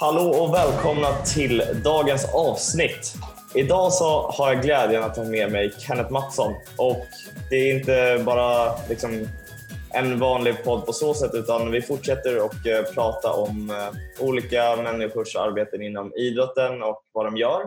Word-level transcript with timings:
Hallå 0.00 0.30
och 0.30 0.54
välkomna 0.54 1.08
till 1.34 1.62
dagens 1.84 2.34
avsnitt. 2.34 3.14
Idag 3.54 3.92
så 3.92 4.30
har 4.30 4.52
jag 4.52 4.62
glädjen 4.62 5.02
att 5.02 5.16
ha 5.16 5.24
med 5.24 5.52
mig 5.52 5.72
Kenneth 5.78 6.12
Mattsson 6.12 6.54
och 6.76 7.06
det 7.50 7.56
är 7.56 7.78
inte 7.78 8.22
bara 8.24 8.74
liksom 8.88 9.28
en 9.94 10.18
vanlig 10.18 10.64
podd 10.64 10.86
på 10.86 10.92
så 10.92 11.14
sätt 11.14 11.34
utan 11.34 11.70
vi 11.70 11.82
fortsätter 11.82 12.36
att 12.36 12.66
eh, 12.66 12.94
prata 12.94 13.32
om 13.32 13.70
eh, 13.70 14.26
olika 14.26 14.76
människors 14.76 15.36
arbeten 15.36 15.82
inom 15.82 16.14
idrotten 16.14 16.82
och 16.82 17.02
vad 17.12 17.26
de 17.26 17.36
gör. 17.36 17.62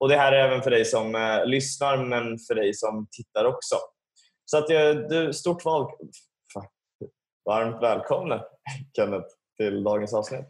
Och 0.00 0.08
Det 0.08 0.16
här 0.16 0.32
är 0.32 0.48
även 0.48 0.62
för 0.62 0.70
dig 0.70 0.84
som 0.84 1.14
eh, 1.14 1.46
lyssnar 1.46 2.04
men 2.04 2.38
för 2.38 2.54
dig 2.54 2.74
som 2.74 3.06
tittar 3.10 3.44
också. 3.44 3.76
Så 4.44 4.58
att 4.58 4.70
eh, 4.70 4.90
du, 4.90 5.32
stort 5.32 5.64
val... 5.64 5.90
Varmt 7.44 7.82
välkommen 7.82 8.40
Kenneth 8.96 9.28
till 9.56 9.84
dagens 9.84 10.14
avsnitt. 10.14 10.46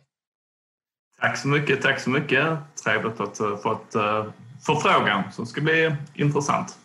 Tack 1.21 1.39
så 1.39 1.49
mycket, 1.49 1.83
tack 1.83 2.01
så 2.01 2.11
mycket. 2.11 2.59
Trevligt 2.85 3.21
att 3.21 3.39
ha 3.39 3.57
fått 3.57 3.95
eh, 3.95 4.27
förfrågan 4.67 5.33
som 5.33 5.47
ska 5.47 5.61
bli 5.61 5.97
intressant. 6.15 6.79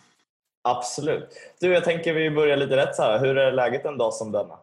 Absolut. 0.66 1.28
Du, 1.60 1.72
jag 1.72 1.84
tänker 1.84 2.14
vi 2.14 2.30
börjar 2.30 2.56
lite 2.56 2.76
rätt 2.76 2.94
så 2.94 3.02
här. 3.02 3.18
Hur 3.18 3.38
är 3.38 3.52
läget 3.52 3.84
en 3.84 3.98
dag 3.98 4.14
som 4.14 4.32
denna? 4.32 4.54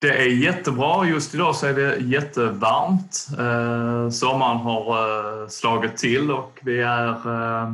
Det 0.00 0.22
är 0.22 0.26
jättebra. 0.26 1.06
Just 1.06 1.34
idag 1.34 1.56
så 1.56 1.66
är 1.66 1.74
det 1.74 1.96
jättevarmt. 1.96 3.26
Eh, 3.38 4.10
sommaren 4.10 4.56
har 4.56 5.42
eh, 5.42 5.48
slagit 5.48 5.96
till 5.96 6.30
och 6.30 6.60
vi 6.62 6.80
är, 6.80 7.08
eh, 7.08 7.72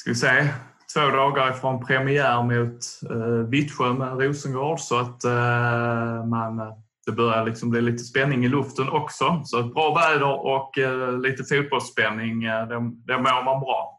ska 0.00 0.10
vi 0.10 0.14
säga, 0.14 0.48
två 0.94 1.00
dagar 1.00 1.50
ifrån 1.50 1.86
premiär 1.86 2.42
mot 2.42 2.80
eh, 3.10 3.48
Vittsjö 3.48 3.92
med 3.92 4.20
Rosengård 4.20 4.80
så 4.80 4.98
att 4.98 5.24
eh, 5.24 6.24
man, 6.24 6.60
eh, 6.60 6.72
det 7.06 7.12
börjar 7.12 7.44
liksom 7.44 7.70
bli 7.70 7.80
lite 7.80 8.04
spänning 8.04 8.44
i 8.44 8.48
luften 8.48 8.88
också. 8.88 9.42
Så 9.44 9.62
bra 9.62 9.94
väder 9.94 10.46
och 10.46 10.78
eh, 10.78 11.20
lite 11.20 11.44
fotbollsspänning, 11.44 12.44
eh, 12.44 12.68
det, 12.68 12.74
det 13.06 13.18
mår 13.18 13.44
man 13.44 13.60
bra. 13.60 13.97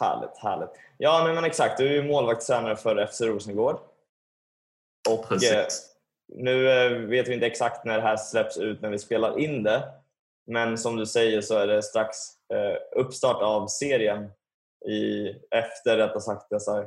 Härligt, 0.00 0.38
härligt. 0.38 0.70
Ja, 0.98 1.22
men, 1.24 1.34
men 1.34 1.44
exakt. 1.44 1.78
Du 1.78 1.88
är 1.88 1.92
ju 1.92 2.02
målvaktstränare 2.02 2.76
för 2.76 3.06
FC 3.06 3.20
Rosengård. 3.20 3.76
Och 5.08 5.44
eh, 5.44 5.66
nu 6.28 6.70
eh, 6.70 6.92
vet 6.92 7.28
vi 7.28 7.34
inte 7.34 7.46
exakt 7.46 7.84
när 7.84 7.96
det 7.96 8.02
här 8.02 8.16
släpps 8.16 8.58
ut 8.58 8.82
när 8.82 8.90
vi 8.90 8.98
spelar 8.98 9.38
in 9.38 9.62
det. 9.62 9.88
Men 10.46 10.78
som 10.78 10.96
du 10.96 11.06
säger 11.06 11.40
så 11.40 11.58
är 11.58 11.66
det 11.66 11.82
strax 11.82 12.16
eh, 12.54 13.00
uppstart 13.00 13.42
av 13.42 13.66
serien 13.66 14.30
i, 14.88 15.28
efter 15.50 15.96
rättare 15.96 16.20
sagt 16.20 16.50
dessa 16.50 16.86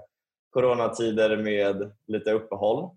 coronatider 0.49 1.37
med 1.37 1.91
lite 2.07 2.31
uppehåll. 2.31 2.89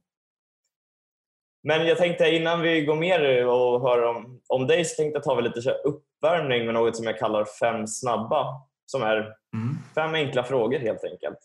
Men 1.63 1.87
jag 1.87 1.99
tänkte 1.99 2.29
innan 2.29 2.63
vi 2.63 2.85
går 2.85 2.97
mer 2.97 3.47
och 3.47 3.81
hör 3.81 4.03
om, 4.03 4.41
om 4.49 4.67
dig 4.67 4.85
så 4.85 4.97
tänkte 4.97 5.17
jag 5.17 5.25
ta 5.25 5.41
lite 5.41 5.71
uppvärmning 5.71 6.65
med 6.65 6.75
något 6.75 6.97
som 6.97 7.07
jag 7.07 7.19
kallar 7.19 7.45
fem 7.45 7.87
snabba 7.87 8.67
som 8.87 9.03
är 9.03 9.17
mm. 9.55 9.76
Fem 9.97 10.15
enkla 10.15 10.45
frågor 10.45 10.79
helt 10.79 11.05
enkelt. 11.05 11.39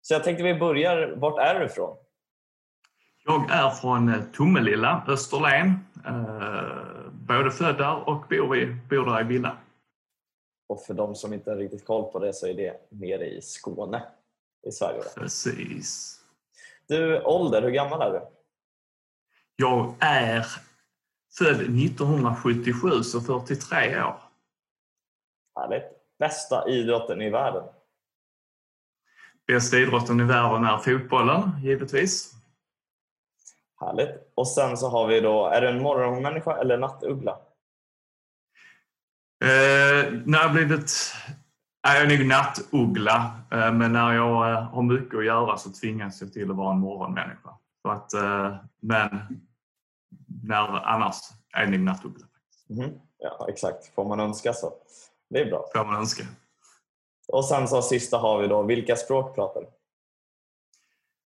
Så 0.00 0.14
jag 0.14 0.24
tänkte 0.24 0.44
vi 0.44 0.54
börjar, 0.54 1.14
vart 1.16 1.38
är 1.38 1.60
du 1.60 1.66
ifrån? 1.66 1.96
Jag 3.24 3.50
är 3.50 3.70
från 3.70 4.08
eh, 4.08 4.22
Tomelilla, 4.32 5.04
Österlen. 5.08 5.78
Eh, 6.06 7.10
både 7.12 7.50
född 7.50 7.78
där 7.78 8.08
och 8.08 8.24
bor, 8.28 8.56
i, 8.56 8.76
bor 8.90 9.04
där 9.04 9.20
i 9.20 9.24
villa. 9.24 9.56
Och 10.68 10.82
för 10.82 10.94
de 10.94 11.14
som 11.14 11.32
inte 11.32 11.50
har 11.50 11.56
riktigt 11.56 11.86
koll 11.86 12.12
på 12.12 12.18
det 12.18 12.32
så 12.32 12.46
är 12.46 12.54
det 12.54 12.80
nere 12.90 13.26
i 13.26 13.42
Skåne 13.42 14.02
i 14.66 14.72
Sverige. 14.72 15.02
Precis. 15.16 16.18
Du, 16.86 17.22
ålder, 17.22 17.62
hur 17.62 17.70
gammal 17.70 18.02
är 18.02 18.10
du? 18.10 18.20
Jag 19.56 19.94
är 20.00 20.46
född 21.38 21.60
1977, 21.60 23.02
så 23.02 23.20
43 23.20 24.02
år. 24.02 24.20
Härligt. 25.54 26.01
Bästa 26.22 26.68
idrotten 26.68 27.22
i 27.22 27.30
världen? 27.30 27.64
Bästa 29.46 29.76
idrotten 29.76 30.20
i 30.20 30.24
världen 30.24 30.64
är 30.64 30.78
fotbollen, 30.78 31.50
givetvis. 31.62 32.32
Härligt. 33.80 34.32
Och 34.34 34.48
sen 34.48 34.76
så 34.76 34.88
har 34.88 35.06
vi 35.06 35.20
då, 35.20 35.46
är 35.46 35.60
du 35.60 35.68
en 35.68 35.82
morgonmänniska 35.82 36.56
eller 36.56 36.78
nattuggla? 36.78 37.30
Eh, 39.44 40.12
när 40.24 40.38
jag 40.38 40.52
blivit 40.52 41.14
är 41.88 41.96
jag 41.96 42.18
nog 42.18 42.26
nattuggla, 42.26 43.40
eh, 43.52 43.72
men 43.72 43.92
när 43.92 44.12
jag 44.12 44.52
eh, 44.52 44.62
har 44.62 44.82
mycket 44.82 45.18
att 45.18 45.24
göra 45.24 45.56
så 45.56 45.70
tvingas 45.72 46.20
jag 46.20 46.32
till 46.32 46.50
att 46.50 46.56
vara 46.56 46.72
en 46.72 46.80
morgonmänniska. 46.80 47.58
Så 47.82 47.90
att, 47.90 48.12
eh, 48.12 48.56
men 48.80 49.42
när, 50.44 50.86
annars 50.86 51.16
är 51.52 51.60
jag 51.60 51.70
nog 51.70 51.80
nattuggla. 51.80 52.26
Mm. 52.70 52.90
Ja, 53.18 53.46
exakt. 53.48 53.94
Får 53.94 54.04
man 54.04 54.20
önska 54.20 54.52
så. 54.52 54.72
Det 55.32 55.40
är 55.40 55.46
bra. 55.46 55.64
Får 55.74 55.84
man 55.84 55.96
önska. 55.96 56.24
Och 57.28 57.44
sen 57.44 57.68
så 57.68 57.82
sista 57.82 58.16
har 58.18 58.42
vi 58.42 58.48
då, 58.48 58.62
vilka 58.62 58.96
språk 58.96 59.34
pratar 59.34 59.60
du? 59.60 59.66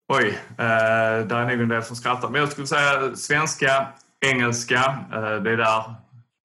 Oj, 0.07 0.27
eh, 0.49 1.27
där 1.27 1.35
är 1.35 1.45
nog 1.45 1.61
en 1.61 1.69
del 1.69 1.83
som 1.83 1.95
skrattar. 1.95 2.29
Men 2.29 2.41
jag 2.41 2.51
skulle 2.51 2.67
säga 2.67 3.15
svenska, 3.15 3.87
engelska. 4.25 5.05
Eh, 5.13 5.43
det 5.43 5.51
är 5.51 5.57
där 5.57 5.95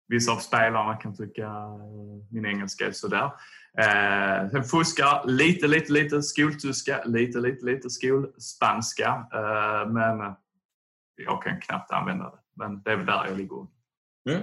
vissa 0.09 0.33
av 0.33 0.37
spelarna 0.37 0.97
kan 0.97 1.17
tycka 1.17 1.47
eh, 1.47 1.79
min 2.31 2.47
engelska 2.47 2.87
är 2.87 2.93
sådär. 2.93 3.31
Eh, 3.79 4.51
sen 4.51 4.65
fuskar 4.65 5.23
lite, 5.27 5.67
lite, 5.67 5.93
lite 5.93 6.23
skoltyska, 6.23 7.03
lite, 7.05 7.39
lite, 7.39 7.65
lite 7.65 7.91
skolspanska. 7.91 9.27
Eh, 9.33 9.91
men 9.91 10.35
jag 11.17 11.43
kan 11.43 11.61
knappt 11.61 11.93
använda 11.93 12.25
det. 12.25 12.39
Men 12.55 12.83
det 12.83 12.93
är 12.93 12.97
väl 12.97 13.07
där 13.07 13.27
jag 13.29 13.37
ligger. 13.37 13.67
Mm. 14.31 14.43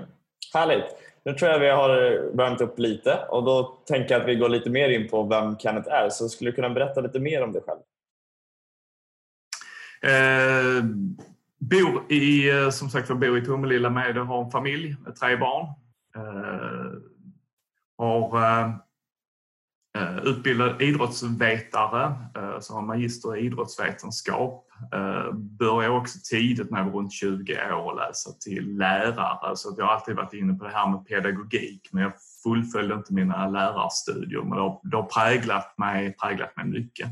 Härligt. 0.54 1.15
Nu 1.26 1.34
tror 1.34 1.52
jag 1.52 1.60
vi 1.60 1.70
har 1.70 1.90
värmt 2.38 2.62
upp 2.62 2.80
lite 2.80 3.26
och 3.30 3.44
då 3.44 3.64
tänker 3.86 4.14
jag 4.14 4.22
att 4.22 4.28
vi 4.28 4.36
går 4.36 4.50
lite 4.50 4.70
mer 4.70 4.90
in 4.90 5.10
på 5.10 5.24
vem 5.24 5.58
Kenneth 5.58 5.94
är. 5.94 6.10
Så 6.10 6.30
skulle 6.30 6.52
du 6.52 6.56
kunna 6.56 6.70
berätta 6.70 7.02
lite 7.02 7.20
mer 7.20 7.44
om 7.44 7.52
dig 7.52 7.62
själv? 7.66 7.80
Eh, 10.14 10.84
bor 11.58 12.12
i, 12.12 12.50
eh, 12.50 12.70
som 12.70 12.90
sagt, 12.90 13.10
jag 13.10 13.20
bor 13.20 13.38
i 13.38 13.46
Tomelilla 13.46 13.90
med 13.90 14.18
och 14.18 14.26
har 14.26 14.44
en 14.44 14.52
familj 14.52 14.96
med 15.06 15.16
tre 15.16 15.36
barn. 15.36 15.66
Eh, 16.16 16.92
har 17.98 18.38
eh 18.38 18.85
Eh, 19.96 20.18
utbildad 20.18 20.82
idrottsvetare, 20.82 22.16
eh, 22.36 22.60
så 22.60 22.74
har 22.74 22.82
magister 22.82 23.38
i 23.38 23.46
idrottsvetenskap 23.46 24.68
eh, 24.94 25.34
började 25.34 25.96
också 25.96 26.20
tidigt 26.32 26.72
när 26.72 26.78
jag 26.78 26.86
var 26.86 26.94
runt 26.94 27.14
20 27.14 27.74
år 27.74 27.92
att 27.92 28.08
läsa 28.08 28.32
till 28.32 28.78
lärare. 28.78 29.56
Så 29.56 29.76
jag 29.78 29.86
har 29.86 29.94
alltid 29.94 30.16
varit 30.16 30.34
inne 30.34 30.54
på 30.54 30.66
det 30.66 30.72
här 30.72 30.90
med 30.90 31.06
pedagogik 31.06 31.90
men 31.92 32.04
jag 32.04 32.14
fullföljde 32.44 32.96
inte 32.96 33.14
mina 33.14 33.50
lärarstudier. 33.50 34.42
Men 34.42 34.50
det 34.50 34.62
har, 34.62 34.80
det 34.84 34.96
har 34.98 35.04
präglat, 35.04 35.78
mig, 35.78 36.16
präglat 36.22 36.58
mig 36.58 36.66
mycket. 36.66 37.10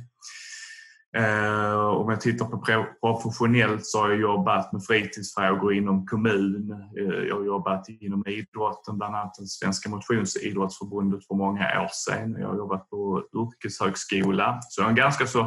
Eh, 1.17 1.85
om 1.85 2.09
jag 2.09 2.21
tittar 2.21 2.45
på 2.45 2.87
professionellt 3.01 3.85
så 3.85 4.01
har 4.01 4.09
jag 4.09 4.19
jobbat 4.19 4.73
med 4.73 4.83
fritidsfrågor 4.85 5.73
inom 5.73 6.05
kommun. 6.05 6.71
Eh, 6.97 7.27
jag 7.27 7.35
har 7.35 7.45
jobbat 7.45 7.89
inom 7.89 8.23
idrotten, 8.27 8.97
bland 8.97 9.15
annat 9.15 9.35
det 9.39 9.47
Svenska 9.47 9.89
motionsidrottsförbundet 9.89 11.27
för 11.27 11.35
många 11.35 11.81
år 11.81 11.89
sedan. 11.91 12.35
Jag 12.39 12.47
har 12.47 12.57
jobbat 12.57 12.89
på 12.89 13.23
yrkeshögskola. 13.35 14.59
Så 14.61 14.81
jag 14.81 14.85
har 14.85 14.89
en 14.89 14.95
ganska 14.95 15.27
så 15.27 15.39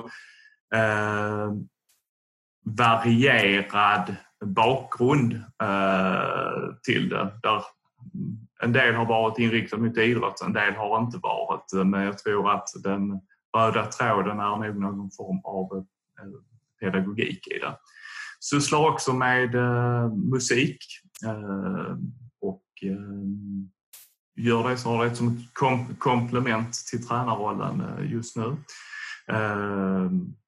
eh, 0.74 1.52
varierad 2.64 4.16
bakgrund 4.44 5.32
eh, 5.62 6.74
till 6.82 7.08
det. 7.08 7.32
Där 7.42 7.62
en 8.62 8.72
del 8.72 8.94
har 8.94 9.06
varit 9.06 9.38
inriktad 9.38 9.76
mot 9.76 9.98
idrott, 9.98 10.42
en 10.46 10.52
del 10.52 10.74
har 10.74 11.00
inte 11.00 11.18
varit. 11.18 11.86
Men 11.86 12.02
jag 12.02 12.18
tror 12.18 12.50
att 12.50 12.68
den 12.82 13.20
röda 13.56 13.86
tråden 13.86 14.40
är 14.40 14.72
nog 14.72 14.96
någon 14.96 15.10
form 15.10 15.40
av 15.44 15.76
eh, 15.76 16.30
pedagogik 16.80 17.48
i 17.48 17.58
det. 17.58 17.78
Sysslar 18.40 18.90
också 18.90 19.12
med 19.12 19.54
eh, 19.54 20.08
musik 20.08 20.78
eh, 21.24 21.96
och 22.40 22.62
gör 24.36 24.68
det, 24.68 24.76
så 24.76 24.88
har 24.88 25.04
det 25.04 25.14
som 25.14 25.28
ett 25.28 25.54
kom 25.54 25.96
komplement 25.98 26.74
till 26.90 27.06
tränarrollen 27.06 28.08
just 28.10 28.36
nu. 28.36 28.56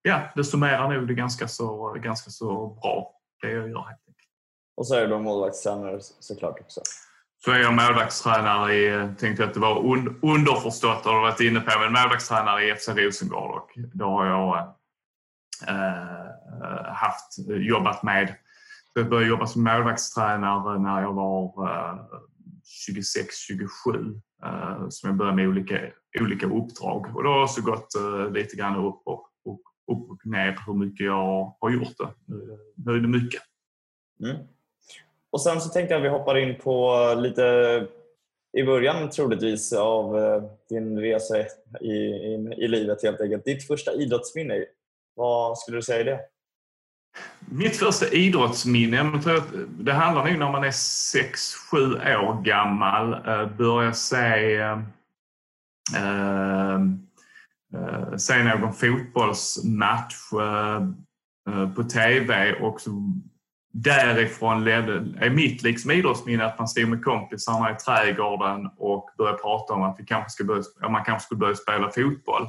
Ja, 0.02 0.32
det 0.34 0.44
summerar 0.44 0.94
nog 0.94 1.08
det 1.08 1.14
ganska 1.14 1.48
så, 1.48 1.96
ganska 2.02 2.30
så 2.30 2.66
bra, 2.82 3.12
det 3.42 3.50
jag 3.50 3.68
gör. 3.68 3.96
Och 4.76 4.86
så 4.86 4.94
är 4.94 5.00
du 5.00 5.06
då 5.06 5.18
målvaktstränare 5.18 5.98
såklart 6.00 6.60
också? 6.60 6.80
Så 7.44 7.50
är 7.50 7.58
jag 7.58 7.74
målvaktstränare 7.74 8.74
i, 8.74 9.08
tänkte 9.18 9.44
att 9.44 9.54
det 9.54 9.60
var 9.60 9.92
un, 9.92 10.20
underförstått 10.22 11.04
har 11.04 11.14
du 11.14 11.20
varit 11.20 11.40
inne 11.40 11.60
på, 11.60 11.78
men 11.80 11.92
målvaktstränare 11.92 12.64
i 12.64 12.74
FC 12.74 12.88
Rosengård 12.88 13.50
och 13.50 13.70
då 13.92 14.04
har 14.04 14.26
jag 14.26 14.58
eh, 15.68 16.92
haft, 16.92 17.38
jobbat 17.48 18.02
med 18.02 18.34
jag 18.98 19.08
började 19.08 19.28
jobba 19.28 19.46
som 19.46 19.64
målvaktstränare 19.64 20.78
när 20.78 21.02
jag 21.02 21.12
var 21.12 21.44
eh, 21.44 21.98
26-27 22.88 24.20
eh, 24.44 24.88
som 24.88 25.08
jag 25.08 25.16
började 25.16 25.36
med 25.36 25.48
olika, 25.48 25.80
olika 26.20 26.46
uppdrag. 26.46 27.16
Och 27.16 27.22
det 27.22 27.28
har 27.28 27.42
också 27.42 27.62
gått 27.62 27.94
eh, 27.94 28.30
lite 28.30 28.56
grann 28.56 28.76
upp 28.76 29.02
och, 29.04 29.28
och, 29.44 29.60
upp 29.92 30.10
och 30.10 30.26
ner 30.26 30.58
hur 30.66 30.74
mycket 30.74 31.06
jag 31.06 31.56
har 31.60 31.70
gjort 31.70 31.98
det. 31.98 32.08
Nu, 32.26 32.58
nu 32.76 32.92
är 32.92 33.00
det 33.00 33.08
mycket. 33.08 33.42
Mm. 34.24 34.36
Och 35.32 35.42
sen 35.42 35.60
så 35.60 35.68
tänkte 35.68 35.94
jag 35.94 36.00
att 36.00 36.04
vi 36.04 36.18
hoppar 36.18 36.38
in 36.38 36.58
på 36.58 37.14
lite 37.18 37.86
i 38.58 38.62
början 38.62 39.10
troligtvis 39.10 39.72
av 39.72 40.18
eh, 40.18 40.42
din 40.68 40.98
resa 40.98 41.38
i, 41.80 41.92
i, 41.92 42.54
i 42.56 42.68
livet 42.68 43.02
helt 43.02 43.20
enkelt. 43.20 43.44
Ditt 43.44 43.66
första 43.66 43.92
idrottsminne, 43.92 44.64
vad 45.16 45.58
skulle 45.58 45.78
du 45.78 45.82
säga 45.82 46.00
är 46.00 46.04
det? 46.04 46.20
Mitt 47.40 47.76
första 47.76 48.08
idrottsminne, 48.08 49.20
det 49.68 49.92
handlar 49.92 50.24
nog 50.24 50.38
när 50.38 50.52
man 50.52 50.64
är 50.64 50.70
6-7 50.70 52.16
år 52.16 52.42
gammal. 52.42 53.12
Eh, 53.12 53.56
börjar 53.56 53.92
se, 53.92 54.56
eh, 55.96 56.74
eh, 57.74 58.16
se 58.16 58.44
någon 58.44 58.72
fotbollsmatch 58.72 60.14
på 61.76 61.82
TV 61.82 62.52
och 62.52 62.80
så 62.80 62.90
därifrån 63.72 64.64
ledde, 64.64 64.92
är 65.20 65.30
mitt 65.30 65.62
liksom 65.62 65.90
idrottsminne 65.90 66.44
att 66.44 66.58
man 66.58 66.68
stod 66.68 66.88
med 66.88 67.04
kompisarna 67.04 67.72
i 67.72 67.74
trädgården 67.74 68.70
och 68.76 69.10
började 69.18 69.38
prata 69.38 69.74
om 69.74 69.82
att 69.82 69.96
vi 69.98 70.04
kanske 70.04 70.30
skulle 70.30 70.46
börja, 70.46 70.88
man 70.88 71.04
kanske 71.04 71.26
skulle 71.26 71.38
börja 71.38 71.54
spela 71.54 71.90
fotboll. 71.90 72.48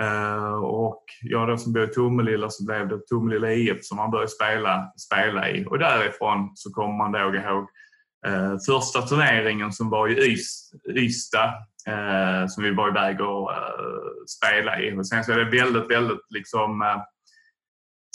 Uh, 0.00 0.64
och 0.64 1.04
jag 1.22 1.48
då 1.48 1.56
som 1.56 1.72
bor 1.72 1.84
i 1.84 1.86
Tomelilla 1.86 2.50
så 2.50 2.64
blev 2.64 2.88
det 2.88 3.06
Tomelilla 3.06 3.52
IF 3.52 3.84
som 3.84 3.96
man 3.96 4.10
började 4.10 4.30
spela, 4.30 4.92
spela 4.96 5.50
i. 5.50 5.64
Och 5.66 5.78
därifrån 5.78 6.50
så 6.54 6.70
kommer 6.70 6.96
man 6.96 7.12
då 7.12 7.18
ihåg 7.18 7.64
uh, 8.26 8.56
första 8.66 9.02
turneringen 9.02 9.72
som 9.72 9.90
var 9.90 10.08
i 10.08 10.36
Ystad 10.88 11.54
uh, 11.88 12.46
som 12.48 12.64
vi 12.64 12.70
var 12.70 12.88
iväg 12.88 13.20
och 13.20 13.50
spela 14.26 14.80
i. 14.80 14.98
Och 14.98 15.06
sen 15.06 15.24
så 15.24 15.32
är 15.32 15.36
det 15.36 15.58
väldigt, 15.58 15.90
väldigt 15.90 16.26
liksom 16.30 16.82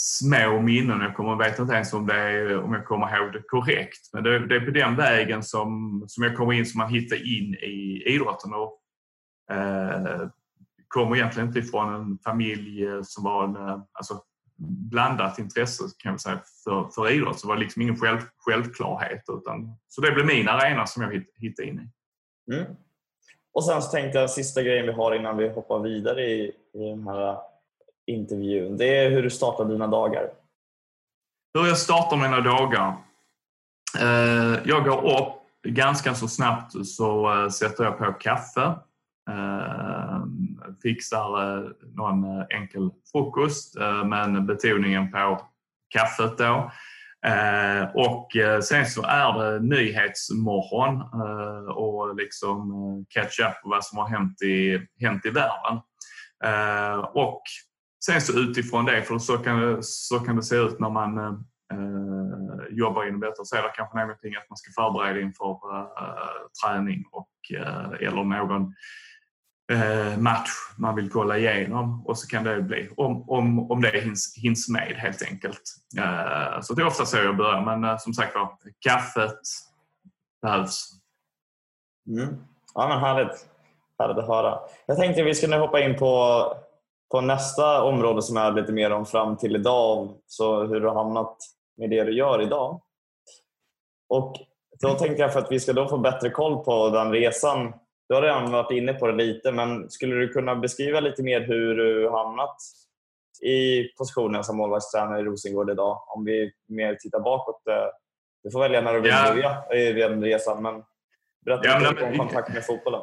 små 0.01 0.61
minnen. 0.61 1.01
Jag 1.01 1.15
kommer, 1.15 1.35
vet 1.35 1.59
inte 1.59 1.73
ens 1.73 1.93
om, 1.93 2.07
det 2.07 2.13
är, 2.13 2.59
om 2.59 2.73
jag 2.73 2.85
kommer 2.85 3.17
ihåg 3.17 3.33
det 3.33 3.41
korrekt. 3.47 4.09
Men 4.13 4.23
det, 4.23 4.47
det, 4.47 4.55
är 4.55 4.65
på 4.65 4.71
den 4.71 4.95
vägen 4.95 5.43
som, 5.43 6.03
som 6.07 6.23
jag 6.23 6.37
kommer 6.37 6.53
in, 6.53 6.65
som 6.65 6.77
man 6.77 6.89
hittar 6.89 7.15
in 7.15 7.53
i 7.53 8.03
idrotten. 8.05 8.53
Och, 8.53 8.79
eh, 9.55 10.27
kommer 10.87 11.15
egentligen 11.15 11.47
inte 11.47 11.59
ifrån 11.59 11.93
en 11.93 12.17
familj 12.23 12.85
eh, 12.87 13.01
som 13.03 13.23
var 13.23 13.43
en, 13.43 13.55
eh, 13.55 13.81
alltså, 13.93 14.21
blandat 14.91 15.39
intresse 15.39 15.83
kan 15.97 16.11
jag 16.11 16.21
säga, 16.21 16.41
för, 16.63 16.89
för 16.95 17.11
idrott. 17.11 17.39
Så 17.39 17.47
det 17.47 17.53
var 17.53 17.59
liksom 17.59 17.81
ingen 17.81 17.97
själv, 17.97 18.19
självklarhet. 18.37 19.23
Utan, 19.29 19.75
så 19.87 20.01
det 20.01 20.11
blev 20.11 20.25
min 20.25 20.49
arena 20.49 20.85
som 20.85 21.03
jag 21.03 21.25
hittade 21.35 21.67
in 21.67 21.79
i. 21.79 22.55
Mm. 22.55 22.75
Och 23.53 23.65
sen 23.65 23.81
så 23.81 23.91
tänkte 23.91 24.19
jag 24.19 24.29
sista 24.29 24.63
grejen 24.63 24.85
vi 24.85 24.91
har 24.91 25.15
innan 25.15 25.37
vi 25.37 25.49
hoppar 25.49 25.79
vidare 25.79 26.21
i, 26.21 26.51
i 26.73 26.89
den 26.89 27.07
här 27.07 27.48
intervjun. 28.09 28.77
Det 28.77 28.97
är 28.97 29.09
hur 29.09 29.23
du 29.23 29.29
startar 29.29 29.65
dina 29.65 29.87
dagar. 29.87 30.29
Hur 31.53 31.67
jag 31.67 31.77
startar 31.77 32.17
mina 32.17 32.41
dagar? 32.41 32.95
Eh, 33.99 34.59
jag 34.65 34.83
går 34.83 35.21
upp 35.21 35.33
ganska 35.67 36.13
så 36.13 36.27
snabbt 36.27 36.87
så 36.87 37.33
eh, 37.33 37.49
sätter 37.49 37.83
jag 37.83 37.97
på 37.97 38.13
kaffe. 38.13 38.61
Eh, 39.29 40.23
fixar 40.83 41.61
någon 41.95 42.45
enkel 42.49 42.89
frukost 43.11 43.75
men 44.05 44.45
betoningen 44.45 45.11
på 45.11 45.41
kaffet 45.89 46.37
då. 46.37 46.71
Och 47.93 48.31
sen 48.63 48.85
så 48.85 49.03
är 49.03 49.39
det 49.39 49.59
nyhetsmorgon 49.59 51.01
och 51.69 52.15
liksom 52.15 53.05
catch 53.09 53.39
up 53.39 53.61
på 53.63 53.69
vad 53.69 53.85
som 53.85 53.97
har 53.97 54.07
hänt 54.07 54.41
i, 54.41 54.87
hänt 54.99 55.25
i 55.25 55.29
världen. 55.29 55.79
Och 57.13 57.41
Sen 58.05 58.21
så 58.21 58.39
utifrån 58.39 58.85
det, 58.85 59.01
för 59.01 59.17
så 59.17 59.37
kan 59.37 59.59
det, 59.59 59.83
så 59.83 60.19
kan 60.19 60.35
det 60.35 60.43
se 60.43 60.55
ut 60.55 60.79
när 60.79 60.89
man 60.89 61.17
eh, 61.17 61.33
eh, 61.73 62.77
jobbar 62.77 63.07
inom 63.07 63.19
detta, 63.19 63.45
så 63.45 63.55
är 63.55 63.63
det 63.63 63.71
kanske 63.75 63.99
någonting 63.99 64.35
att 64.35 64.49
man 64.49 64.57
ska 64.57 64.71
förbereda 64.81 65.19
inför 65.19 65.51
eh, 65.51 66.17
träning 66.63 67.03
och, 67.11 67.29
eh, 67.53 68.07
eller 68.07 68.23
någon 68.23 68.73
eh, 69.71 70.17
match 70.17 70.49
man 70.77 70.95
vill 70.95 71.09
kolla 71.09 71.37
igenom 71.37 72.05
och 72.05 72.17
så 72.17 72.27
kan 72.27 72.43
det 72.43 72.61
bli 72.61 72.89
om, 72.97 73.29
om, 73.29 73.71
om 73.71 73.81
det 73.81 74.01
hinns, 74.01 74.33
hinns 74.37 74.69
med 74.69 74.95
helt 74.97 75.21
enkelt. 75.21 75.61
Eh, 75.97 76.61
så 76.61 76.73
det 76.73 76.81
är 76.81 76.87
ofta 76.87 77.05
så 77.05 77.17
jag 77.17 77.37
börjar 77.37 77.61
men 77.61 77.83
eh, 77.83 77.97
som 77.97 78.13
sagt 78.13 78.35
var, 78.35 78.57
kaffet 78.79 79.39
behövs. 80.41 80.89
Mm. 82.07 82.37
Ja 82.73 82.87
men 82.87 82.99
härligt. 82.99 83.45
Härligt 83.99 84.17
att 84.17 84.27
höra. 84.27 84.59
Jag 84.85 84.97
tänkte 84.97 85.23
vi 85.23 85.35
skulle 85.35 85.55
hoppa 85.55 85.79
in 85.79 85.97
på 85.97 86.43
på 87.11 87.21
nästa 87.21 87.83
område 87.83 88.21
som 88.21 88.37
är 88.37 88.51
lite 88.51 88.71
mer 88.71 88.91
om 88.91 89.05
fram 89.05 89.37
till 89.37 89.55
idag, 89.55 90.09
så 90.27 90.63
hur 90.63 90.79
du 90.79 90.87
har 90.87 90.95
hamnat 90.95 91.37
med 91.77 91.89
det 91.89 92.03
du 92.03 92.17
gör 92.17 92.41
idag. 92.41 92.81
Och 94.09 94.35
då 94.81 94.93
tänkte 94.93 95.21
jag 95.21 95.33
för 95.33 95.39
att 95.39 95.51
vi 95.51 95.59
ska 95.59 95.73
då 95.73 95.87
få 95.87 95.97
bättre 95.97 96.29
koll 96.29 96.63
på 96.63 96.89
den 96.89 97.11
resan. 97.11 97.73
Du 98.07 98.15
har 98.15 98.21
redan 98.21 98.51
varit 98.51 98.71
inne 98.71 98.93
på 98.93 99.07
det 99.07 99.13
lite, 99.13 99.51
men 99.51 99.89
skulle 99.89 100.15
du 100.15 100.27
kunna 100.27 100.55
beskriva 100.55 100.99
lite 100.99 101.23
mer 101.23 101.41
hur 101.41 101.75
du 101.75 102.09
hamnat 102.09 102.55
i 103.41 103.83
positionen 103.83 104.43
som 104.43 104.57
målvaktstränare 104.57 105.19
i 105.19 105.23
Rosengård 105.23 105.69
idag? 105.69 106.03
Om 106.07 106.25
vi 106.25 106.51
mer 106.67 106.95
tittar 106.95 107.19
bakåt. 107.19 107.67
Eh, 107.67 107.87
du 108.43 108.51
får 108.51 108.59
välja 108.59 108.81
när 108.81 108.93
du 108.93 109.01
vill 109.01 109.11
ja. 109.11 109.33
börja 109.33 109.79
i 109.89 109.93
den 109.93 110.23
resan, 110.23 110.63
men 110.63 110.83
berätta 111.45 111.67
ja, 111.67 111.89
lite 111.89 112.05
om 112.05 112.17
kontakt 112.17 112.53
med 112.53 112.65
fotbollen. 112.65 113.01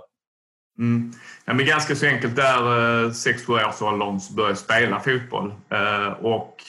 Mm. 0.79 1.13
Ja, 1.45 1.55
men 1.55 1.67
ganska 1.67 1.95
så 1.95 2.07
enkelt 2.07 2.37
där, 2.37 3.05
eh, 3.05 3.11
6-7 3.11 3.69
års 3.69 3.83
åldern, 3.83 4.21
så 4.21 4.35
började 4.35 4.51
jag 4.51 4.59
spela 4.59 5.01
fotboll. 5.01 5.55
Eh, 5.71 6.09
och 6.09 6.63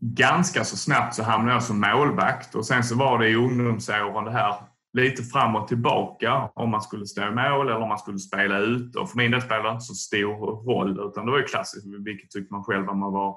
ganska 0.00 0.64
så 0.64 0.76
snabbt 0.76 1.14
så 1.14 1.22
hamnade 1.22 1.52
jag 1.52 1.62
som 1.62 1.80
målvakt 1.80 2.54
och 2.54 2.66
sen 2.66 2.84
så 2.84 2.96
var 2.96 3.18
det 3.18 3.28
i 3.28 3.34
ungdomsåren 3.34 4.24
det 4.24 4.30
här 4.30 4.54
lite 4.92 5.22
fram 5.22 5.56
och 5.56 5.68
tillbaka 5.68 6.50
om 6.54 6.70
man 6.70 6.82
skulle 6.82 7.06
stå 7.06 7.22
i 7.22 7.30
mål 7.30 7.68
eller 7.68 7.82
om 7.82 7.88
man 7.88 7.98
skulle 7.98 8.18
spela 8.18 8.58
ut. 8.58 8.96
Och 8.96 9.10
för 9.10 9.16
min 9.16 9.30
del 9.30 9.42
spelade 9.42 9.68
det 9.68 9.72
inte 9.72 9.84
så 9.84 9.94
stor 9.94 10.64
roll 10.72 11.00
utan 11.08 11.26
det 11.26 11.32
var 11.32 11.38
ju 11.38 11.44
klassiskt 11.44 11.86
vilket 12.04 12.30
tyckte 12.30 12.54
man 12.54 12.64
själv 12.64 12.90
att 12.90 12.96
man 12.96 13.12
var, 13.12 13.36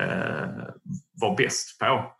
eh, 0.00 0.64
var 1.20 1.36
bäst 1.36 1.78
på. 1.78 2.12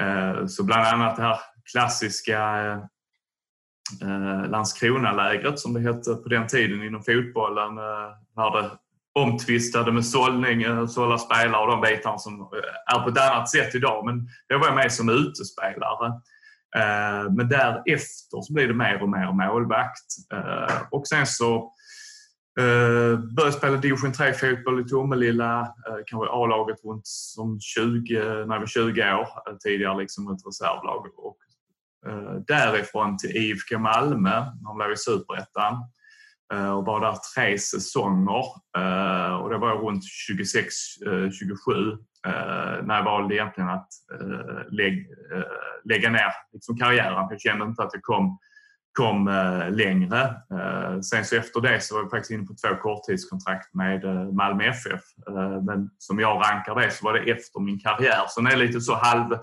Eh, 0.00 0.46
så 0.46 0.64
bland 0.64 0.86
annat 0.86 1.16
det 1.16 1.22
här 1.22 1.38
klassiska 1.72 2.66
eh, 2.66 2.78
eh, 4.02 4.50
Landskronalägret 4.50 5.58
som 5.58 5.74
det 5.74 5.80
hette 5.80 6.14
på 6.14 6.28
den 6.28 6.46
tiden 6.46 6.82
inom 6.82 7.02
fotbollen. 7.02 7.78
Eh, 7.78 8.10
där 8.36 8.62
det 8.62 8.70
omtvistade 9.14 9.92
med 9.92 10.06
sållning, 10.06 10.62
eh, 10.62 10.86
sålla 10.86 11.18
spelare 11.18 11.62
och 11.62 11.70
de 11.70 11.80
bitarna 11.80 12.18
som 12.18 12.40
eh, 12.40 12.94
är 12.96 13.00
på 13.00 13.08
ett 13.08 13.18
annat 13.18 13.50
sätt 13.50 13.74
idag. 13.74 14.06
Men 14.06 14.28
då 14.48 14.58
var 14.58 14.66
jag 14.66 14.74
med 14.74 14.92
som 14.92 15.08
utespelare. 15.08 16.06
Eh, 16.76 17.32
men 17.36 17.48
därefter 17.48 18.42
så 18.42 18.52
blir 18.52 18.68
det 18.68 18.74
mer 18.74 19.02
och 19.02 19.08
mer 19.08 19.32
målvakt. 19.32 20.06
Eh, 20.32 20.82
och 20.90 21.06
sen 21.06 21.26
så 21.26 21.72
Uh, 22.60 23.18
började 23.34 23.52
spela 23.52 23.76
division 23.76 24.12
3-fotboll 24.12 24.80
i 24.80 24.88
Tomelilla, 24.88 25.60
uh, 25.60 26.02
kanske 26.06 26.30
A-laget 26.30 26.84
runt 26.84 27.06
som 27.06 27.60
20, 27.60 28.14
när 28.14 28.54
jag 28.54 28.60
var 28.60 28.66
20 28.66 29.14
år, 29.14 29.50
uh, 29.50 29.56
tidigare 29.64 29.98
liksom 29.98 30.32
ett 30.32 30.46
reservlag. 30.46 31.06
Och 31.16 31.36
Eh, 32.06 32.34
därifrån 32.46 33.18
till 33.18 33.36
IFK 33.36 33.78
Malmö, 33.78 34.44
de 34.64 34.78
låg 34.78 34.92
i 34.92 34.96
Superettan 34.96 35.74
eh, 36.52 36.70
och 36.70 36.84
var 36.84 37.00
där 37.00 37.16
tre 37.34 37.58
säsonger. 37.58 38.44
Eh, 38.78 39.34
och 39.34 39.50
det 39.50 39.58
var 39.58 39.76
runt 39.76 40.04
26-27 40.30 41.98
när 42.82 42.96
jag 42.96 43.04
valde 43.04 43.34
egentligen 43.34 43.70
att 43.70 43.88
lägga 45.84 46.10
ner 46.10 46.32
liksom 46.52 46.76
karriären. 46.76 47.26
Jag 47.30 47.40
kände 47.40 47.64
inte 47.64 47.82
att 47.82 47.90
jag 47.92 48.02
kom, 48.02 48.38
kom 48.98 49.26
längre. 49.70 50.34
Sen 51.02 51.24
så 51.24 51.36
efter 51.36 51.60
det 51.60 51.80
så 51.80 51.94
var 51.94 52.02
jag 52.02 52.10
faktiskt 52.10 52.30
inne 52.30 52.46
på 52.46 52.54
två 52.54 52.76
korttidskontrakt 52.82 53.74
med 53.74 54.04
Malmö 54.34 54.64
FF. 54.64 55.00
Men 55.66 55.90
som 55.98 56.18
jag 56.18 56.42
rankar 56.46 56.74
det 56.74 56.90
så 56.90 57.04
var 57.04 57.12
det 57.12 57.30
efter 57.30 57.60
min 57.60 57.78
karriär. 57.78 58.24
Så 58.28 58.40
den 58.40 58.52
är 58.52 58.56
lite 58.56 58.80
så 58.80 58.94
halv 58.94 59.36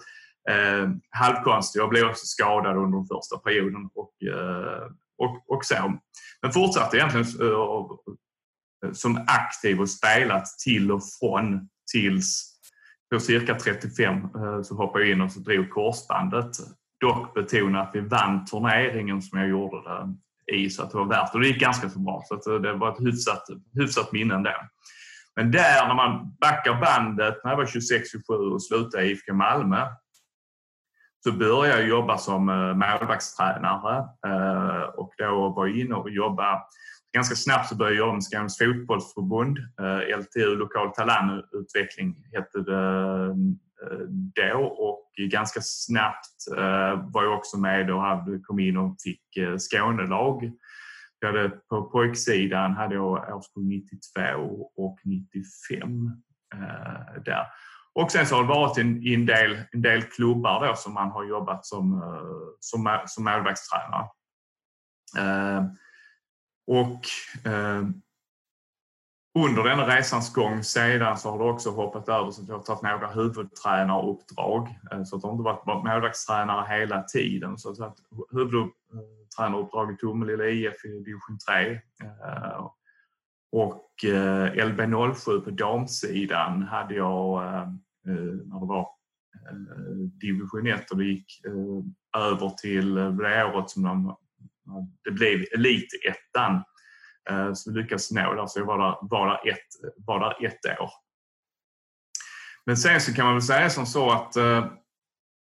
eh, 0.50 0.90
halvkonstig. 1.10 1.80
Jag 1.80 1.90
blev 1.90 2.06
också 2.06 2.26
skadad 2.26 2.78
under 2.78 2.98
den 2.98 3.08
första 3.08 3.38
perioden 3.38 3.90
och, 3.96 4.14
eh, 4.24 4.92
och, 5.18 5.56
och 5.56 5.66
så. 5.66 6.00
Men 6.42 6.52
fortsatte 6.52 6.98
egentligen 6.98 7.52
eh, 7.52 8.92
som 8.94 9.26
aktiv 9.28 9.82
och 9.82 9.90
spelat 9.90 10.46
till 10.66 10.92
och 10.92 11.02
från 11.20 11.70
tills 11.92 12.60
på 13.14 13.20
cirka 13.20 13.56
35 13.56 14.16
eh, 14.16 14.62
så 14.62 14.76
hoppade 14.76 15.06
jag 15.06 15.14
in 15.14 15.22
och 15.22 15.32
så 15.32 15.40
drog 15.40 15.70
korsbandet. 15.70 16.52
Dock 17.00 17.34
betona 17.34 17.82
att 17.82 17.96
vi 17.96 18.00
vann 18.00 18.46
turneringen 18.46 19.22
som 19.22 19.40
jag 19.40 19.50
gjorde 19.50 19.78
det 19.78 20.16
i 20.56 20.70
så 20.70 20.84
att 20.84 20.92
det 20.92 20.98
var 20.98 21.06
värt 21.06 21.34
och 21.34 21.40
det 21.40 21.48
gick 21.48 21.60
ganska 21.60 21.90
så 21.90 22.00
bra 22.00 22.24
så 22.28 22.36
att 22.36 22.64
det 22.64 22.74
var 22.74 22.92
ett 22.92 23.00
hyfsat, 23.00 23.44
hyfsat 23.74 24.12
minne 24.12 24.36
ändå. 24.36 24.54
Men 25.36 25.52
där 25.52 25.88
när 25.88 25.96
man 25.96 26.36
backar 26.42 26.82
bandet 26.82 27.36
när 27.44 27.52
jag 27.52 27.58
var 27.58 27.66
26-27 27.66 28.54
och 28.54 28.64
slutade 28.64 29.04
i 29.04 29.12
IFK 29.12 29.34
Malmö 29.34 29.86
så 31.24 31.32
började 31.32 31.80
jag 31.80 31.90
jobba 31.90 32.18
som 32.18 32.50
eh, 32.50 32.74
målvaktstränare 32.74 33.98
eh, 34.28 34.82
och 34.82 35.14
då 35.18 35.50
var 35.50 35.68
jag 35.68 35.78
inne 35.78 35.96
och 35.96 36.10
jobbade 36.10 36.62
ganska 37.14 37.36
snabbt 37.36 37.70
så 37.70 37.76
började 37.76 37.96
jag 37.96 38.06
jobba 38.06 38.14
med 38.14 38.24
Skånes 38.24 38.58
fotbollsförbund. 38.58 39.58
Eh, 39.58 40.20
LTU, 40.20 40.56
lokal 40.56 40.92
talangutveckling 40.92 42.16
hette 42.34 42.60
det 42.60 43.36
då 44.36 44.64
och 44.64 45.12
ganska 45.32 45.60
snabbt 45.64 46.36
var 47.14 47.24
jag 47.24 47.38
också 47.38 47.58
med 47.58 47.92
och 47.92 48.02
hade, 48.02 48.40
kom 48.40 48.60
in 48.60 48.78
och 48.78 48.96
fick 49.04 49.22
Skånelag. 49.58 50.52
Jag 51.20 51.28
hade, 51.28 51.50
på 51.50 51.84
pojksidan 51.84 52.72
hade 52.72 52.96
jag 52.96 53.36
årskurs 53.36 53.64
92 53.64 54.72
och 54.76 55.00
95 55.06 56.12
där. 57.26 57.46
Och 57.94 58.12
sen 58.12 58.26
så 58.26 58.36
har 58.36 58.42
det 58.42 58.50
varit 58.50 58.78
en, 58.78 59.08
en, 59.08 59.26
del, 59.26 59.62
en 59.72 59.82
del 59.82 60.04
klubbar 60.04 60.68
då 60.68 60.76
som 60.76 60.94
man 60.94 61.12
har 61.12 61.24
jobbat 61.24 61.66
som, 61.66 61.94
eh, 61.94 62.56
som, 62.60 63.00
som 63.06 63.24
målvaktstränare. 63.24 64.08
Eh, 65.18 65.64
och 66.68 67.02
eh, 67.52 67.84
under 69.40 69.64
denna 69.64 69.98
resans 69.98 70.34
gång 70.34 70.64
sedan 70.64 71.18
så 71.18 71.32
har 71.32 71.38
det 71.38 71.44
också 71.44 71.70
hoppat 71.70 72.10
över 72.10 72.32
så 72.32 72.42
att 72.42 72.48
jag 72.48 72.56
har 72.56 72.64
tagit 72.64 72.82
några 72.82 73.08
huvudtränaruppdrag. 73.08 74.80
Eh, 74.92 75.04
så 75.04 75.16
att 75.16 75.24
jag 75.24 75.34
inte 75.34 75.44
varit 75.44 75.66
målvaktstränare 75.66 76.78
hela 76.78 77.04
tiden. 77.04 77.58
Så 77.58 77.70
att 77.70 77.80
eh, 77.80 77.94
huvudtränaruppdrag 78.32 79.94
i 79.94 79.98
Tomelilla 79.98 80.46
IF 80.46 80.86
i 80.86 80.88
division 80.88 81.38
3. 81.50 81.72
Eh, 82.04 82.68
och 83.52 83.89
Eh, 84.04 84.66
LB07 84.66 85.40
på 85.40 85.50
damsidan 85.50 86.64
hade 86.64 86.96
jag 86.96 87.44
eh, 87.44 87.62
eh, 87.62 88.36
när 88.46 88.60
det 88.60 88.66
var 88.66 88.88
division 90.20 90.68
1 90.68 90.92
och 90.92 90.98
det 90.98 91.06
gick 91.06 91.42
över 92.18 92.50
till 92.50 92.96
det 92.96 93.46
året 93.46 93.70
som 93.70 93.84
de 93.84 94.16
det 95.04 95.12
blev 95.12 95.46
elitettan. 95.54 96.64
Så 97.54 97.72
vi 97.72 97.82
lyckades 97.82 98.12
nå 98.12 98.34
där, 98.34 98.48
så 98.48 98.60
jag 98.60 98.66
var 98.66 98.78
där, 98.78 98.96
var 99.02 99.28
där, 99.28 99.52
ett, 99.52 99.96
var 99.98 100.20
där 100.20 100.46
ett 100.46 100.80
år. 100.80 100.90
Men 102.66 102.78
sen 102.78 103.02
så 103.02 103.14
kan 103.14 103.26
man 103.26 103.34
väl 103.34 103.42
säga 103.42 103.70
som 103.70 103.86
så 103.86 104.12
att 104.12 104.36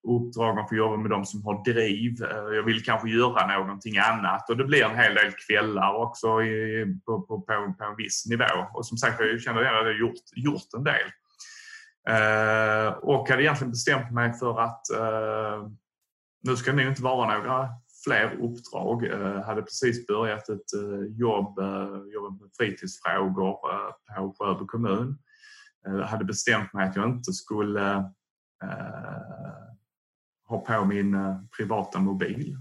uppdrag, 0.08 0.54
man 0.54 0.68
får 0.68 0.78
jobba 0.78 0.96
med 0.96 1.10
de 1.10 1.24
som 1.24 1.44
har 1.44 1.64
driv. 1.64 2.22
Eh, 2.22 2.56
jag 2.56 2.62
vill 2.62 2.84
kanske 2.84 3.08
göra 3.08 3.58
någonting 3.58 3.98
annat 3.98 4.50
och 4.50 4.56
det 4.56 4.64
blir 4.64 4.84
en 4.84 4.96
hel 4.96 5.14
del 5.14 5.32
kvällar 5.32 5.94
också 5.94 6.42
i, 6.42 6.86
på, 7.06 7.20
på, 7.20 7.40
på, 7.40 7.74
på 7.78 7.84
en 7.84 7.96
viss 7.96 8.26
nivå. 8.26 8.66
Och 8.74 8.86
som 8.86 8.98
sagt, 8.98 9.20
jag 9.20 9.40
känner 9.40 9.60
att 9.60 9.66
jag 9.66 9.84
har 9.84 10.00
gjort, 10.00 10.22
gjort 10.34 10.74
en 10.76 10.84
del. 10.84 11.06
Eh, 12.08 12.92
och 12.92 13.28
hade 13.28 13.42
egentligen 13.42 13.70
bestämt 13.70 14.12
mig 14.12 14.32
för 14.32 14.60
att 14.60 14.90
eh, 14.90 15.68
nu 16.46 16.56
ska 16.56 16.70
det 16.70 16.76
nog 16.76 16.86
inte 16.86 17.02
vara 17.02 17.38
några 17.38 17.68
fler 18.04 18.32
uppdrag. 18.40 19.04
Jag 19.04 19.42
hade 19.42 19.62
precis 19.62 20.06
börjat 20.06 20.48
ett 20.48 20.72
eh, 20.74 21.18
jobb, 21.18 21.58
eh, 21.58 22.12
jobbat 22.14 22.40
med 22.40 22.50
fritidsfrågor 22.58 23.52
på 24.16 24.34
Sjöbo 24.38 24.66
kommun. 24.66 25.18
Jag 25.84 26.06
hade 26.06 26.24
bestämt 26.24 26.72
mig 26.72 26.88
att 26.88 26.96
jag 26.96 27.08
inte 27.08 27.32
skulle 27.32 28.12
ha 30.48 30.58
på 30.58 30.84
min 30.84 31.16
privata 31.56 31.98
mobil. 31.98 32.56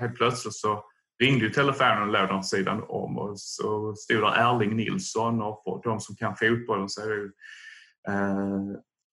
Helt 0.00 0.14
plötsligt 0.14 0.54
så 0.54 0.84
ringde 1.22 1.44
ju 1.44 1.50
telefonen 1.50 2.02
och 2.02 2.08
låg 2.08 2.28
den 2.28 2.44
sidan 2.44 2.84
om 2.88 3.18
och 3.18 3.40
så 3.40 3.94
stod 3.94 4.22
där 4.22 4.34
Erling 4.36 4.76
Nilsson 4.76 5.42
och 5.42 5.62
för 5.64 5.90
de 5.90 6.00
som 6.00 6.16
kan 6.16 6.36
fotbollen 6.36 6.88
så 6.88 7.02
är 7.02 7.08
det 7.08 7.14
ju 7.14 7.30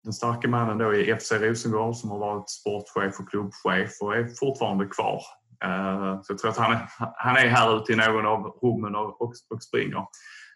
den 0.04 0.12
starka 0.12 0.48
mannen 0.48 0.78
då 0.78 0.94
i 0.94 1.18
FC 1.20 1.32
Rosengård 1.32 1.96
som 1.96 2.10
har 2.10 2.18
varit 2.18 2.50
sportchef 2.50 3.20
och 3.20 3.30
klubbchef 3.30 3.90
och 4.00 4.16
är 4.16 4.28
fortfarande 4.40 4.86
kvar. 4.86 5.22
Eh, 5.64 6.20
så 6.22 6.32
jag 6.32 6.38
tror 6.38 6.50
att 6.50 6.56
han 6.56 6.72
är, 6.72 6.88
han 7.16 7.36
är 7.36 7.48
här 7.48 7.76
ute 7.76 7.92
i 7.92 7.96
någon 7.96 8.26
av 8.26 8.58
rummen 8.62 8.94
och, 8.94 9.20
och, 9.20 9.32
och 9.50 9.62
springer. 9.62 10.06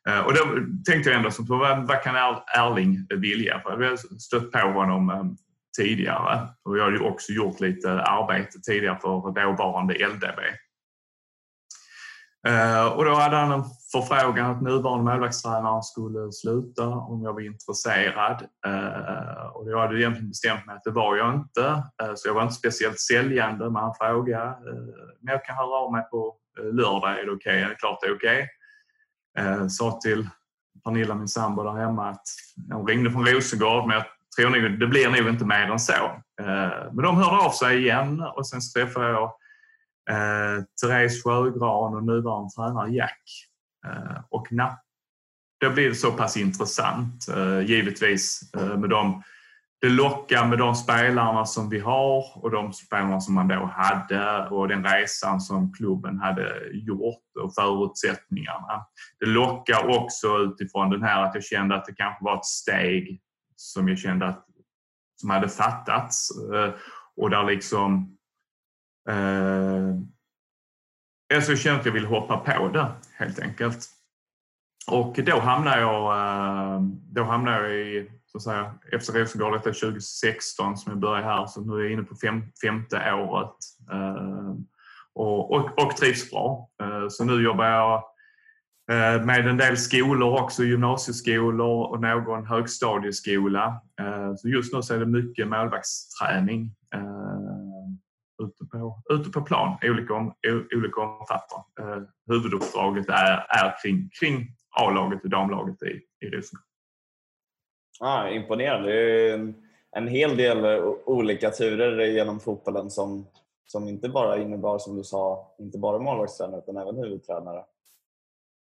Eh, 0.08 0.20
och 0.20 0.34
då 0.34 0.40
tänkte 0.84 1.10
jag 1.10 1.18
ändå, 1.18 1.30
så, 1.30 1.42
vad, 1.42 1.88
vad 1.88 2.02
kan 2.02 2.16
Erling 2.56 3.06
vilja? 3.10 3.60
För 3.60 3.82
jag 3.82 3.90
har 3.90 4.18
stött 4.18 4.52
på 4.52 4.58
honom 4.58 5.10
eh, 5.10 5.24
tidigare. 5.76 6.48
Och 6.64 6.78
jag 6.78 6.84
har 6.84 6.90
ju 6.90 7.00
också 7.00 7.32
gjort 7.32 7.60
lite 7.60 8.02
arbete 8.02 8.60
tidigare 8.60 8.98
för 9.00 9.42
dåvarande 9.42 9.94
LDB. 9.94 10.40
Och 12.96 13.04
då 13.04 13.14
hade 13.14 13.36
han 13.36 13.52
en 13.52 13.64
förfrågan 13.92 14.50
att 14.50 14.62
nuvarande 14.62 15.04
målvaktstränaren 15.04 15.82
skulle 15.82 16.32
sluta 16.32 16.86
om 16.86 17.22
jag 17.22 17.32
var 17.32 17.40
intresserad. 17.40 18.46
Eh, 18.66 19.46
och 19.54 19.70
jag 19.70 19.78
hade 19.78 20.00
egentligen 20.00 20.28
bestämt 20.28 20.66
mig 20.66 20.76
att 20.76 20.84
det 20.84 20.90
var 20.90 21.16
jag 21.16 21.34
inte. 21.34 21.82
Eh, 22.02 22.12
så 22.14 22.28
jag 22.28 22.34
var 22.34 22.42
inte 22.42 22.54
speciellt 22.54 23.00
säljande 23.00 23.70
med 23.70 23.82
en 23.82 23.94
fråga. 24.00 24.42
Eh, 24.42 24.84
men 25.20 25.32
jag 25.32 25.44
kan 25.44 25.56
höra 25.56 25.76
av 25.76 25.92
mig 25.92 26.02
på 26.10 26.36
eh, 26.58 26.74
lördag, 26.74 27.10
är 27.10 27.26
det 27.26 27.32
okej? 27.32 27.36
Okay? 27.36 27.60
Är 27.60 27.68
det 27.68 27.74
klart 27.74 27.98
det 28.00 28.06
är 28.06 28.16
okej? 28.16 28.48
Okay? 29.38 29.68
Sa 29.68 30.00
till 30.02 30.28
Pernilla, 30.84 31.14
min 31.14 31.28
sambo 31.28 31.62
där 31.62 31.72
hemma, 31.72 32.10
att 32.10 32.26
hon 32.72 32.86
ringde 32.86 33.10
från 33.10 33.26
Rosengård 33.26 33.86
men 33.86 33.96
jag 33.96 34.04
tror 34.36 34.50
nog, 34.50 34.80
det 34.80 34.86
blir 34.86 35.10
nog 35.10 35.28
inte 35.28 35.44
mer 35.44 35.70
än 35.70 35.78
så. 35.78 35.92
Eh, 36.40 36.92
men 36.92 37.04
de 37.04 37.16
hörde 37.16 37.44
av 37.46 37.50
sig 37.50 37.78
igen 37.78 38.20
och 38.20 38.46
sen 38.46 38.60
träffade 38.74 39.08
jag 39.08 39.24
eh, 40.10 40.64
Therese 40.82 41.22
Sjögran 41.22 41.94
och 41.94 42.04
nuvarande 42.04 42.50
tränare 42.56 42.90
Jack. 42.90 43.22
Eh, 43.86 44.20
och 44.28 44.52
napp. 44.52 44.78
då 45.60 45.70
blir 45.70 45.88
det 45.88 45.94
så 45.94 46.12
pass 46.12 46.36
intressant, 46.36 47.28
eh, 47.28 47.60
givetvis, 47.60 48.54
eh, 48.56 48.78
med 48.78 48.90
dem. 48.90 49.22
Det 49.80 49.88
lockar 49.88 50.46
med 50.46 50.58
de 50.58 50.74
spelarna 50.74 51.46
som 51.46 51.68
vi 51.68 51.78
har 51.78 52.44
och 52.44 52.50
de 52.50 52.72
spelarna 52.72 53.20
som 53.20 53.34
man 53.34 53.48
då 53.48 53.70
hade 53.74 54.48
och 54.48 54.68
den 54.68 54.84
resan 54.84 55.40
som 55.40 55.72
klubben 55.72 56.18
hade 56.18 56.70
gjort 56.72 57.36
och 57.42 57.54
förutsättningarna. 57.54 58.86
Det 59.20 59.26
lockar 59.26 59.98
också 59.98 60.38
utifrån 60.38 60.90
den 60.90 61.02
här 61.02 61.22
att 61.22 61.34
jag 61.34 61.44
kände 61.44 61.74
att 61.74 61.84
det 61.84 61.94
kanske 61.94 62.24
var 62.24 62.36
ett 62.36 62.44
steg 62.44 63.20
som 63.56 63.88
jag 63.88 63.98
kände 63.98 64.26
att 64.26 64.46
som 65.20 65.30
hade 65.30 65.48
fattats 65.48 66.28
och 67.16 67.30
där 67.30 67.44
liksom 67.44 68.16
eh, 69.08 69.96
jag 71.32 71.42
jag 71.42 71.58
kände 71.58 71.80
att 71.80 71.86
jag 71.86 71.92
ville 71.92 72.06
hoppa 72.06 72.36
på 72.36 72.68
det 72.68 72.86
helt 73.18 73.38
enkelt. 73.38 73.88
Och 74.86 75.18
då 75.26 75.38
hamnade 75.38 75.80
jag, 75.80 76.16
eh, 76.16 76.80
då 77.12 77.22
hamnade 77.22 77.68
jag 77.68 77.86
i 77.86 78.10
så 78.26 78.38
att 78.38 78.44
säga, 78.44 78.74
efter 78.92 79.12
Rosengård, 79.12 79.52
detta 79.52 79.72
2016 79.72 80.76
som 80.76 80.92
jag 80.92 80.98
började 80.98 81.24
här, 81.24 81.46
så 81.46 81.60
nu 81.60 81.74
är 81.74 81.82
jag 81.82 81.92
inne 81.92 82.02
på 82.02 82.16
fem, 82.16 82.42
femte 82.62 83.12
året 83.12 83.56
eh, 83.92 84.54
och, 85.14 85.50
och, 85.50 85.84
och 85.84 85.96
trivs 85.96 86.30
bra. 86.30 86.68
Eh, 86.82 87.08
så 87.08 87.24
nu 87.24 87.42
jobbar 87.42 87.64
jag 87.64 88.02
med 89.24 89.48
en 89.48 89.56
del 89.56 89.76
skolor 89.76 90.40
också, 90.40 90.64
gymnasieskolor 90.64 91.86
och 91.86 92.00
någon 92.00 92.46
högstadieskola. 92.46 93.80
Så 94.36 94.48
just 94.48 94.74
nu 94.74 94.82
så 94.82 94.94
är 94.94 94.98
det 94.98 95.06
mycket 95.06 95.48
målvaktsträning 95.48 96.74
ute 98.42 98.64
på, 98.64 99.02
ute 99.10 99.30
på 99.30 99.42
plan, 99.42 99.78
olika, 99.82 100.14
om, 100.14 100.34
olika 100.76 101.00
omfattning. 101.00 101.64
Eh, 101.80 102.02
huvuduppdraget 102.26 103.08
är, 103.08 103.46
är 103.48 103.82
kring, 103.82 104.10
kring 104.20 104.46
A-laget 104.80 105.24
och 105.24 105.30
damlaget 105.30 105.82
i, 105.82 106.26
i 106.26 106.30
Rosengård. 106.30 106.66
Ah, 108.00 108.28
imponerande. 108.28 108.92
Det 108.92 109.30
är 109.30 109.34
en, 109.34 109.54
en 109.96 110.08
hel 110.08 110.36
del 110.36 110.64
eh, 110.64 110.84
olika 111.06 111.50
turer 111.50 112.06
genom 112.06 112.40
fotbollen 112.40 112.90
som, 112.90 113.26
som 113.66 113.88
inte 113.88 114.08
bara 114.08 114.38
innebar, 114.38 114.78
som 114.78 114.96
du 114.96 115.04
sa, 115.04 115.54
inte 115.58 115.78
bara 115.78 115.98
målvaktstränare 115.98 116.60
utan 116.60 116.76
även 116.76 116.96
huvudtränare. 116.96 117.64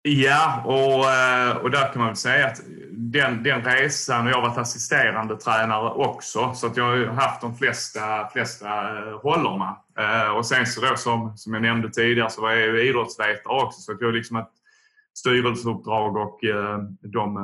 Ja, 0.02 0.64
och, 0.66 1.12
eh, 1.12 1.58
och 1.58 1.72
där 1.72 1.94
kan 1.94 2.02
man 2.02 2.08
väl 2.08 2.16
säga 2.16 2.48
att 2.48 2.62
den, 2.92 3.44
den 3.44 3.64
resan, 3.64 4.26
och 4.26 4.32
jag 4.32 4.36
har 4.36 4.50
varit 4.50 4.58
assisterande 4.58 5.38
tränare 5.38 5.90
också, 5.90 6.54
så 6.54 6.68
att 6.68 6.78
jag 6.78 6.86
har 6.86 7.06
haft 7.06 7.42
de 7.42 7.58
flesta, 7.58 8.30
flesta 8.34 8.68
eh, 8.68 9.14
rollerna. 9.24 9.78
Eh, 10.00 10.30
och 10.30 10.46
sen 10.46 10.66
så 10.66 10.82
då 10.82 10.96
som, 10.96 11.38
som 11.38 11.54
jag 11.54 11.62
nämnde 11.62 11.90
tidigare 11.90 12.30
så 12.30 12.42
var 12.42 12.52
jag 12.52 12.60
ju 12.60 12.90
idrottsvetare 12.90 13.64
också, 13.64 13.82
så 13.82 13.92
att 13.92 14.02
jag 14.02 14.08
har 14.08 14.14
liksom 14.14 14.38
ett 14.38 14.52
styrelseuppdrag 15.18 16.18
och 16.18 16.40
de, 17.02 17.36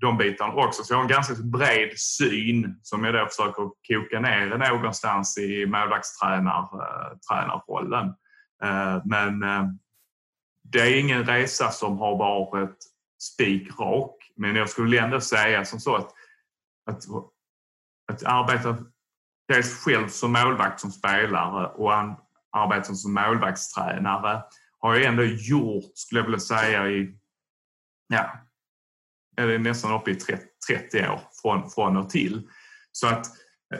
de 0.00 0.18
bitarna 0.18 0.52
också. 0.52 0.84
Så 0.84 0.92
jag 0.92 0.98
har 0.98 1.04
en 1.04 1.08
ganska 1.08 1.34
bred 1.34 1.98
syn 1.98 2.78
som 2.82 3.04
jag 3.04 3.14
då 3.14 3.26
försöker 3.26 3.70
koka 3.88 4.20
ner 4.20 4.70
någonstans 4.70 5.38
i 5.38 5.66
målvaktstränarrollen. 5.66 8.14
Men 9.04 9.44
det 10.72 10.80
är 10.80 11.00
ingen 11.00 11.24
resa 11.24 11.70
som 11.70 11.98
har 11.98 12.18
varit 12.18 12.76
spikrak, 13.22 14.32
men 14.36 14.56
jag 14.56 14.70
skulle 14.70 15.00
ändå 15.00 15.20
säga 15.20 15.64
som 15.64 15.80
så 15.80 15.96
att, 15.96 16.12
att, 16.90 17.04
att 18.12 18.24
arbeta 18.24 18.76
dels 19.48 19.84
själv 19.84 20.08
som 20.08 20.32
målvakt 20.32 20.80
som 20.80 20.90
spelare 20.90 21.66
och 21.66 21.92
arbeta 22.52 22.94
som 22.94 23.14
målvaktstränare 23.14 24.42
har 24.78 24.94
jag 24.94 25.04
ändå 25.04 25.24
gjort, 25.24 25.92
skulle 25.94 26.20
jag 26.20 26.24
vilja 26.24 26.40
säga, 26.40 26.88
i 26.88 27.18
ja, 28.08 28.46
är 29.36 29.58
nästan 29.58 29.92
uppe 29.92 30.10
i 30.10 30.14
30, 30.14 30.44
30 30.68 31.08
år 31.08 31.20
från, 31.42 31.70
från 31.70 31.96
och 31.96 32.10
till. 32.10 32.48
Så 32.92 33.06
att, 33.06 33.26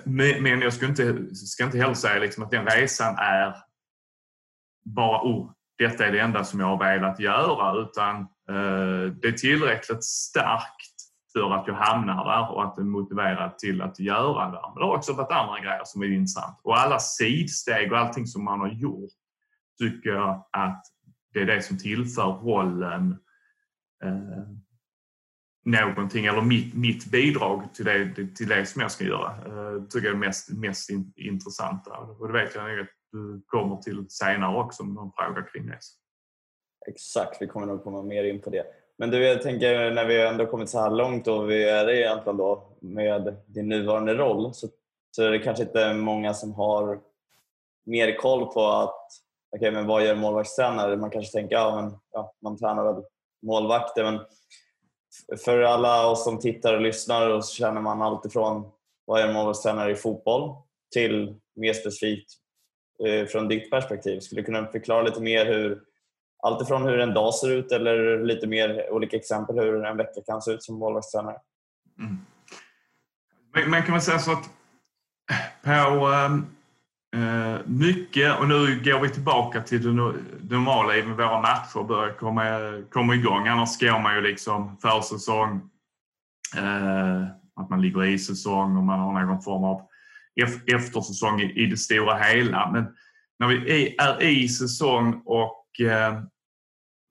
men 0.05 0.61
jag 0.61 0.73
ska 0.73 0.87
inte, 0.87 1.35
ska 1.35 1.65
inte 1.65 1.79
heller 1.79 1.95
säga 1.95 2.21
liksom 2.21 2.45
att 2.45 2.51
den 2.51 2.67
resan 2.67 3.15
är 3.19 3.57
bara 4.85 5.23
oh, 5.23 5.53
detta 5.79 6.07
är 6.07 6.13
det 6.13 6.21
enda 6.21 6.45
som 6.45 6.61
jag 6.61 6.67
har 6.67 6.79
velat 6.79 7.21
göra 7.21 7.83
utan 7.83 8.17
eh, 8.21 9.13
det 9.23 9.29
är 9.29 9.33
tillräckligt 9.33 10.05
starkt 10.05 10.97
för 11.33 11.55
att 11.55 11.67
jag 11.67 11.75
hamnar 11.75 12.25
där 12.25 12.55
och 12.55 12.65
att 12.65 12.77
det 12.77 12.83
är 12.83 12.85
motiverat 12.85 13.59
till 13.59 13.83
att 13.83 13.99
göra 13.99 14.45
det. 14.45 14.61
Men 14.63 14.75
det 14.75 14.85
har 14.85 14.97
också 14.97 15.13
varit 15.13 15.33
andra 15.33 15.61
grejer 15.61 15.83
som 15.85 16.03
är 16.03 16.13
intressant. 16.13 16.61
Och 16.63 16.79
alla 16.79 16.99
sidsteg 16.99 17.93
och 17.93 17.99
allting 17.99 18.27
som 18.27 18.45
man 18.45 18.61
har 18.61 18.69
gjort 18.69 19.11
tycker 19.79 20.11
jag 20.11 20.47
att 20.53 20.83
det 21.35 21.41
är 21.41 21.47
det 21.47 21.63
som 21.63 21.79
tillför 21.79 22.23
rollen 22.23 23.19
eh, 24.05 24.49
någonting, 25.65 26.27
eller 26.27 26.43
mitt, 26.43 26.75
mitt 26.75 27.11
bidrag 27.11 27.75
till 27.75 27.85
det, 27.85 28.15
till 28.35 28.49
det 28.49 28.67
som 28.67 28.83
jag 28.83 28.91
ska 28.91 29.05
göra. 29.05 29.31
Eh, 29.31 29.83
tycker 29.83 30.07
jag 30.07 30.15
är 30.15 30.19
mest, 30.19 30.51
mest 30.51 30.91
in, 30.91 31.13
intressanta. 31.17 31.91
Och 31.91 32.27
det 32.27 32.33
vet 32.33 32.55
jag 32.55 32.69
nog 32.69 32.81
att 32.81 32.89
du 33.17 33.43
kommer 33.47 33.77
till 33.77 34.07
senare 34.09 34.59
också 34.59 34.85
med 34.85 34.95
någon 34.95 35.13
fråga 35.13 35.43
kring 35.43 35.67
det. 35.67 35.79
Exakt, 36.87 37.43
vi 37.43 37.47
kommer 37.47 37.67
nog 37.67 37.85
komma 37.85 38.03
mer 38.03 38.25
in 38.25 38.41
på 38.41 38.51
det. 38.51 38.67
Men 38.99 39.11
du, 39.11 39.27
jag 39.27 39.43
tänker 39.43 39.91
när 39.91 40.05
vi 40.05 40.23
ändå 40.23 40.47
kommit 40.47 40.71
så 40.71 40.81
här 40.81 40.91
långt 40.91 41.29
och 41.29 41.51
vi 41.51 41.69
är 41.69 41.91
egentligen 41.91 42.37
då 42.37 42.77
med 42.81 43.37
din 43.47 43.69
nuvarande 43.69 44.15
roll 44.15 44.55
så, 44.55 44.69
så 45.11 45.23
är 45.23 45.31
det 45.31 45.39
kanske 45.39 45.63
inte 45.63 45.95
många 45.95 46.35
som 46.35 46.55
har 46.55 47.01
mer 47.87 48.19
koll 48.19 48.47
på 48.47 48.67
att 48.67 49.09
okej, 49.57 49.69
okay, 49.69 49.71
men 49.71 49.87
vad 49.87 50.05
gör 50.05 50.15
målvaktstränare? 50.15 50.97
Man 50.97 51.11
kanske 51.11 51.33
tänker 51.33 51.57
ja, 51.57 51.81
men, 51.83 51.99
ja, 52.13 52.35
man 52.43 52.59
tränar 52.59 52.93
väl 52.93 53.05
målvakter 53.43 54.05
men 54.05 54.21
för 55.45 55.63
alla 55.63 56.11
oss 56.11 56.25
som 56.25 56.39
tittar 56.39 56.75
och 56.75 56.81
lyssnar 56.81 57.31
och 57.31 57.45
så 57.45 57.55
känner 57.55 57.81
man 57.81 58.03
alltifrån 58.03 58.71
vad 59.05 59.21
gör 59.21 59.33
målvaktstränare 59.33 59.91
i 59.91 59.95
fotboll 59.95 60.57
till 60.93 61.41
mer 61.55 61.73
specifikt 61.73 62.33
Eh, 63.05 63.27
från 63.27 63.49
ditt 63.49 63.71
perspektiv. 63.71 64.21
Skulle 64.21 64.41
du 64.41 64.45
kunna 64.45 64.67
förklara 64.67 65.03
lite 65.03 65.21
mer 65.21 65.47
hur 65.47 65.81
alltifrån 66.43 66.83
hur 66.83 66.99
en 66.99 67.15
dag 67.15 67.35
ser 67.35 67.51
ut 67.51 67.73
eller 67.73 68.25
lite 68.25 68.47
mer 68.47 68.93
olika 68.93 69.17
exempel 69.17 69.59
hur 69.59 69.85
en 69.85 69.97
vecka 69.97 70.21
kan 70.27 70.43
se 70.43 70.51
ut 70.51 70.63
som 70.63 70.79
målvaktstränare? 70.79 71.37
Mm. 71.99 73.71
Man 73.71 73.83
kan 73.83 73.93
väl 73.93 74.03
säga 74.03 74.19
så 74.19 74.33
att 74.33 74.51
på 75.65 75.71
eh, 75.71 76.35
eh 77.21 77.61
mycket, 77.67 78.39
och 78.39 78.49
nu 78.49 78.81
går 78.85 79.01
vi 79.01 79.09
tillbaka 79.09 79.63
till 79.63 79.83
det 79.83 79.93
normala 80.57 80.97
i 80.97 81.03
våra 81.03 81.41
matcher 81.41 81.85
börjar 81.85 82.13
komma, 82.13 82.43
komma 82.91 83.15
igång. 83.15 83.49
Annars 83.49 83.79
går 83.79 84.01
man 84.03 84.15
ju 84.15 84.21
liksom 84.21 84.77
försäsong, 84.77 85.71
eh, 86.57 87.23
att 87.57 87.71
man 87.71 87.83
ligger 87.83 88.05
i 88.05 88.19
säsong 88.19 88.77
och 88.77 88.83
man 88.83 89.01
har 89.01 89.25
någon 89.25 89.43
form 89.43 89.65
av 89.65 89.89
eftersäsong 90.67 91.41
i 91.41 91.67
det 91.67 91.77
stora 91.77 92.19
hela. 92.19 92.71
Men 92.73 92.87
när 93.39 93.47
vi 93.47 93.95
är 93.99 94.23
i 94.23 94.49
säsong 94.49 95.23
och 95.25 95.81
eh, 95.81 96.23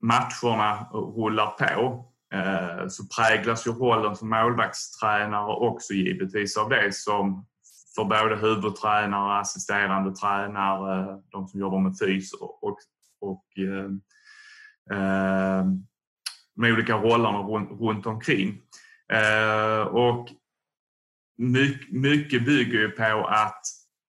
matcherna 0.02 0.88
rullar 0.92 1.46
på 1.46 2.04
eh, 2.34 2.88
så 2.88 3.04
präglas 3.06 3.66
ju 3.66 3.70
rollen 3.70 4.16
som 4.16 4.30
målvaktstränare 4.30 5.52
också 5.52 5.92
givetvis 5.92 6.56
av 6.56 6.68
det 6.68 6.94
som 6.94 7.46
för 7.94 8.04
både 8.04 8.36
huvudtränare, 8.36 9.38
assisterande 9.38 10.14
tränare, 10.16 11.22
de 11.30 11.48
som 11.48 11.60
jobbar 11.60 11.80
med 11.80 11.98
fys 11.98 12.32
och, 12.32 12.64
och, 12.64 12.78
och 13.20 13.44
eh, 13.58 13.90
med 16.56 16.72
olika 16.72 16.96
rollerna 16.96 17.38
runt, 17.38 17.80
runt 17.80 18.06
omkring. 18.06 18.60
Och 19.90 20.28
mycket, 21.38 21.92
mycket 21.92 22.44
bygger 22.44 22.78
ju 22.78 22.90
på 22.90 23.26
att 23.26 23.60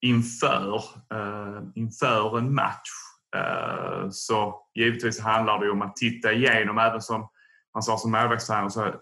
inför, 0.02 0.76
eh, 1.14 1.62
inför 1.76 2.38
en 2.38 2.56
match 2.56 2.90
eh, 3.36 4.10
så 4.10 4.62
givetvis 4.76 5.20
handlar 5.20 5.60
det 5.60 5.70
om 5.70 5.82
att 5.82 5.96
titta 5.96 6.34
igenom, 6.34 6.78
även 6.78 7.02
som 7.02 7.30
man 7.74 7.84
sa 7.84 7.98
som 7.98 8.12
målvaktstränare, 8.12 8.70
så 8.70 8.94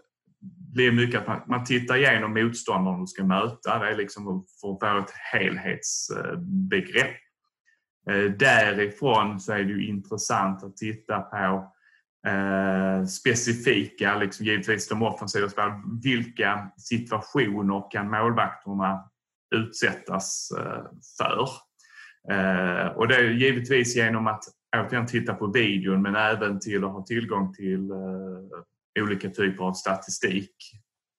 blir 0.73 0.91
mycket 0.91 1.21
att 1.21 1.27
man, 1.27 1.41
man 1.47 1.63
tittar 1.63 1.97
igenom 1.97 2.33
motståndaren 2.33 3.01
du 3.01 3.07
ska 3.07 3.23
möta. 3.23 3.79
Det 3.79 3.91
är 3.91 3.95
liksom 3.95 4.25
för 4.25 4.37
att 4.37 4.79
få 4.81 4.99
ett 4.99 5.11
helhetsbegrepp. 5.33 7.15
Eh, 8.09 8.23
därifrån 8.39 9.39
så 9.39 9.53
är 9.53 9.63
det 9.63 9.71
ju 9.71 9.87
intressant 9.87 10.63
att 10.63 10.77
titta 10.77 11.19
på 11.19 11.71
eh, 12.27 13.05
specifika, 13.05 14.17
liksom 14.17 14.45
givetvis 14.45 14.87
de 14.87 15.03
offensiva 15.03 15.49
spelarna. 15.49 15.83
Vilka 16.03 16.71
situationer 16.77 17.91
kan 17.91 18.09
målvakterna 18.09 19.09
utsättas 19.55 20.51
eh, 20.59 20.83
för? 21.17 21.49
Eh, 22.31 22.87
och 22.87 23.07
det 23.07 23.15
är 23.15 23.23
givetvis 23.23 23.95
genom 23.95 24.27
att 24.27 24.43
återigen 24.77 25.07
titta 25.07 25.33
på 25.33 25.47
videon 25.47 26.01
men 26.01 26.15
även 26.15 26.59
till 26.59 26.83
att 26.83 26.91
ha 26.91 27.03
tillgång 27.05 27.53
till 27.53 27.91
eh, 27.91 29.03
olika 29.03 29.29
typer 29.29 29.63
av 29.63 29.73
statistik. 29.73 30.55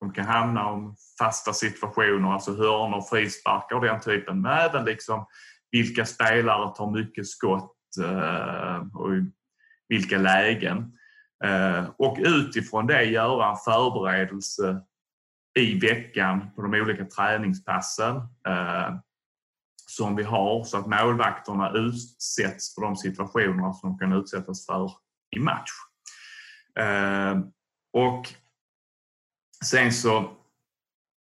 De 0.00 0.12
kan 0.12 0.24
hamna 0.24 0.66
om 0.66 0.96
fasta 1.18 1.52
situationer, 1.52 2.32
alltså 2.32 2.50
hörnor, 2.50 3.00
frisparkar 3.10 3.76
och 3.76 3.84
den 3.84 4.00
typen. 4.00 4.40
Men 4.40 4.58
även 4.58 4.84
liksom 4.84 5.26
vilka 5.70 6.06
spelare 6.06 6.74
tar 6.74 6.90
mycket 6.90 7.26
skott 7.26 7.76
eh, 8.04 8.76
och 8.94 9.10
vilka 9.88 10.18
lägen. 10.18 10.92
Eh, 11.44 11.90
och 11.98 12.18
utifrån 12.20 12.86
det 12.86 13.04
göra 13.04 13.50
en 13.50 13.56
förberedelse 13.56 14.82
i 15.58 15.78
veckan 15.78 16.50
på 16.56 16.62
de 16.62 16.74
olika 16.74 17.04
träningspassen 17.04 18.16
eh, 18.48 18.94
som 19.86 20.16
vi 20.16 20.22
har 20.22 20.64
så 20.64 20.78
att 20.78 20.86
målvakterna 20.86 21.72
utsätts 21.72 22.74
för 22.74 22.82
de 22.82 22.96
situationer 22.96 23.72
som 23.72 23.90
de 23.90 23.98
kan 23.98 24.12
utsättas 24.12 24.66
för 24.66 24.90
i 25.36 25.40
match. 25.40 25.70
Eh, 26.78 27.40
och 27.92 28.28
sen 29.64 29.92
så 29.92 30.36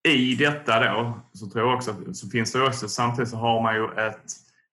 i 0.09 0.35
detta 0.35 0.81
då 0.81 1.21
så 1.33 1.47
tror 1.51 1.69
jag 1.69 1.77
också 1.77 1.91
att 1.91 2.17
så 2.17 2.31
finns 2.31 2.53
det 2.53 2.67
också 2.67 2.89
samtidigt 2.89 3.31
så 3.31 3.37
har 3.37 3.63
man 3.63 3.75
ju 3.75 4.07
ett 4.07 4.25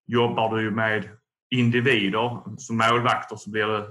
jobbar 0.06 0.56
du 0.56 0.64
ju 0.64 0.72
med 0.72 1.10
individer 1.52 2.58
som 2.58 2.78
målvakter 2.78 3.36
så 3.36 3.50
blir 3.50 3.68
det 3.68 3.88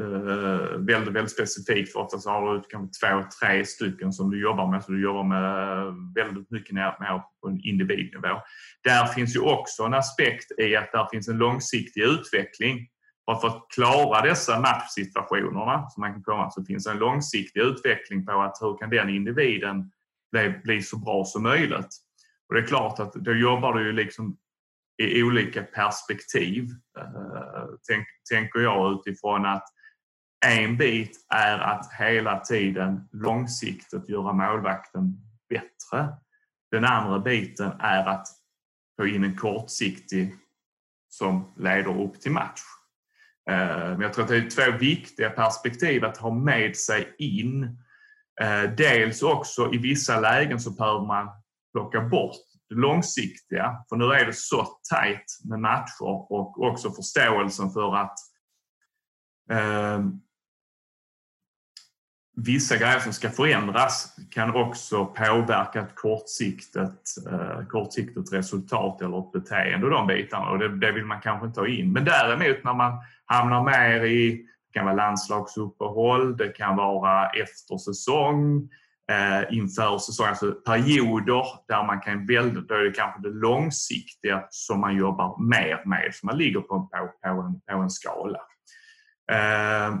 eh, 0.00 0.78
väldigt, 0.78 1.14
väldigt 1.14 1.32
specifikt. 1.32 1.92
För 1.92 2.00
ofta 2.00 2.18
så 2.18 2.30
har 2.30 2.54
du 2.54 2.62
kanske 2.70 3.06
två, 3.06 3.24
tre 3.40 3.64
stycken 3.64 4.12
som 4.12 4.30
du 4.30 4.40
jobbar 4.40 4.70
med. 4.70 4.84
Så 4.84 4.92
du 4.92 5.02
jobbar 5.02 5.24
med 5.24 5.86
väldigt 6.14 6.50
mycket 6.50 6.74
mer 6.74 7.22
på 7.42 7.48
en 7.48 7.60
individnivå. 7.64 8.40
Där 8.84 9.06
finns 9.06 9.36
ju 9.36 9.40
också 9.40 9.82
en 9.82 9.94
aspekt 9.94 10.58
i 10.58 10.76
att 10.76 10.92
där 10.92 11.08
finns 11.10 11.28
en 11.28 11.38
långsiktig 11.38 12.02
utveckling. 12.02 12.88
För 13.24 13.32
att, 13.32 13.40
för 13.40 13.48
att 13.48 13.66
klara 13.74 14.20
dessa 14.20 14.60
matchsituationerna 14.60 15.88
som 15.88 16.00
man 16.00 16.12
kan 16.12 16.22
komma 16.22 16.50
så 16.50 16.64
finns 16.64 16.86
en 16.86 16.98
långsiktig 16.98 17.60
utveckling 17.60 18.26
på 18.26 18.32
att 18.32 18.58
hur 18.60 18.78
kan 18.78 18.90
den 18.90 19.08
individen 19.08 19.90
bli, 20.32 20.60
bli 20.64 20.82
så 20.82 20.98
bra 20.98 21.24
som 21.24 21.42
möjligt. 21.42 21.88
Och 22.48 22.54
det 22.54 22.60
är 22.60 22.66
klart 22.66 23.00
att 23.00 23.12
då 23.12 23.32
jobbar 23.32 23.74
du 23.74 23.86
ju 23.86 23.92
liksom 23.92 24.36
i 25.02 25.22
olika 25.22 25.62
perspektiv, 25.62 26.68
eh, 26.98 27.64
tänk, 27.88 28.06
tänker 28.30 28.60
jag 28.60 28.92
utifrån 28.92 29.46
att 29.46 29.64
en 30.46 30.76
bit 30.76 31.26
är 31.34 31.58
att 31.58 31.92
hela 31.98 32.40
tiden 32.40 33.08
långsiktigt 33.12 34.08
göra 34.08 34.32
målvakten 34.32 35.16
bättre. 35.48 36.08
Den 36.70 36.84
andra 36.84 37.18
biten 37.18 37.72
är 37.78 38.06
att 38.06 38.26
få 38.96 39.06
in 39.06 39.24
en 39.24 39.36
kortsiktig 39.36 40.34
som 41.08 41.52
leder 41.56 42.02
upp 42.02 42.20
till 42.20 42.32
match. 42.32 42.60
Eh, 43.50 43.88
men 43.88 44.00
jag 44.00 44.12
tror 44.12 44.24
att 44.24 44.30
det 44.30 44.36
är 44.36 44.50
två 44.50 44.78
viktiga 44.78 45.30
perspektiv 45.30 46.04
att 46.04 46.16
ha 46.16 46.30
med 46.30 46.76
sig 46.76 47.14
in. 47.18 47.64
Eh, 48.40 48.62
dels 48.76 49.22
också 49.22 49.74
i 49.74 49.78
vissa 49.78 50.20
lägen 50.20 50.60
så 50.60 50.70
behöver 50.70 51.06
man 51.06 51.28
plocka 51.72 52.00
bort 52.00 52.51
det 52.74 52.80
långsiktiga. 52.80 53.76
För 53.88 53.96
nu 53.96 54.04
är 54.04 54.26
det 54.26 54.32
så 54.32 54.66
tajt 54.90 55.40
med 55.44 55.60
matcher 55.60 56.02
och 56.32 56.62
också 56.62 56.90
förståelsen 56.90 57.70
för 57.70 57.96
att 57.96 58.18
eh, 59.50 60.00
vissa 62.36 62.76
grejer 62.76 62.98
som 62.98 63.12
ska 63.12 63.30
förändras 63.30 64.16
kan 64.30 64.54
också 64.54 65.06
påverka 65.06 65.80
ett 65.80 65.94
kortsiktigt, 65.94 67.26
eh, 67.30 67.66
kortsiktigt 67.68 68.32
resultat 68.32 69.02
eller 69.02 69.18
ett 69.18 69.32
beteende 69.32 69.86
och 69.86 69.92
de 69.92 70.06
bitarna. 70.06 70.50
Och 70.50 70.58
det, 70.58 70.78
det, 70.78 70.92
vill 70.92 71.04
man 71.04 71.20
kanske 71.20 71.46
inte 71.46 71.60
ha 71.60 71.68
in. 71.68 71.92
Men 71.92 72.04
däremot 72.04 72.64
när 72.64 72.74
man 72.74 72.98
hamnar 73.26 73.64
mer 73.64 74.04
i 74.04 74.46
det 74.72 74.78
kan 74.78 74.84
vara 74.84 74.96
landslagsuppehåll, 74.96 76.36
det 76.36 76.48
kan 76.48 76.76
vara 76.76 77.28
efter 77.28 77.78
säsong, 77.78 78.68
eh, 79.10 79.56
inför 79.56 79.98
säsongen, 79.98 80.30
alltså 80.30 80.52
perioder 80.52 81.44
där 81.68 81.86
man 81.86 82.00
kan 82.00 82.26
välja, 82.26 82.60
då 82.60 82.74
är 82.74 82.84
det 82.84 82.92
kanske 82.92 83.22
det 83.22 83.34
långsiktiga 83.34 84.46
som 84.50 84.80
man 84.80 84.96
jobbar 84.96 85.48
mer 85.48 85.82
med, 85.86 86.14
som 86.14 86.26
man 86.26 86.38
ligger 86.38 86.60
på, 86.60 86.66
på, 86.66 87.10
på, 87.22 87.28
en, 87.28 87.60
på 87.60 87.82
en 87.82 87.90
skala. 87.90 88.38
Eh, 89.32 89.94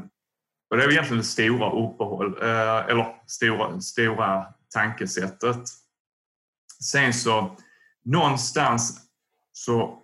och 0.70 0.76
det 0.76 0.84
är 0.84 0.90
egentligen 0.90 1.18
det 1.18 1.24
stora 1.24 1.70
uppehåll, 1.70 2.42
eh, 2.42 2.90
eller 2.90 3.06
stora, 3.26 3.80
stora 3.80 4.46
tankesättet. 4.74 5.62
Sen 6.90 7.12
så 7.12 7.56
någonstans 8.04 9.08
så 9.52 9.98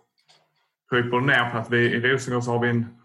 kryper 0.90 1.20
det 1.20 1.26
ner 1.26 1.50
på 1.50 1.58
att 1.58 1.70
vi 1.70 1.78
i 1.78 2.00
Rosengård 2.00 2.42
så 2.42 2.50
har 2.50 2.58
vi 2.58 2.68
en 2.68 2.97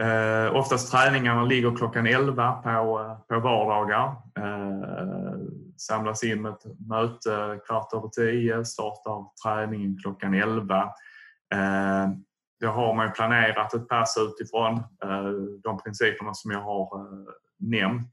Eh, 0.00 0.56
oftast 0.56 0.92
träningarna 0.92 1.44
ligger 1.44 1.76
klockan 1.76 2.06
11 2.06 2.52
på, 2.52 2.68
eh, 2.68 3.16
på 3.28 3.40
vardagar. 3.40 4.06
Eh, 4.38 5.38
samlas 5.76 6.24
in 6.24 6.42
med 6.42 6.52
ett 6.52 6.80
möte 6.88 7.60
kvart 7.66 7.92
över 7.92 8.08
10, 8.08 8.64
startar 8.64 9.26
träningen 9.44 9.98
klockan 10.02 10.34
11. 10.34 10.82
Eh, 11.54 12.08
då 12.60 12.68
har 12.68 12.94
man 12.94 13.12
planerat 13.12 13.74
ett 13.74 13.88
pass 13.88 14.18
utifrån 14.18 14.74
eh, 14.78 15.30
de 15.62 15.78
principerna 15.78 16.34
som 16.34 16.50
jag 16.50 16.60
har 16.60 17.00
eh, 17.00 17.32
nämnt. 17.58 18.10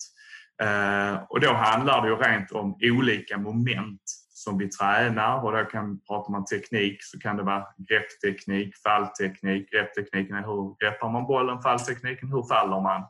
Eh, 0.64 1.24
och 1.30 1.40
då 1.40 1.54
handlar 1.54 2.02
det 2.02 2.08
ju 2.08 2.16
rent 2.16 2.52
om 2.52 2.78
olika 2.82 3.38
moment 3.38 4.23
som 4.44 4.58
vi 4.58 4.70
tränar 4.70 5.44
och 5.44 5.52
då 5.52 5.66
kan, 5.66 6.00
pratar 6.00 6.32
man 6.32 6.46
teknik 6.46 6.98
så 7.04 7.20
kan 7.20 7.38
det 7.38 7.44
vara 7.44 7.66
greppteknik, 7.90 8.76
fallteknik. 8.78 9.72
Grepptekniken 9.72 10.36
är 10.36 10.42
hur 10.42 10.76
greppar 10.80 11.10
man 11.10 11.28
bollen, 11.28 11.62
falltekniken 11.62 12.30
hur 12.32 12.44
faller 12.48 12.82
man. 12.82 13.02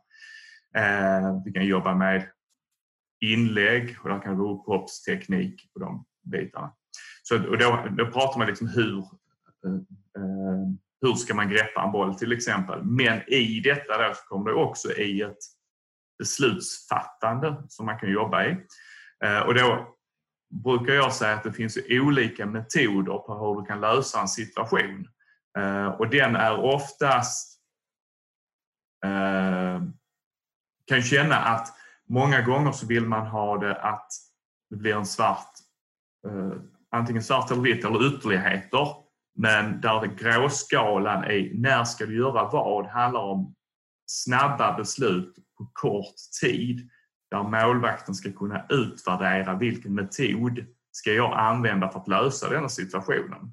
Eh, 0.77 1.41
vi 1.45 1.51
kan 1.51 1.65
jobba 1.65 1.95
med 1.95 2.27
inlägg 3.21 3.97
och 4.03 4.09
där 4.09 4.19
kan 4.19 4.31
det 4.31 4.43
vara 4.43 4.53
upphoppsteknik 4.53 5.71
och 5.73 5.79
de 5.79 6.05
bitarna. 6.31 6.73
Så, 7.23 7.49
och 7.49 7.57
då, 7.57 7.87
då 7.97 8.05
pratar 8.05 8.37
man 8.37 8.47
liksom 8.47 8.67
hur, 8.67 8.97
eh, 8.97 9.73
eh, 10.17 10.67
hur 11.01 11.13
ska 11.13 11.33
man 11.33 11.49
greppa 11.49 11.83
en 11.83 11.91
boll 11.91 12.15
till 12.15 12.31
exempel. 12.31 12.83
Men 12.83 13.21
i 13.27 13.59
detta 13.59 14.07
då 14.07 14.13
så 14.13 14.23
kommer 14.27 14.49
det 14.49 14.55
också 14.55 14.93
i 14.93 15.21
ett 15.21 15.37
beslutsfattande 16.19 17.63
som 17.67 17.85
man 17.85 17.99
kan 17.99 18.11
jobba 18.11 18.45
i. 18.45 18.57
Eh, 19.25 19.39
och 19.39 19.53
då 19.53 19.92
brukar 20.53 20.93
jag 20.93 21.13
säga 21.13 21.33
att 21.33 21.43
det 21.43 21.53
finns 21.53 21.77
olika 21.89 22.45
metoder 22.45 23.17
på 23.17 23.35
hur 23.35 23.61
du 23.61 23.67
kan 23.67 23.81
lösa 23.81 24.21
en 24.21 24.27
situation. 24.27 25.07
Eh, 25.57 25.87
och 25.87 26.09
den 26.09 26.35
är 26.35 26.59
oftast 26.59 27.59
eh, 29.05 29.81
kan 30.87 31.01
känna 31.01 31.35
att 31.35 31.67
många 32.09 32.41
gånger 32.41 32.71
så 32.71 32.85
vill 32.87 33.05
man 33.05 33.27
ha 33.27 33.57
det 33.57 33.81
att 33.81 34.07
det 34.69 34.75
blir 34.75 34.95
en 34.95 35.05
svart, 35.05 35.53
eh, 36.27 36.59
antingen 36.91 37.23
svart 37.23 37.51
eller 37.51 37.61
vitt 37.61 37.85
eller 37.85 38.07
ytterligheter. 38.07 38.87
Men 39.35 39.81
där 39.81 40.05
gråskalan 40.05 41.23
är 41.23 41.51
när 41.53 41.83
ska 41.83 42.05
du 42.05 42.17
göra 42.17 42.49
vad 42.49 42.87
handlar 42.87 43.21
om 43.21 43.55
snabba 44.05 44.77
beslut 44.77 45.35
på 45.57 45.69
kort 45.73 46.15
tid 46.41 46.89
där 47.33 47.43
målvakten 47.43 48.15
ska 48.15 48.31
kunna 48.31 48.65
utvärdera 48.69 49.55
vilken 49.55 49.95
metod 49.95 50.65
ska 50.91 51.13
jag 51.13 51.33
använda 51.39 51.89
för 51.89 51.99
att 51.99 52.07
lösa 52.07 52.49
denna 52.49 52.69
situationen. 52.69 53.51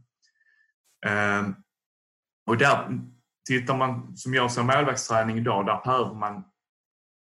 Ehm, 1.07 1.55
och 2.47 2.57
där 2.59 3.01
tittar 3.49 3.77
man, 3.77 4.16
som 4.16 4.35
jag 4.35 4.53
ser 4.53 4.62
målvaktsträning 4.62 5.38
idag, 5.38 5.66
där 5.66 5.81
behöver 5.85 6.14
man 6.14 6.45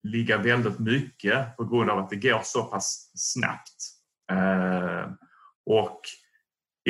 ligga 0.04 0.38
väldigt 0.38 0.80
mycket 0.80 1.58
på 1.58 1.66
grund 1.66 1.90
av 1.90 2.00
att 2.00 2.10
det 2.10 2.16
går 2.16 2.42
så 2.44 2.64
pass 2.64 3.12
snabbt. 3.16 3.78
Ehm, 4.32 5.12
och 5.66 6.02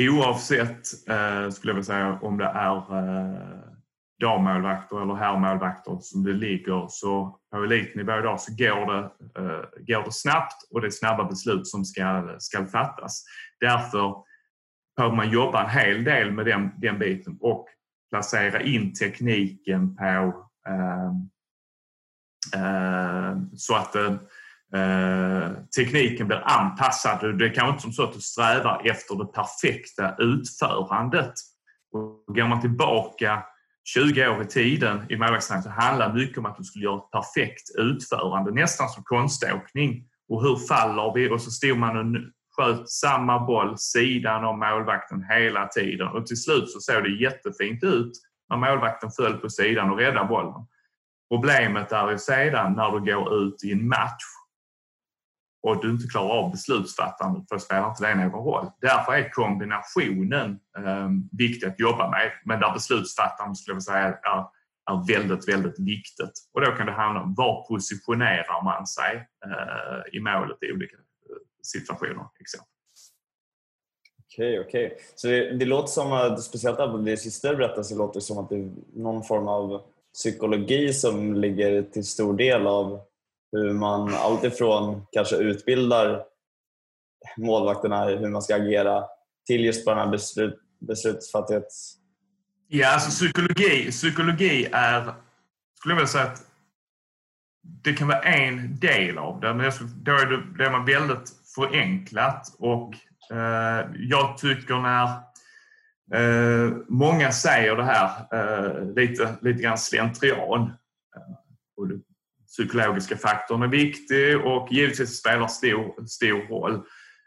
oavsett, 0.00 1.08
eh, 1.08 1.50
skulle 1.50 1.70
jag 1.70 1.74
vilja 1.74 1.82
säga, 1.82 2.18
om 2.22 2.38
det 2.38 2.44
är 2.44 2.76
eh, 2.76 3.65
dammålvakter 4.20 5.02
eller 5.02 5.14
herrmålvakter 5.14 5.98
som 6.00 6.24
det 6.24 6.32
ligger 6.32 6.86
så 6.88 7.38
på 7.52 7.64
elitnivå 7.64 8.18
idag 8.18 8.40
så 8.40 8.52
går 8.52 8.92
det, 8.92 9.02
uh, 9.40 9.64
går 9.86 10.04
det 10.04 10.12
snabbt 10.12 10.68
och 10.70 10.80
det 10.80 10.86
är 10.86 10.90
snabba 10.90 11.24
beslut 11.24 11.66
som 11.66 11.84
ska, 11.84 12.36
ska 12.38 12.66
fattas. 12.66 13.24
Därför 13.60 14.14
behöver 14.96 15.16
man 15.16 15.30
jobba 15.30 15.64
en 15.64 15.70
hel 15.70 16.04
del 16.04 16.32
med 16.32 16.46
den, 16.46 16.70
den 16.80 16.98
biten 16.98 17.38
och 17.40 17.66
placera 18.10 18.62
in 18.62 18.94
tekniken 18.94 19.96
på 19.96 20.04
uh, 20.68 21.12
uh, 22.56 23.36
så 23.54 23.74
att 23.74 23.94
eh, 23.94 24.14
eh, 24.74 25.50
tekniken 25.76 26.26
blir 26.26 26.42
anpassad. 26.44 27.38
Det 27.38 27.44
är 27.44 27.54
kanske 27.54 27.70
inte 27.70 27.82
som 27.82 27.92
så 27.92 28.02
att 28.02 28.12
du 28.12 28.20
strävar 28.20 28.82
efter 28.84 29.16
det 29.16 29.26
perfekta 29.26 30.16
utförandet. 30.18 31.32
Och 31.92 32.34
går 32.34 32.48
man 32.48 32.60
tillbaka 32.60 33.44
20 33.94 34.28
år 34.28 34.42
i 34.42 34.46
tiden 34.46 35.06
i 35.08 35.16
målvaktsträning 35.16 35.62
så 35.62 35.70
handlar 35.70 36.12
mycket 36.12 36.38
om 36.38 36.46
att 36.46 36.56
du 36.56 36.64
skulle 36.64 36.84
göra 36.84 36.96
ett 36.96 37.10
perfekt 37.10 37.70
utförande, 37.78 38.50
nästan 38.50 38.88
som 38.88 39.02
konståkning. 39.04 40.04
Och 40.28 40.42
hur 40.42 40.56
faller 40.56 41.12
vi? 41.14 41.30
Och 41.30 41.40
så 41.40 41.50
stod 41.50 41.78
man 41.78 41.96
och 41.96 42.22
sköt 42.56 42.90
samma 42.90 43.46
boll 43.46 43.78
sidan 43.78 44.44
om 44.44 44.58
målvakten 44.58 45.24
hela 45.30 45.66
tiden 45.66 46.08
och 46.08 46.26
till 46.26 46.42
slut 46.42 46.70
så 46.70 46.80
såg 46.80 47.02
det 47.02 47.10
jättefint 47.10 47.84
ut 47.84 48.12
när 48.50 48.56
målvakten 48.56 49.10
föll 49.10 49.34
på 49.34 49.48
sidan 49.50 49.90
och 49.90 49.98
räddade 49.98 50.28
bollen. 50.28 50.66
Problemet 51.30 51.92
är 51.92 52.10
ju 52.10 52.18
sedan 52.18 52.72
när 52.72 52.90
du 52.90 53.12
går 53.12 53.34
ut 53.42 53.64
i 53.64 53.72
en 53.72 53.88
match 53.88 54.24
och 55.66 55.82
du 55.82 55.90
inte 55.90 56.06
klarar 56.06 56.28
av 56.28 56.50
beslutsfattandet 56.50 57.48
för 57.48 57.58
spelar 57.58 57.90
inte 57.90 58.06
det 58.06 58.14
någon 58.14 58.44
roll. 58.44 58.70
Därför 58.80 59.12
är 59.12 59.30
kombinationen 59.30 60.58
eh, 60.78 61.08
viktig 61.32 61.66
att 61.66 61.80
jobba 61.80 62.10
med, 62.10 62.32
men 62.44 62.60
där 62.60 62.72
beslutsfattandet 62.72 63.56
skulle 63.56 63.74
jag 63.74 63.82
säga 63.82 63.98
är, 63.98 64.44
är 64.90 65.06
väldigt, 65.06 65.48
väldigt 65.48 65.78
viktigt. 65.78 66.32
Och 66.52 66.60
då 66.60 66.72
kan 66.72 66.86
det 66.86 66.92
handla 66.92 67.22
om 67.22 67.34
var 67.34 67.66
positionerar 67.68 68.64
man 68.64 68.86
sig 68.86 69.28
eh, 69.46 70.16
i 70.16 70.20
målet 70.20 70.62
i 70.62 70.72
olika 70.72 70.96
eh, 70.96 71.36
situationer. 71.62 72.24
situationer. 72.34 72.66
Okej, 74.32 74.60
okej. 74.60 74.98
Så 75.14 75.26
det, 75.28 75.56
det, 75.56 75.64
låter 75.64 75.88
som, 75.88 76.12
att, 76.12 76.42
speciellt 76.42 76.78
av 76.78 77.04
det 77.04 77.16
sista 77.16 77.50
du 77.50 77.56
berättade, 77.56 77.84
så 77.84 77.96
låter 77.98 78.20
det 78.20 78.24
som 78.24 78.38
att 78.38 78.48
det 78.48 78.56
är 78.56 78.70
någon 78.94 79.24
form 79.24 79.48
av 79.48 79.82
psykologi 80.14 80.92
som 80.92 81.34
ligger 81.34 81.82
till 81.82 82.04
stor 82.04 82.34
del 82.34 82.66
av 82.66 83.00
hur 83.52 83.72
man 83.72 84.14
alltifrån 84.14 85.06
kanske 85.12 85.36
utbildar 85.36 86.22
målvakterna 87.36 88.10
i 88.10 88.16
hur 88.16 88.28
man 88.28 88.42
ska 88.42 88.54
agera 88.54 89.04
till 89.46 89.64
just 89.64 89.84
på 89.84 89.90
den 89.90 89.98
här 89.98 90.10
beslut, 90.10 90.60
beslutsfattighets... 90.80 91.96
Ja, 92.68 92.94
alltså 92.94 93.10
psykologi, 93.10 93.90
psykologi 93.90 94.68
är, 94.72 95.14
skulle 95.78 95.94
jag 95.94 95.96
vilja 95.96 96.06
säga 96.06 96.24
att 96.24 96.42
det 97.62 97.92
kan 97.92 98.08
vara 98.08 98.20
en 98.20 98.78
del 98.78 99.18
av 99.18 99.40
det, 99.40 99.54
men 99.54 99.72
då 100.02 100.12
är 100.12 100.26
det, 100.26 100.42
det 100.58 100.64
är 100.64 100.70
man 100.70 100.84
väldigt 100.84 101.32
förenklat 101.54 102.56
och 102.58 102.94
eh, 103.32 103.86
jag 103.96 104.38
tycker 104.38 104.74
när 104.74 105.08
eh, 106.14 106.76
många 106.88 107.32
säger 107.32 107.76
det 107.76 107.84
här 107.84 108.10
eh, 108.32 108.94
lite, 108.94 109.36
lite 109.40 109.62
grann 109.62 109.78
slentrian, 109.78 110.62
eh, 111.16 111.34
och 111.76 111.88
det 111.88 112.00
psykologiska 112.58 113.16
faktorn 113.16 113.62
är 113.62 113.68
viktig 113.68 114.36
och 114.36 114.72
givetvis 114.72 115.18
spelar 115.18 115.46
stor, 115.46 116.06
stor 116.06 116.48
roll. 116.48 116.82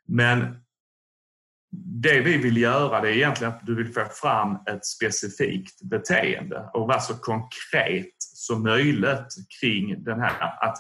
Men 0.08 0.56
det 2.02 2.22
vi 2.22 2.38
vill 2.38 2.58
göra 2.58 3.02
det 3.02 3.10
är 3.10 3.13
egentligen 3.13 3.54
att 3.54 3.65
du 3.65 3.76
vill 3.76 3.94
få 3.94 4.06
fram 4.06 4.58
ett 4.70 4.86
specifikt 4.86 5.82
beteende 5.82 6.70
och 6.74 6.88
vara 6.88 7.00
så 7.00 7.13
konkret 7.13 8.15
som 8.20 8.63
möjligt 8.63 9.36
kring 9.62 10.04
den 10.04 10.22
här. 10.22 10.65
Att 10.65 10.78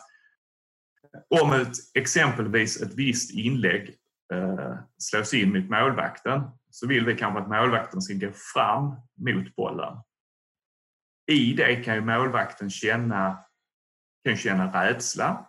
om 1.41 1.53
ett, 1.53 1.73
exempelvis 1.93 2.81
ett 2.81 2.93
visst 2.93 3.33
inlägg 3.33 3.95
eh, 4.33 4.75
slås 4.97 5.33
in 5.33 5.53
mot 5.53 5.69
målvakten 5.69 6.41
så 6.69 6.87
vill 6.87 7.05
vi 7.05 7.15
kanske 7.15 7.41
att 7.41 7.49
målvakten 7.49 8.01
ska 8.01 8.13
gå 8.13 8.31
fram 8.53 8.95
mot 9.17 9.55
bollen. 9.55 9.97
I 11.31 11.53
det 11.53 11.75
kan 11.75 11.95
ju 11.95 12.01
målvakten 12.01 12.69
känna 12.69 13.37
kan 14.25 14.35
känna 14.35 14.85
rädsla. 14.85 15.45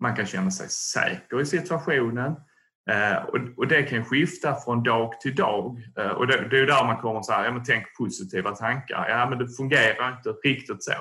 Man 0.00 0.16
kan 0.16 0.26
känna 0.26 0.50
sig 0.50 0.68
säker 0.68 1.40
i 1.40 1.46
situationen. 1.46 2.36
Eh, 2.90 3.24
och, 3.56 3.68
det 3.68 3.82
kan 3.82 4.04
skifta 4.04 4.54
från 4.54 4.82
dag 4.82 5.20
till 5.20 5.34
dag. 5.34 5.82
Eh, 5.98 6.10
och 6.10 6.26
det, 6.26 6.34
är 6.34 6.66
där 6.66 6.84
man 6.86 6.96
kommer 6.96 7.18
och 7.18 7.26
säger, 7.26 7.44
ja 7.44 7.52
men 7.52 7.64
tänk 7.64 7.96
positiva 7.98 8.50
tankar. 8.50 9.08
Ja 9.08 9.30
men 9.30 9.38
det 9.38 9.56
fungerar 9.56 10.16
inte 10.16 10.28
riktigt 10.28 10.84
så. 10.84 10.92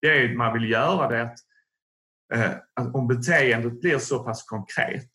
Det 0.00 0.36
man 0.36 0.52
vill 0.52 0.70
göra 0.70 1.08
det 1.08 1.16
är 1.16 1.22
att, 1.22 1.38
eh, 2.34 2.56
att 2.74 2.94
om 2.94 3.08
beteendet 3.08 3.80
blir 3.80 3.98
så 3.98 4.24
pass 4.24 4.44
konkret 4.44 5.10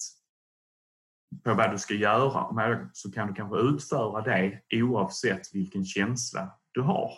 på 1.43 1.53
vad 1.53 1.71
du 1.71 1.77
ska 1.77 1.93
göra 1.93 2.89
så 2.93 3.11
kan 3.11 3.27
du 3.27 3.33
kanske 3.33 3.57
utföra 3.57 4.21
det 4.21 4.61
oavsett 4.71 5.41
vilken 5.53 5.85
känsla 5.85 6.59
du 6.71 6.81
har. 6.81 7.11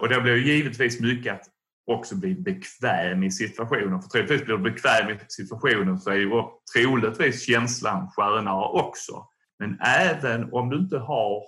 Och 0.00 0.08
det 0.08 0.20
blir 0.20 0.36
givetvis 0.36 1.00
mycket 1.00 1.34
att 1.34 1.53
också 1.86 2.16
bli 2.16 2.34
bekväm 2.34 3.22
i 3.22 3.30
situationen. 3.30 4.02
För 4.02 4.08
troligtvis 4.08 4.44
blir 4.44 4.56
du 4.56 4.62
bekväm 4.62 5.10
i 5.10 5.18
situationen 5.28 5.98
så 5.98 6.10
är 6.10 6.14
ju 6.14 6.30
troligtvis 6.74 7.46
känslan 7.46 8.10
skönare 8.10 8.64
också. 8.64 9.28
Men 9.58 9.80
även 9.80 10.52
om 10.52 10.70
du 10.70 10.78
inte 10.78 10.98
har 10.98 11.42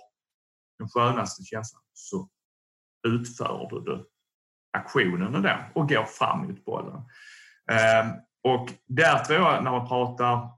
den 0.79 0.89
skönaste 0.89 1.43
känslan 1.43 1.81
så 1.93 2.29
utför 3.07 3.81
du 3.85 4.09
aktionen 4.77 5.35
ändå 5.35 5.57
och 5.73 5.89
går 5.89 6.05
fram 6.05 6.57
bollen. 6.65 7.01
Ehm, 7.71 8.11
och 8.43 8.69
där 8.87 9.19
tror 9.19 9.39
jag 9.39 9.63
när 9.63 9.71
man 9.71 9.87
pratar 9.87 10.49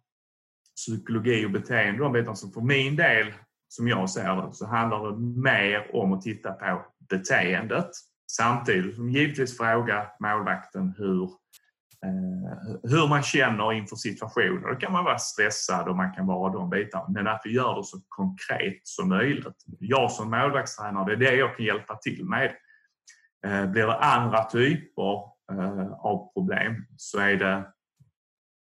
psykologi 0.75 1.45
och 1.45 1.51
beteende, 1.51 2.03
de 2.03 2.13
bitarna, 2.13 2.35
för 2.53 2.61
min 2.61 2.95
del, 2.95 3.33
som 3.67 3.87
jag 3.87 4.09
ser 4.09 4.35
det, 4.35 4.53
så 4.53 4.67
handlar 4.67 5.11
det 5.11 5.17
mer 5.41 5.95
om 5.95 6.13
att 6.13 6.21
titta 6.21 6.51
på 6.51 6.85
beteendet 7.09 7.89
samtidigt 8.31 8.95
som 8.95 9.09
givetvis 9.09 9.57
fråga 9.57 10.07
målvakten 10.19 10.93
hur, 10.97 11.23
eh, 12.05 12.79
hur 12.83 13.07
man 13.07 13.23
känner 13.23 13.73
inför 13.73 13.95
situationer. 13.95 14.73
Då 14.73 14.75
kan 14.75 14.91
man 14.91 15.03
vara 15.03 15.17
stressad 15.17 15.87
och 15.87 15.95
man 15.95 16.13
kan 16.13 16.27
vara 16.27 16.53
de 16.53 16.69
bitarna, 16.69 17.05
men 17.09 17.27
att 17.27 17.41
vi 17.43 17.51
gör 17.51 17.75
det 17.75 17.83
så 17.83 17.97
konkret 18.07 18.81
som 18.83 19.09
möjligt. 19.09 19.65
Jag 19.79 20.11
som 20.11 20.29
målvaktstränare, 20.29 21.05
det 21.05 21.13
är 21.13 21.31
det 21.31 21.37
jag 21.37 21.57
kan 21.57 21.65
hjälpa 21.65 21.95
till 21.95 22.25
med. 22.25 22.51
Eh, 23.47 23.65
blir 23.65 23.85
det 23.85 23.97
andra 23.97 24.43
typer 24.43 25.15
eh, 25.51 25.91
av 25.91 26.33
problem 26.33 26.85
så 26.97 27.19
är 27.19 27.35
det 27.35 27.63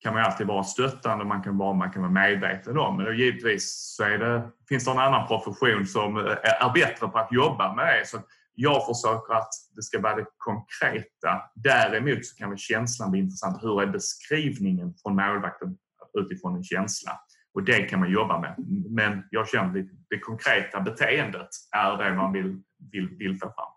kan 0.01 0.15
man 0.15 0.23
alltid 0.23 0.47
vara 0.47 0.65
stöttande 0.65 1.25
man 1.25 1.43
kan 1.43 1.59
vara, 1.59 1.73
man 1.73 1.91
kan 1.91 2.03
vara 2.03 2.13
medveten 2.13 2.79
om. 2.79 2.97
Men 2.97 3.17
givetvis 3.17 3.95
så 3.97 4.05
är 4.05 4.19
det, 4.19 4.51
finns 4.69 4.85
det 4.85 4.91
en 4.91 4.99
annan 4.99 5.27
profession 5.27 5.87
som 5.87 6.17
eh, 6.17 6.33
är 6.43 6.73
bättre 6.75 7.09
på 7.09 7.19
att 7.19 7.33
jobba 7.33 7.75
med 7.75 7.87
det. 7.87 8.07
Så 8.07 8.19
jag 8.61 8.87
försöker 8.87 9.35
att 9.35 9.51
det 9.77 9.83
ska 9.83 10.01
vara 10.01 10.17
det 10.17 10.27
konkreta. 10.37 11.51
Däremot 11.55 12.27
så 12.27 12.37
kan 12.37 12.51
väl 12.51 12.59
känslan 12.59 13.11
bli 13.11 13.21
intressant. 13.21 13.63
Hur 13.63 13.83
är 13.83 13.87
beskrivningen 13.87 14.95
från 15.03 15.17
målvakten 15.17 15.77
utifrån 16.19 16.57
en 16.57 16.65
känsla? 16.65 17.13
Och 17.55 17.63
det 17.63 17.83
kan 17.83 18.01
man 18.01 18.13
jobba 18.13 18.41
med. 18.41 18.55
Men 18.89 19.23
jag 19.31 19.49
känner 19.49 19.81
att 19.81 19.87
det 20.11 20.19
konkreta 20.19 20.81
beteendet 20.81 21.49
är 21.77 22.05
det 22.05 22.15
man 22.15 22.33
vill, 22.33 22.63
vill, 22.93 23.09
vill 23.09 23.39
få 23.39 23.47
fram. 23.47 23.73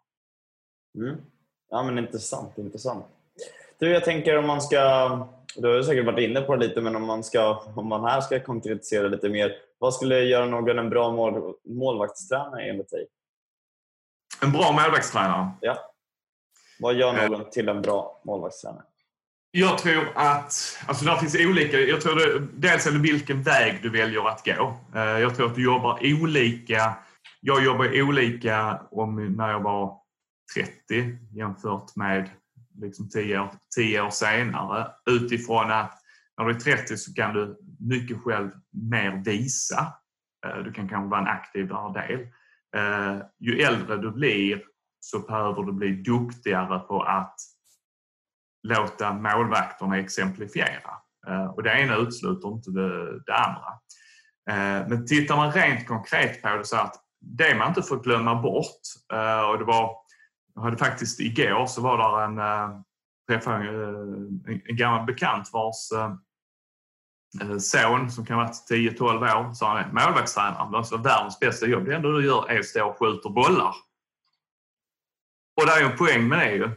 Mm. 1.06 1.22
Ja 1.70 1.84
men 1.84 1.98
intressant, 1.98 2.58
intressant. 2.58 3.06
Du, 3.80 3.90
jag 3.90 4.04
tänker 4.04 4.38
om 4.38 4.48
man 4.48 4.62
ska 4.62 4.80
du 5.56 5.76
har 5.76 5.84
säkert 5.84 6.06
varit 6.06 6.30
inne 6.30 6.42
på 6.42 6.56
det 6.56 6.68
lite, 6.68 6.82
men 6.82 6.96
om 6.96 7.06
man, 7.06 7.24
ska, 7.24 7.64
om 7.76 7.88
man 7.88 8.04
här 8.04 8.22
ska 8.22 8.40
konkretisera 8.40 9.08
lite 9.08 9.30
mer. 9.30 9.56
Vad 9.80 9.94
skulle 9.94 10.20
göra 10.20 10.46
någon 10.46 10.80
en 10.80 10.90
bra 10.90 11.12
mål, 11.12 11.54
målvaktstränare 11.66 12.62
enligt 12.62 12.90
dig? 12.90 13.08
En 14.44 14.52
bra 14.52 14.72
målvaktstränare? 14.72 15.52
Ja. 15.62 15.78
Vad 16.80 16.96
gör 16.96 17.30
någon 17.30 17.50
till 17.50 17.70
en 17.70 17.82
bra 17.82 18.22
målvaktstränare? 18.26 18.84
Jag 19.52 19.78
tror 19.78 20.08
att, 20.16 20.54
alltså 20.88 21.06
där 21.06 21.16
finns 21.16 21.36
olika, 21.40 21.80
jag 21.80 22.02
tror 22.02 22.16
det, 22.16 22.48
dels 22.54 22.88
är 22.88 22.92
det 22.92 23.00
vilken 23.00 23.44
väg 23.44 23.80
du 23.82 23.90
väljer 23.90 24.28
att 24.28 24.46
gå. 24.46 24.78
Eh, 24.96 25.02
jag 25.02 25.36
tror 25.36 25.48
att 25.48 25.56
du 25.56 25.64
jobbar 25.64 26.00
olika, 26.04 26.96
jag 27.42 27.64
jobbar 27.64 28.02
olika 28.02 28.82
om 28.92 29.36
när 29.36 29.50
jag 29.50 29.60
var 29.60 29.98
30 30.56 31.18
jämfört 31.32 31.96
med 31.96 32.30
liksom 32.82 33.10
tio, 33.10 33.40
år, 33.40 33.50
tio 33.76 34.02
år 34.02 34.10
senare 34.10 34.88
utifrån 35.10 35.72
att 35.72 36.02
när 36.38 36.46
du 36.46 36.56
är 36.56 36.60
30 36.60 36.98
så 36.98 37.14
kan 37.14 37.34
du 37.34 37.58
mycket 37.80 38.24
själv 38.24 38.50
mer 38.92 39.22
visa. 39.26 39.94
Eh, 40.46 40.64
du 40.64 40.74
kan 40.74 40.90
kanske 40.90 41.10
vara 41.10 41.22
en 41.22 41.28
aktivare 41.28 42.08
del. 42.08 42.28
Eh, 42.76 43.18
ju 43.40 43.62
äldre 43.62 43.98
du 43.98 44.12
blir 44.12 44.62
så 45.00 45.20
behöver 45.20 45.64
du 45.64 45.72
bli 45.74 45.92
duktigare 45.92 46.80
på 46.80 47.04
att 47.04 47.36
låta 48.68 49.14
målvakterna 49.14 49.98
exemplifiera. 49.98 50.92
Eh, 51.28 51.46
och 51.46 51.64
det 51.64 51.82
ena 51.82 51.96
utesluter 51.96 52.48
inte 52.48 52.72
det, 52.72 53.20
det 53.20 53.36
andra. 53.36 53.68
Eh, 54.50 54.88
men 54.90 55.08
tittar 55.08 55.36
man 55.36 55.52
rent 55.52 55.88
konkret 55.88 56.42
på 56.42 56.58
det 56.58 56.66
så 56.66 56.78
att 56.78 56.96
det 57.22 57.56
man 57.56 57.68
inte 57.68 57.82
får 57.82 58.04
glömma 58.04 58.36
bort 58.36 58.82
eh, 59.14 59.50
och 59.50 59.58
det 59.58 59.66
var 59.66 60.02
jag 60.56 60.62
hade 60.62 60.78
faktiskt 60.78 61.20
igår 61.20 61.66
så 61.66 61.82
var 61.82 61.98
där 61.98 62.26
en, 62.26 62.38
eh, 62.38 62.82
träffade 63.30 63.70
en, 63.70 64.62
en 64.66 64.76
gammal 64.76 65.06
bekant 65.06 65.50
vars 65.54 65.92
Eh, 67.40 67.58
son 67.58 68.12
som 68.12 68.26
kan 68.26 68.38
ha 68.38 68.44
varit 68.44 68.70
10-12 68.72 69.48
år 69.48 69.54
sa 69.54 69.78
han 69.78 69.94
målvaktstränare. 69.94 70.78
Alltså 70.78 70.98
världens 70.98 71.40
bästa 71.40 71.68
jobb. 71.68 71.86
Det 71.86 71.96
enda 71.96 72.10
du 72.10 72.26
gör 72.26 72.50
är 72.50 72.60
att 72.60 72.66
stå 72.66 72.90
och 72.90 73.00
skjuta 73.00 73.30
bollar. 73.30 73.76
Och 75.62 75.66
det 75.66 75.72
är 75.72 75.80
ju 75.80 75.86
en 75.86 75.98
poäng 75.98 76.28
med 76.28 76.40
det 76.40 76.52
ju. 76.52 76.70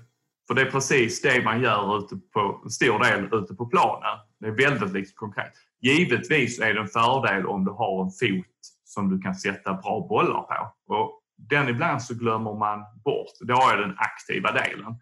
För 0.46 0.54
det 0.54 0.62
är 0.62 0.70
precis 0.70 1.22
det 1.22 1.44
man 1.44 1.62
gör 1.62 1.98
ute 1.98 2.16
på, 2.32 2.60
en 2.64 2.70
stor 2.70 2.98
del 2.98 3.24
ute 3.24 3.54
på 3.54 3.66
planen. 3.66 4.18
Det 4.40 4.46
är 4.46 4.50
väldigt 4.50 4.92
liksom 4.92 5.14
konkret. 5.16 5.52
Givetvis 5.80 6.60
är 6.60 6.74
det 6.74 6.80
en 6.80 6.88
fördel 6.88 7.46
om 7.46 7.64
du 7.64 7.70
har 7.70 8.02
en 8.02 8.10
fot 8.10 8.54
som 8.84 9.10
du 9.10 9.20
kan 9.20 9.34
sätta 9.34 9.74
bra 9.74 10.06
bollar 10.08 10.42
på. 10.42 10.94
Och 10.94 11.22
den 11.36 11.68
ibland 11.68 12.02
så 12.02 12.14
glömmer 12.14 12.54
man 12.54 12.84
bort. 13.04 13.32
Då 13.40 13.54
är 13.54 13.76
den 13.76 13.94
aktiva 13.98 14.52
delen. 14.52 15.00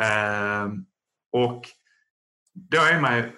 Eh, 0.00 0.72
och 1.32 1.64
då 2.54 2.78
är 2.78 3.00
man 3.00 3.16
ju 3.16 3.32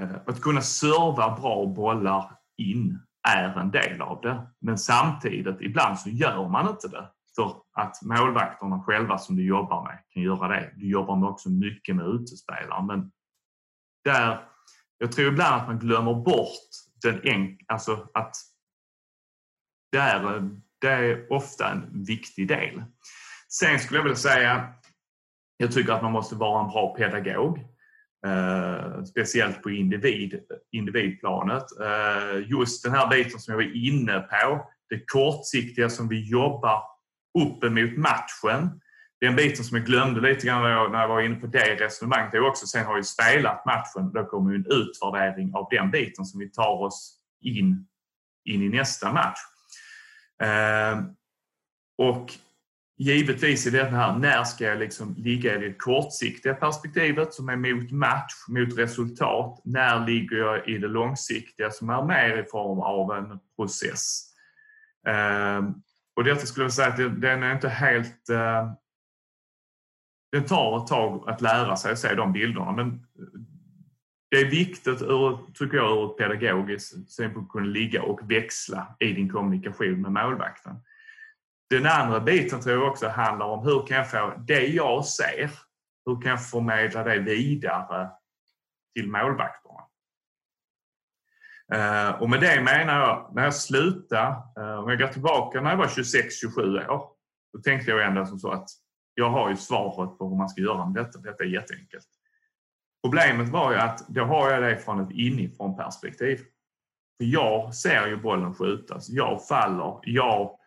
Eh, 0.00 0.16
att 0.26 0.40
kunna 0.40 0.60
serva 0.60 1.36
bra 1.40 1.66
bollar 1.66 2.38
in 2.56 2.98
är 3.28 3.58
en 3.58 3.70
del 3.70 4.02
av 4.02 4.20
det. 4.20 4.46
Men 4.60 4.78
samtidigt, 4.78 5.60
ibland 5.60 5.98
så 5.98 6.10
gör 6.10 6.48
man 6.48 6.68
inte 6.68 6.88
det. 6.88 7.10
För 7.36 7.56
att 7.72 8.02
målvakterna 8.02 8.82
själva 8.82 9.18
som 9.18 9.36
du 9.36 9.46
jobbar 9.46 9.84
med 9.84 9.98
kan 10.08 10.22
göra 10.22 10.48
det. 10.48 10.72
Du 10.76 10.88
jobbar 10.88 11.16
med 11.16 11.28
också 11.28 11.50
mycket 11.50 11.96
med 11.96 12.06
utespelare. 12.06 12.82
Men 12.82 13.12
där, 14.04 14.48
jag 14.98 15.12
tror 15.12 15.28
ibland 15.28 15.54
att 15.54 15.66
man 15.66 15.78
glömmer 15.78 16.14
bort 16.14 16.68
den 17.02 17.20
enk, 17.26 17.64
alltså 17.68 18.08
att 18.14 18.36
det 19.92 19.98
är 19.98 20.50
det 20.80 20.88
är 20.88 21.32
ofta 21.32 21.70
en 21.70 22.04
viktig 22.04 22.48
del. 22.48 22.84
Sen 23.48 23.78
skulle 23.78 23.98
jag 23.98 24.04
vilja 24.04 24.16
säga, 24.16 24.74
jag 25.56 25.72
tycker 25.72 25.92
att 25.92 26.02
man 26.02 26.12
måste 26.12 26.34
vara 26.34 26.64
en 26.64 26.70
bra 26.70 26.94
pedagog. 26.94 27.65
Eh, 28.26 29.04
speciellt 29.04 29.62
på 29.62 29.70
individ, 29.70 30.40
individplanet. 30.72 31.64
Eh, 31.80 32.50
just 32.50 32.84
den 32.84 32.92
här 32.92 33.08
biten 33.08 33.40
som 33.40 33.52
jag 33.52 33.58
var 33.58 33.76
inne 33.76 34.20
på, 34.20 34.70
det 34.88 35.06
kortsiktiga 35.06 35.88
som 35.88 36.08
vi 36.08 36.30
jobbar 36.30 36.82
uppemot 37.38 37.96
matchen. 37.96 38.80
Den 39.20 39.36
biten 39.36 39.64
som 39.64 39.76
jag 39.76 39.86
glömde 39.86 40.20
lite 40.20 40.46
grann 40.46 40.62
när 40.62 41.00
jag 41.00 41.08
var 41.08 41.20
inne 41.20 41.36
på 41.36 41.46
det 41.46 41.74
resonemanget 41.74 42.34
är 42.34 42.46
också, 42.46 42.66
sen 42.66 42.86
har 42.86 42.96
vi 42.96 43.02
spelat 43.02 43.66
matchen, 43.66 44.12
då 44.12 44.24
kommer 44.24 44.54
en 44.54 44.66
utvärdering 44.66 45.54
av 45.54 45.68
den 45.70 45.90
biten 45.90 46.24
som 46.24 46.40
vi 46.40 46.50
tar 46.50 46.82
oss 46.82 47.18
in, 47.40 47.86
in 48.44 48.62
i 48.62 48.68
nästa 48.68 49.12
match. 49.12 49.38
Eh, 50.42 51.02
och 51.98 52.32
givetvis 52.96 53.66
i 53.66 53.70
det 53.70 53.84
här, 53.84 54.18
när 54.18 54.44
ska 54.44 54.64
jag 54.64 54.78
liksom 54.78 55.14
ligga 55.18 55.54
i 55.54 55.58
det 55.58 55.74
kortsiktiga 55.74 56.54
perspektivet 56.54 57.34
som 57.34 57.48
är 57.48 57.56
mot 57.56 57.90
match, 57.90 58.32
mot 58.48 58.78
resultat? 58.78 59.60
När 59.64 60.06
ligger 60.06 60.36
jag 60.36 60.68
i 60.68 60.78
det 60.78 60.88
långsiktiga 60.88 61.70
som 61.70 61.90
är 61.90 62.02
mer 62.02 62.38
i 62.38 62.44
form 62.44 62.80
av 62.80 63.12
en 63.12 63.38
process? 63.56 64.22
Ehm, 65.06 65.74
och 66.16 66.24
detta 66.24 66.46
skulle 66.46 66.64
jag 66.64 66.72
säga 66.72 66.88
att 66.88 67.20
den 67.20 67.42
är 67.42 67.52
inte 67.52 67.68
helt... 67.68 68.26
Det 68.26 68.76
den 70.32 70.44
tar 70.44 70.82
ett 70.82 70.86
tag 70.86 71.28
att 71.28 71.40
lära 71.40 71.76
sig 71.76 71.92
att 71.92 71.98
se 71.98 72.14
de 72.14 72.32
bilderna 72.32 72.72
men 72.72 73.06
det 74.30 74.36
är 74.36 74.50
viktigt, 74.50 75.02
ur, 75.02 75.52
tycker 75.54 75.76
jag, 75.76 75.98
ur 75.98 76.10
ett 76.10 76.16
pedagogiskt 76.16 77.10
synpunkt 77.10 77.46
att 77.46 77.52
kunna 77.52 77.66
ligga 77.66 78.02
och 78.02 78.30
växla 78.30 78.96
i 79.00 79.12
din 79.12 79.28
kommunikation 79.28 80.02
med 80.02 80.12
målvakten. 80.12 80.76
Den 81.70 81.86
andra 81.86 82.20
biten 82.20 82.60
tror 82.60 82.74
jag 82.74 82.90
också 82.90 83.08
handlar 83.08 83.46
om 83.46 83.64
hur 83.64 83.86
kan 83.86 83.96
jag 83.96 84.10
få 84.10 84.34
det 84.46 84.66
jag 84.66 85.04
ser, 85.04 85.50
hur 86.06 86.20
kan 86.20 86.30
jag 86.30 86.50
förmedla 86.50 87.04
det 87.04 87.18
vidare 87.18 88.10
till 88.94 89.10
målvakterna? 89.10 89.80
Eh, 91.72 92.22
och 92.22 92.30
med 92.30 92.40
det 92.40 92.62
menar 92.62 93.00
jag, 93.00 93.30
när 93.34 93.44
jag 93.44 93.54
slutade, 93.54 94.36
eh, 94.58 94.78
om 94.78 94.90
jag 94.90 94.98
går 94.98 95.06
tillbaka 95.06 95.60
när 95.60 95.70
jag 95.70 95.76
var 95.76 95.86
26-27 95.86 96.88
år, 96.88 97.08
då 97.52 97.60
tänkte 97.64 97.90
jag 97.90 98.06
ändå 98.06 98.26
som 98.26 98.38
så 98.38 98.50
att 98.50 98.68
jag 99.14 99.30
har 99.30 99.50
ju 99.50 99.56
svaret 99.56 100.18
på 100.18 100.28
hur 100.28 100.36
man 100.36 100.48
ska 100.48 100.60
göra 100.60 100.86
med 100.86 101.04
detta. 101.04 101.18
Detta 101.18 101.44
är 101.44 101.48
jätteenkelt. 101.48 102.06
Problemet 103.04 103.48
var 103.48 103.72
ju 103.72 103.78
att 103.78 104.08
då 104.08 104.24
har 104.24 104.50
jag 104.50 104.62
det 104.62 104.78
från 104.78 105.00
ett 105.00 105.10
inifrån 105.10 105.76
perspektiv. 105.76 106.36
För 107.18 107.24
jag 107.24 107.74
ser 107.74 108.06
ju 108.06 108.16
bollen 108.16 108.54
skjutas, 108.54 109.08
jag 109.08 109.46
faller, 109.46 109.98
jag 110.02 110.58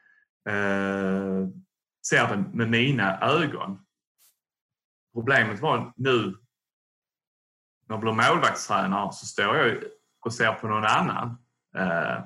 eh, 0.49 1.47
ser 2.09 2.27
den 2.27 2.41
med 2.53 2.69
mina 2.69 3.19
ögon. 3.21 3.79
Problemet 5.13 5.59
var 5.59 5.93
nu 5.95 6.35
när 7.87 7.95
jag 7.95 7.99
blir 7.99 8.11
målvaktstränare 8.11 9.13
så 9.13 9.25
står 9.25 9.57
jag 9.57 9.83
och 10.25 10.33
ser 10.33 10.53
på 10.53 10.67
någon 10.67 10.85
annan. 10.85 11.37
Eh, 11.77 12.23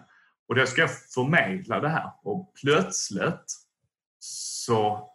och 0.47 0.56
då 0.56 0.65
ska 0.65 0.82
jag 0.82 0.91
förmedla 1.13 1.80
det 1.80 1.89
här 1.89 2.12
och 2.23 2.54
plötsligt 2.62 3.45
så 4.19 5.10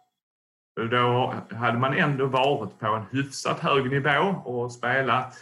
då 0.75 1.33
hade 1.51 1.77
man 1.77 1.93
ändå 1.93 2.25
varit 2.25 2.79
på 2.79 2.85
en 2.85 3.05
hyfsat 3.11 3.59
hög 3.59 3.91
nivå 3.91 4.41
och 4.45 4.71
spelat. 4.71 5.35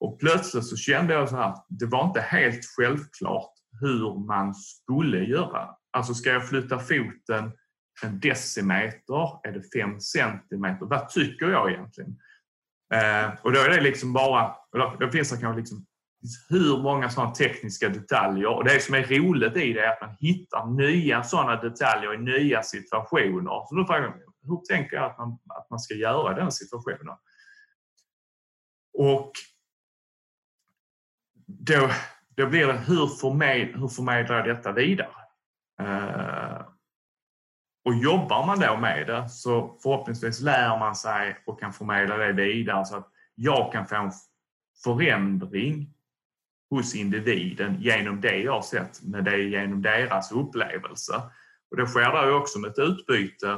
Och 0.00 0.20
plötsligt 0.20 0.66
så 0.66 0.76
kände 0.76 1.14
jag 1.14 1.28
så 1.28 1.36
här, 1.36 1.54
det 1.68 1.86
var 1.86 2.04
inte 2.04 2.20
helt 2.20 2.64
självklart 2.76 3.52
hur 3.80 4.26
man 4.26 4.54
skulle 4.54 5.24
göra. 5.24 5.76
Alltså 5.90 6.14
ska 6.14 6.30
jag 6.30 6.48
flytta 6.48 6.78
foten 6.78 7.52
en 8.02 8.20
decimeter? 8.20 9.46
Är 9.48 9.52
det 9.52 9.62
fem 9.80 10.00
centimeter? 10.00 10.86
Vad 10.86 11.08
tycker 11.08 11.46
jag 11.46 11.70
egentligen? 11.70 12.16
Eh, 12.94 13.30
och 13.42 13.52
då 13.52 13.60
är 13.60 13.68
det 13.68 13.80
liksom 13.80 14.12
bara, 14.12 14.56
då 15.00 15.10
finns 15.10 15.30
det 15.30 15.40
kanske 15.40 15.60
liksom 15.60 15.86
hur 16.48 16.82
många 16.82 17.10
sådana 17.10 17.30
tekniska 17.34 17.88
detaljer. 17.88 18.56
Och 18.56 18.64
det 18.64 18.82
som 18.82 18.94
är 18.94 19.02
roligt 19.02 19.56
i 19.56 19.72
det 19.72 19.80
är 19.80 19.92
att 19.92 20.00
man 20.00 20.16
hittar 20.18 20.66
nya 20.66 21.22
sådana 21.22 21.56
detaljer 21.56 22.14
i 22.14 22.18
nya 22.18 22.62
situationer. 22.62 23.66
Så 23.68 23.74
då 23.74 23.84
frågar 23.84 24.08
man, 24.08 24.18
hur 24.42 24.74
tänker 24.74 24.96
jag 24.96 25.10
att 25.10 25.18
man, 25.18 25.32
att 25.32 25.70
man 25.70 25.78
ska 25.78 25.94
göra 25.94 26.34
den 26.34 26.52
situationen? 26.52 27.16
Och 28.98 29.32
då, 31.46 31.90
då 32.36 32.46
blir 32.46 32.66
det 32.66 32.72
hur, 32.72 33.06
förmed, 33.06 33.68
hur 33.74 33.88
förmedlar 33.88 34.36
jag 34.36 34.56
detta 34.56 34.72
vidare? 34.72 35.19
Eh, 35.80 36.66
och 37.84 37.94
jobbar 37.94 38.46
man 38.46 38.60
då 38.60 38.76
med 38.76 39.06
det 39.06 39.28
så 39.28 39.78
förhoppningsvis 39.82 40.40
lär 40.40 40.78
man 40.78 40.94
sig 40.94 41.42
och 41.46 41.60
kan 41.60 41.72
förmedla 41.72 42.16
det 42.16 42.32
vidare 42.32 42.84
så 42.84 42.96
att 42.96 43.08
jag 43.34 43.72
kan 43.72 43.86
få 43.86 43.94
en 43.94 44.12
förändring 44.84 45.94
hos 46.70 46.94
individen 46.94 47.76
genom 47.80 48.20
det 48.20 48.36
jag 48.36 48.52
har 48.52 48.62
sett, 48.62 49.02
med 49.02 49.24
det 49.24 49.42
genom 49.42 49.82
deras 49.82 50.32
upplevelse. 50.32 51.22
Och 51.70 51.76
det 51.76 51.86
sker 51.86 52.26
då 52.26 52.36
också 52.36 52.58
med 52.58 52.70
ett 52.70 52.78
utbyte 52.78 53.50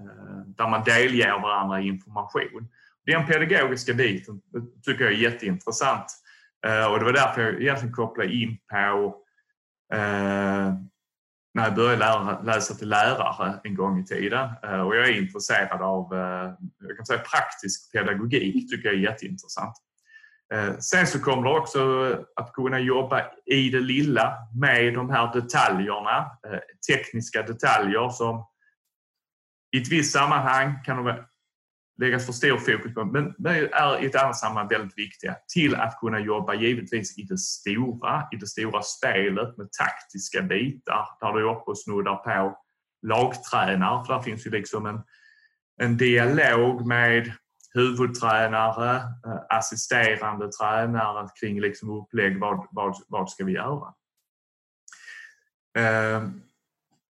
eh, 0.00 0.46
där 0.46 0.68
man 0.68 0.84
delger 0.84 1.38
varandra 1.38 1.80
information. 1.80 2.68
Den 3.06 3.26
pedagogiska 3.26 3.94
biten 3.94 4.40
tycker 4.82 5.04
jag 5.04 5.12
är 5.12 5.16
jätteintressant 5.16 6.06
eh, 6.66 6.92
och 6.92 6.98
det 6.98 7.04
var 7.04 7.12
därför 7.12 7.42
jag 7.42 7.62
egentligen 7.62 7.94
kopplade 7.94 8.32
in 8.32 8.58
på 8.70 9.22
när 11.54 11.64
jag 11.64 11.74
började 11.74 11.96
lära, 11.96 12.42
läsa 12.42 12.74
till 12.74 12.88
lärare 12.88 13.60
en 13.64 13.74
gång 13.74 14.00
i 14.00 14.04
tiden. 14.04 14.50
Eh, 14.62 14.80
och 14.80 14.96
jag 14.96 15.08
är 15.08 15.22
intresserad 15.22 15.82
av 15.82 16.14
eh, 16.14 16.54
jag 16.88 16.96
kan 16.96 17.06
säga, 17.06 17.18
praktisk 17.18 17.92
pedagogik, 17.92 18.70
tycker 18.70 18.88
jag 18.88 18.98
är 18.98 19.02
jätteintressant. 19.02 19.74
Eh, 20.54 20.78
sen 20.78 21.06
så 21.06 21.20
kommer 21.20 21.42
det 21.42 21.58
också 21.58 22.12
att 22.36 22.52
kunna 22.52 22.78
jobba 22.78 23.22
i 23.46 23.70
det 23.70 23.80
lilla 23.80 24.36
med 24.60 24.94
de 24.94 25.10
här 25.10 25.32
detaljerna, 25.32 26.30
tekniska 26.88 27.42
detaljer 27.42 28.08
som 28.08 28.46
i 29.76 29.80
ett 29.80 29.88
visst 29.88 30.12
sammanhang 30.12 30.82
kan 30.84 31.04
de 31.04 31.24
läggas 32.02 32.26
för 32.26 32.32
stor 32.32 32.58
fokus 32.58 32.94
på, 32.94 33.04
men 33.04 33.34
är 33.72 34.02
i 34.02 34.06
ett 34.06 34.16
annat 34.16 34.36
sammanhang 34.36 34.68
väldigt 34.68 34.98
viktiga 34.98 35.36
till 35.52 35.74
att 35.74 35.98
kunna 36.00 36.20
jobba 36.20 36.54
givetvis 36.54 37.18
i 37.18 37.22
det 37.22 37.38
stora, 37.38 38.28
i 38.32 38.36
det 38.36 38.46
stora 38.46 38.82
spelet 38.82 39.56
med 39.56 39.68
taktiska 39.72 40.42
bitar 40.42 41.08
där 41.20 41.32
du 41.32 41.40
är 41.40 41.52
uppe 41.52 41.70
och 41.70 41.78
snuddar 41.78 42.16
på 42.16 42.58
lagtränare, 43.06 44.04
för 44.04 44.14
där 44.14 44.22
finns 44.22 44.46
ju 44.46 44.50
liksom 44.50 44.86
en, 44.86 45.00
en 45.82 45.96
dialog 45.96 46.86
med 46.86 47.32
huvudtränare, 47.74 48.96
eh, 48.96 49.56
assisterande 49.56 50.52
tränare 50.52 51.28
kring 51.40 51.60
liksom 51.60 51.90
upplägg. 51.90 52.40
Vad, 52.40 52.66
vad, 52.70 52.96
vad 53.08 53.30
ska 53.30 53.44
vi 53.44 53.52
göra? 53.52 53.94
Eh, 55.78 56.28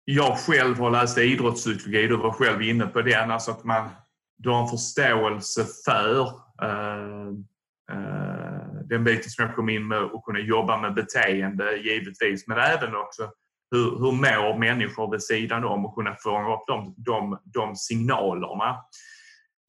jag 0.06 0.38
själv 0.38 0.80
har 0.80 0.92
läst 0.92 1.18
idrottspsykologi, 1.18 2.08
du 2.08 2.18
var 2.18 2.32
själv 2.32 2.62
inne 2.62 2.88
på 2.88 3.02
den, 3.02 3.32
alltså 3.32 3.52
att 3.52 3.64
man 3.64 3.90
du 4.44 4.50
har 4.50 4.62
en 4.62 4.68
förståelse 4.68 5.66
för 5.86 6.20
eh, 6.62 7.28
eh, 7.92 8.82
den 8.86 9.04
biten 9.04 9.30
som 9.30 9.46
jag 9.46 9.56
kom 9.56 9.70
in 9.70 9.88
med 9.88 10.04
och 10.04 10.26
kunna 10.26 10.40
jobba 10.40 10.78
med 10.78 10.94
beteende 10.94 11.78
givetvis, 11.78 12.48
men 12.48 12.58
även 12.58 12.96
också 12.96 13.32
hur, 13.72 14.00
hur 14.00 14.12
mår 14.12 14.58
människor 14.58 15.12
vid 15.12 15.24
sidan 15.24 15.64
om 15.64 15.86
och 15.86 15.96
kunna 15.96 16.16
fånga 16.16 16.54
upp 16.54 16.64
de, 16.68 16.96
de, 16.98 17.40
de 17.44 17.76
signalerna. 17.76 18.70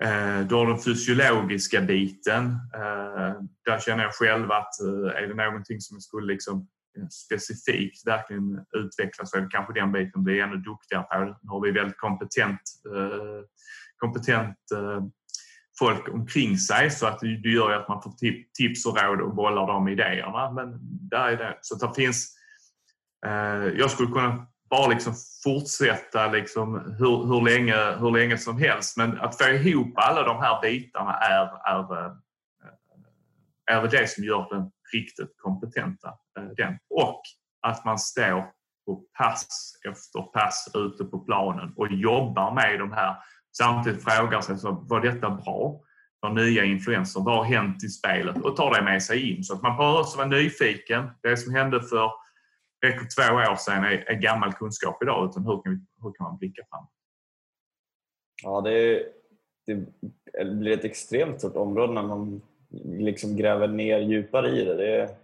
Eh, 0.04 0.40
du 0.40 0.54
har 0.54 0.66
den 0.66 0.78
fysiologiska 0.78 1.80
biten. 1.80 2.44
Eh, 2.74 3.34
där 3.64 3.80
känner 3.80 4.02
jag 4.02 4.14
själv 4.14 4.52
att 4.52 4.80
eh, 4.80 5.22
är 5.22 5.26
det 5.26 5.34
någonting 5.34 5.80
som 5.80 5.94
jag 5.94 6.02
skulle 6.02 6.32
liksom 6.32 6.68
eh, 6.98 7.08
specifikt 7.08 8.06
verkligen 8.06 8.64
utveckla 8.76 9.26
så 9.26 9.36
är 9.36 9.40
det 9.40 9.48
kanske 9.50 9.72
den 9.72 9.92
biten 9.92 10.24
blir 10.24 10.42
ännu 10.42 10.56
duktigare 10.56 11.02
på. 11.02 11.24
Nu 11.42 11.48
har 11.48 11.60
vi 11.60 11.70
väldigt 11.70 11.98
kompetent, 11.98 12.60
eh, 12.96 13.44
kompetent 14.02 14.56
eh, 14.74 15.02
folk 15.78 16.08
omkring 16.08 16.58
sig 16.58 16.90
så 16.90 17.06
att 17.06 17.20
det 17.20 17.48
gör 17.48 17.72
att 17.72 17.88
man 17.88 18.02
får 18.02 18.12
tips 18.58 18.86
och 18.86 19.02
råd 19.02 19.20
och 19.20 19.34
bollar 19.34 19.66
de 19.66 19.88
idéerna. 19.88 20.50
Men 20.50 20.78
där 21.08 21.28
är 21.28 21.36
det. 21.36 21.58
Så 21.60 21.74
det 21.74 21.94
finns, 21.94 22.36
eh, 23.26 23.66
jag 23.78 23.90
skulle 23.90 24.12
kunna 24.12 24.46
bara 24.70 24.88
liksom 24.88 25.14
fortsätta 25.44 26.26
liksom 26.26 26.94
hur, 26.98 27.26
hur, 27.26 27.40
länge, 27.40 27.96
hur 27.98 28.10
länge 28.10 28.38
som 28.38 28.58
helst. 28.58 28.96
Men 28.96 29.20
att 29.20 29.38
få 29.38 29.48
ihop 29.48 29.92
alla 29.94 30.22
de 30.22 30.40
här 30.40 30.60
bitarna 30.62 31.12
är, 31.12 31.44
är, 31.74 32.06
eh, 32.06 32.12
är 33.66 33.88
det 33.88 34.10
som 34.10 34.24
gör 34.24 34.46
den 34.50 34.70
riktigt 34.92 35.34
kompetenta. 35.38 36.14
Den. 36.56 36.78
Och 36.90 37.22
att 37.62 37.84
man 37.84 37.98
står 37.98 38.44
på 38.86 39.04
pass 39.18 39.46
efter 39.88 40.22
pass 40.22 40.70
ute 40.74 41.04
på 41.04 41.18
planen 41.18 41.72
och 41.76 41.92
jobbar 41.92 42.54
med 42.54 42.78
de 42.78 42.92
här. 42.92 43.16
Samtidigt 43.56 44.04
frågar 44.04 44.40
sig 44.40 44.58
så, 44.58 44.70
var 44.70 45.00
detta 45.00 45.30
bra? 45.30 45.80
för 46.22 46.32
nya 46.32 46.64
influenser? 46.64 47.20
Vad 47.20 47.36
har 47.36 47.44
hänt 47.44 47.84
i 47.84 47.88
spelet? 47.88 48.36
Och 48.44 48.56
tar 48.56 48.74
det 48.74 48.82
med 48.82 49.02
sig 49.02 49.30
in. 49.30 49.44
Så 49.44 49.54
att 49.54 49.62
man 49.62 49.76
behöver 49.76 50.00
också 50.00 50.16
vara 50.16 50.26
nyfiken. 50.26 51.10
Det 51.22 51.36
som 51.36 51.54
hände 51.54 51.82
för 51.82 52.10
räcker 52.86 53.06
två 53.16 53.52
år 53.52 53.56
sedan 53.56 53.84
är, 53.84 54.10
är 54.10 54.14
gammal 54.14 54.52
kunskap 54.52 55.02
idag 55.02 55.30
utan 55.30 55.46
hur 55.46 55.62
kan, 55.62 55.72
vi, 55.72 55.80
hur 56.02 56.12
kan 56.12 56.24
man 56.24 56.38
blicka 56.38 56.62
fram? 56.70 56.86
Ja, 58.42 58.60
det, 58.60 59.06
det 59.66 60.44
blir 60.44 60.72
ett 60.72 60.84
extremt 60.84 61.38
stort 61.38 61.56
område 61.56 61.92
när 61.92 62.02
man 62.02 62.42
liksom 62.84 63.36
gräver 63.36 63.68
ner 63.68 63.98
djupare 63.98 64.50
i 64.50 64.64
det. 64.64 64.74
det. 64.74 65.16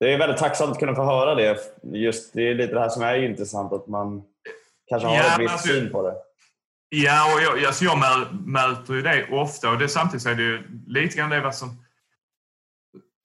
Det 0.00 0.14
är 0.14 0.18
väldigt 0.18 0.38
tacksamt 0.38 0.70
att 0.70 0.78
kunna 0.78 0.94
få 0.94 1.02
höra 1.02 1.34
det. 1.34 1.58
Just, 1.82 2.32
det 2.32 2.42
är 2.42 2.54
lite 2.54 2.74
det 2.74 2.80
här 2.80 2.88
som 2.88 3.02
är 3.02 3.22
intressant, 3.22 3.72
att 3.72 3.86
man 3.86 4.22
kanske 4.86 5.08
har 5.08 5.14
ja, 5.14 5.32
en 5.34 5.40
viss 5.40 5.50
alltså, 5.50 5.68
syn 5.68 5.92
på 5.92 6.02
det. 6.02 6.14
Ja, 6.88 7.34
och 7.34 7.42
jag, 7.42 7.64
alltså 7.64 7.84
jag 7.84 7.98
möter 8.46 8.94
ju 8.94 9.02
det 9.02 9.28
ofta 9.30 9.70
och 9.70 9.78
det, 9.78 9.88
samtidigt 9.88 10.22
så 10.22 10.28
är 10.28 10.34
det 10.34 10.42
ju 10.42 10.82
lite 10.86 11.16
grann 11.16 11.30
det 11.30 11.52
som... 11.52 11.84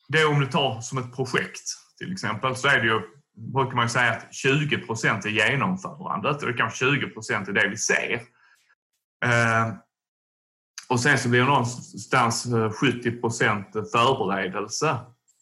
Det 0.07 0.25
om 0.25 0.39
du 0.39 0.45
tar 0.45 0.81
som 0.81 0.97
ett 0.97 1.15
projekt 1.15 1.63
till 1.97 2.11
exempel 2.11 2.55
så 2.55 2.67
är 2.67 2.79
det 2.79 2.85
ju 2.85 3.01
brukar 3.35 3.75
man 3.75 3.89
säga 3.89 4.11
att 4.11 4.33
20 4.33 4.77
procent 4.77 5.25
är 5.25 5.29
genomförandet 5.29 6.41
och 6.41 6.47
det 6.47 6.53
kanske 6.53 6.85
20 6.85 7.09
procent 7.09 7.47
är 7.47 7.53
det 7.53 7.67
vi 7.67 7.77
ser. 7.77 8.13
Eh, 9.25 9.73
och 10.89 10.99
sen 10.99 11.17
så 11.17 11.29
blir 11.29 11.39
det 11.39 11.45
någonstans 11.45 12.45
eh, 12.45 12.71
70 12.71 13.11
procent 13.11 13.67
förberedelse. 13.73 14.97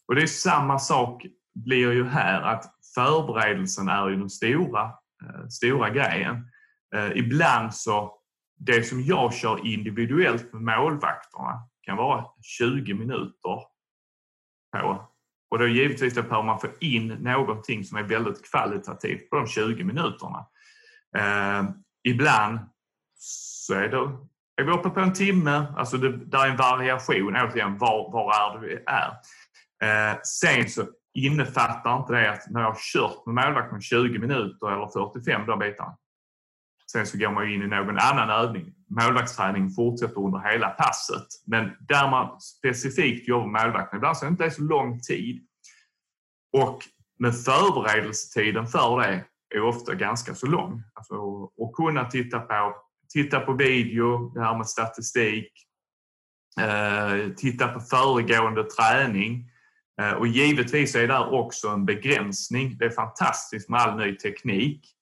Och 0.08 0.14
det 0.14 0.22
är 0.22 0.26
samma 0.26 0.78
sak 0.78 1.26
blir 1.54 1.92
ju 1.92 2.08
här 2.08 2.42
att 2.42 2.64
förberedelsen 2.94 3.88
är 3.88 4.08
ju 4.08 4.16
den 4.16 4.30
stora, 4.30 4.82
eh, 5.22 5.48
stora 5.48 5.90
grejen. 5.90 6.48
Eh, 6.94 7.10
ibland 7.14 7.74
så, 7.74 8.18
det 8.56 8.82
som 8.82 9.02
jag 9.02 9.34
kör 9.34 9.66
individuellt 9.66 10.52
med 10.52 10.62
målvakterna 10.62 11.68
kan 11.82 11.96
vara 11.96 12.24
20 12.42 12.94
minuter 12.94 13.58
på 14.72 15.08
och 15.52 15.58
då 15.58 15.66
givetvis 15.66 16.14
då 16.14 16.22
behöver 16.22 16.42
man 16.42 16.60
få 16.60 16.66
in 16.80 17.08
någonting 17.08 17.84
som 17.84 17.98
är 17.98 18.02
väldigt 18.02 18.50
kvalitativt 18.50 19.30
på 19.30 19.36
de 19.36 19.46
20 19.46 19.84
minuterna. 19.84 20.46
Eh, 21.16 21.64
ibland 22.04 22.58
så 23.14 23.74
är, 23.74 23.88
det, 23.88 23.96
är 24.56 24.64
vi 24.64 24.72
uppe 24.72 24.90
på 24.90 25.00
en 25.00 25.12
timme, 25.12 25.66
alltså 25.76 25.96
det, 25.96 26.16
där 26.16 26.46
är 26.46 26.50
en 26.50 26.56
variation 26.56 27.36
återigen 27.36 27.78
var, 27.78 28.12
var 28.12 28.32
är 28.34 28.58
det 28.58 28.66
vi 28.66 28.78
är. 28.86 29.10
Eh, 29.82 30.18
sen 30.22 30.68
så 30.68 30.82
innefattar 31.14 31.96
inte 31.96 32.12
det 32.12 32.32
att 32.32 32.50
när 32.50 32.60
jag 32.60 32.68
har 32.68 32.78
kört 32.92 33.26
med 33.26 33.44
målvakten 33.44 33.80
20 33.80 34.18
minuter 34.18 34.72
eller 34.72 35.10
45 35.12 35.46
de 35.46 35.58
bitarna. 35.58 35.96
Sen 36.92 37.06
så 37.06 37.18
går 37.18 37.30
man 37.30 37.48
in 37.48 37.62
i 37.62 37.66
någon 37.66 37.98
annan 37.98 38.30
övning. 38.30 38.74
Målvaktsträning 39.00 39.70
fortsätter 39.70 40.18
under 40.18 40.38
hela 40.38 40.68
passet. 40.68 41.26
Men 41.46 41.70
där 41.80 42.10
man 42.10 42.40
specifikt 42.40 43.28
jobbar 43.28 43.46
med 43.46 43.62
målvakten, 43.62 43.96
ibland 43.96 44.16
så 44.16 44.24
är 44.24 44.30
det 44.30 44.32
inte 44.32 44.50
så 44.50 44.62
lång 44.62 45.00
tid. 45.00 45.46
Och 46.52 46.78
med 47.18 47.34
förberedelsetiden 47.44 48.66
för 48.66 49.00
det 49.00 49.24
är 49.54 49.62
ofta 49.62 49.94
ganska 49.94 50.34
så 50.34 50.46
lång. 50.46 50.82
Alltså, 50.94 51.44
att 51.44 51.72
kunna 51.76 52.04
titta 52.04 52.40
på, 52.40 52.76
titta 53.12 53.40
på 53.40 53.52
video, 53.52 54.28
det 54.34 54.40
här 54.40 54.56
med 54.56 54.66
statistik, 54.66 55.52
eh, 56.60 57.32
titta 57.36 57.68
på 57.68 57.80
föregående 57.80 58.64
träning. 58.64 59.50
Eh, 60.00 60.12
och 60.12 60.26
givetvis 60.26 60.94
är 60.94 61.08
det 61.08 61.18
också 61.18 61.68
en 61.68 61.84
begränsning. 61.84 62.76
Det 62.78 62.84
är 62.84 62.90
fantastiskt 62.90 63.68
med 63.68 63.80
all 63.80 63.96
ny 63.96 64.16
teknik. 64.16 64.96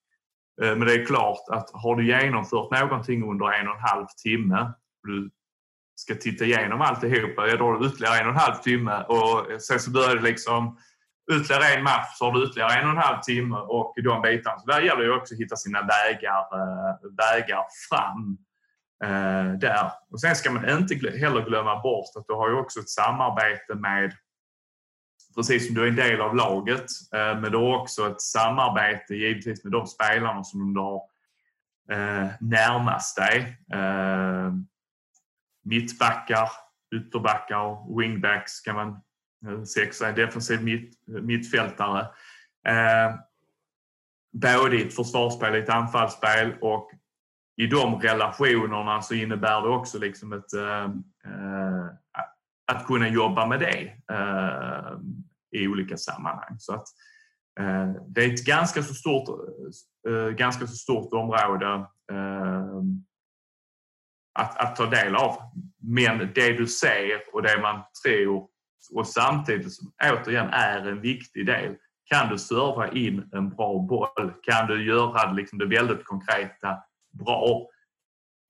Eh, 0.61 0.75
men 0.75 0.87
det 0.87 0.93
är 0.93 1.05
klart 1.05 1.49
att 1.49 1.69
har 1.73 1.95
du 1.95 2.05
genomfört 2.05 2.71
någonting 2.71 3.23
under 3.23 3.51
en 3.51 3.67
och 3.67 3.75
en 3.75 3.81
halv 3.81 4.05
timme 4.23 4.61
och 5.01 5.07
du 5.07 5.29
ska 5.95 6.15
titta 6.15 6.45
igenom 6.45 6.81
alltihopa, 6.81 7.47
ja, 7.47 7.57
då 7.57 7.65
har 7.65 7.79
du 7.79 7.87
ytterligare 7.87 8.19
en 8.19 8.27
och 8.27 8.33
en 8.33 8.39
halv 8.39 8.55
timme 8.55 9.03
och 9.03 9.51
eh, 9.51 9.57
sen 9.57 9.79
så 9.79 9.91
börjar 9.91 10.15
det 10.15 10.21
liksom 10.21 10.77
ytterligare 11.31 11.73
en 11.73 11.83
match 11.83 12.17
så 12.17 12.25
har 12.25 12.31
du 12.31 12.45
ytterligare 12.45 12.73
en 12.73 12.85
och 12.85 12.91
en 12.91 12.97
halv 12.97 13.21
timme 13.21 13.57
och 13.57 13.93
de 14.03 14.21
bitarna. 14.21 14.59
Så 14.59 14.67
där 14.67 14.81
gäller 14.81 15.03
det 15.03 15.15
också 15.15 15.33
att 15.33 15.39
hitta 15.39 15.55
sina 15.55 15.81
vägar, 15.81 16.39
eh, 16.39 16.95
vägar 17.17 17.63
fram 17.89 18.37
där. 19.59 19.91
Och 20.11 20.21
sen 20.21 20.35
ska 20.35 20.51
man 20.51 20.69
inte 20.69 20.95
heller 20.95 21.45
glömma 21.45 21.81
bort 21.81 22.15
att 22.15 22.27
du 22.27 22.33
har 22.33 22.49
ju 22.49 22.55
också 22.55 22.79
ett 22.79 22.89
samarbete 22.89 23.75
med 23.75 24.13
precis 25.35 25.65
som 25.65 25.75
du 25.75 25.83
är 25.83 25.87
en 25.87 25.95
del 25.95 26.21
av 26.21 26.35
laget, 26.35 26.85
eh, 27.15 27.39
men 27.39 27.51
du 27.51 27.57
har 27.57 27.77
också 27.77 28.07
ett 28.07 28.21
samarbete 28.21 29.15
givetvis 29.15 29.63
med 29.63 29.73
de 29.73 29.87
spelarna 29.87 30.43
som 30.43 30.73
du 30.73 30.79
har 30.79 31.01
eh, 31.91 32.27
närmast 32.39 33.17
dig. 33.17 33.57
Eh, 33.73 34.53
mittbackar, 35.63 36.49
ytterbackar, 36.95 37.97
wingbacks 37.99 38.61
kan 38.61 38.75
man 38.75 39.01
sexa, 39.65 40.07
en 40.07 40.15
defensiv 40.15 40.63
mitt, 40.63 40.93
mittfältare. 41.07 42.07
både 44.31 44.77
i 44.77 44.87
ett 44.87 44.95
försvarsspel, 44.95 45.55
i 45.55 45.59
ett 45.59 45.69
anfallsspel 45.69 46.53
och 46.61 46.91
i 47.57 47.67
de 47.67 47.99
relationerna 47.99 49.01
så 49.01 49.13
innebär 49.13 49.61
det 49.61 49.67
också 49.67 49.99
liksom 49.99 50.33
ett, 50.33 50.53
äh, 50.53 50.89
att 52.71 52.85
kunna 52.85 53.07
jobba 53.07 53.45
med 53.45 53.59
det 53.59 53.93
eh, 54.11 54.97
i 55.61 55.67
olika 55.67 55.97
sammanhang. 55.97 56.55
Så 56.59 56.73
att, 56.73 56.87
eh, 57.59 57.91
det 58.07 58.23
är 58.23 58.33
ett 58.33 58.45
ganska 58.45 58.83
så 58.83 58.93
stort, 58.93 59.29
eh, 60.07 60.29
ganska 60.29 60.67
så 60.67 60.75
stort 60.75 61.13
område 61.13 61.85
att, 64.39 64.57
att 64.57 64.75
ta 64.75 64.85
del 64.85 65.15
av. 65.15 65.37
Men 65.81 66.17
det 66.35 66.53
du 66.53 66.67
ser 66.67 67.21
och 67.33 67.41
det 67.41 67.61
man 67.61 67.81
tror 68.05 68.47
och 68.93 69.07
samtidigt 69.07 69.73
som 69.73 69.91
återigen 70.03 70.49
är 70.49 70.87
en 70.87 71.01
viktig 71.01 71.45
del. 71.45 71.75
Kan 72.05 72.29
du 72.29 72.37
serva 72.37 72.91
in 72.91 73.29
en 73.33 73.49
bra 73.49 73.79
boll? 73.79 74.33
Kan 74.43 74.67
du 74.67 74.85
göra 74.85 75.31
liksom 75.31 75.59
det 75.59 75.65
väldigt 75.65 76.05
konkreta 76.05 76.77
bra. 77.11 77.67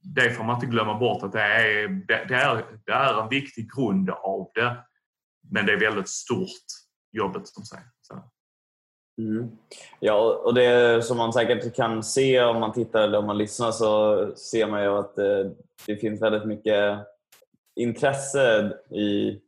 Det 0.02 0.32
får 0.32 0.44
man 0.44 0.56
inte 0.56 0.68
glömma 0.68 1.00
bort 1.00 1.24
att 1.24 1.32
det 1.32 1.42
är, 1.42 1.88
det 1.88 2.14
är, 2.14 2.66
det 2.86 2.92
är 2.92 3.22
en 3.22 3.30
viktig 3.30 3.72
grund 3.76 4.10
av 4.10 4.52
det. 4.56 4.78
Men 5.52 5.66
det 5.66 5.74
är 5.74 5.80
väldigt 5.80 6.10
stort 6.10 6.66
jobbet 7.12 7.48
som 7.48 7.64
säger. 7.64 7.86
Mm. 9.18 9.52
Ja, 10.00 10.42
och 10.46 10.54
det 10.54 11.06
som 11.06 11.18
man 11.18 11.34
säkert 11.34 11.76
kan 11.76 12.04
se 12.04 12.44
om 12.44 12.60
man 12.60 12.74
tittar 12.74 13.02
eller 13.02 13.18
om 13.18 13.26
man 13.26 13.38
lyssnar 13.38 13.72
så 13.72 14.18
ser 14.36 14.68
man 14.68 14.84
ju 14.84 14.90
att 14.90 15.16
det, 15.16 15.56
det 15.86 15.96
finns 15.96 16.22
väldigt 16.22 16.46
mycket 16.46 17.00
intresse 17.76 18.74
i, 18.90 19.40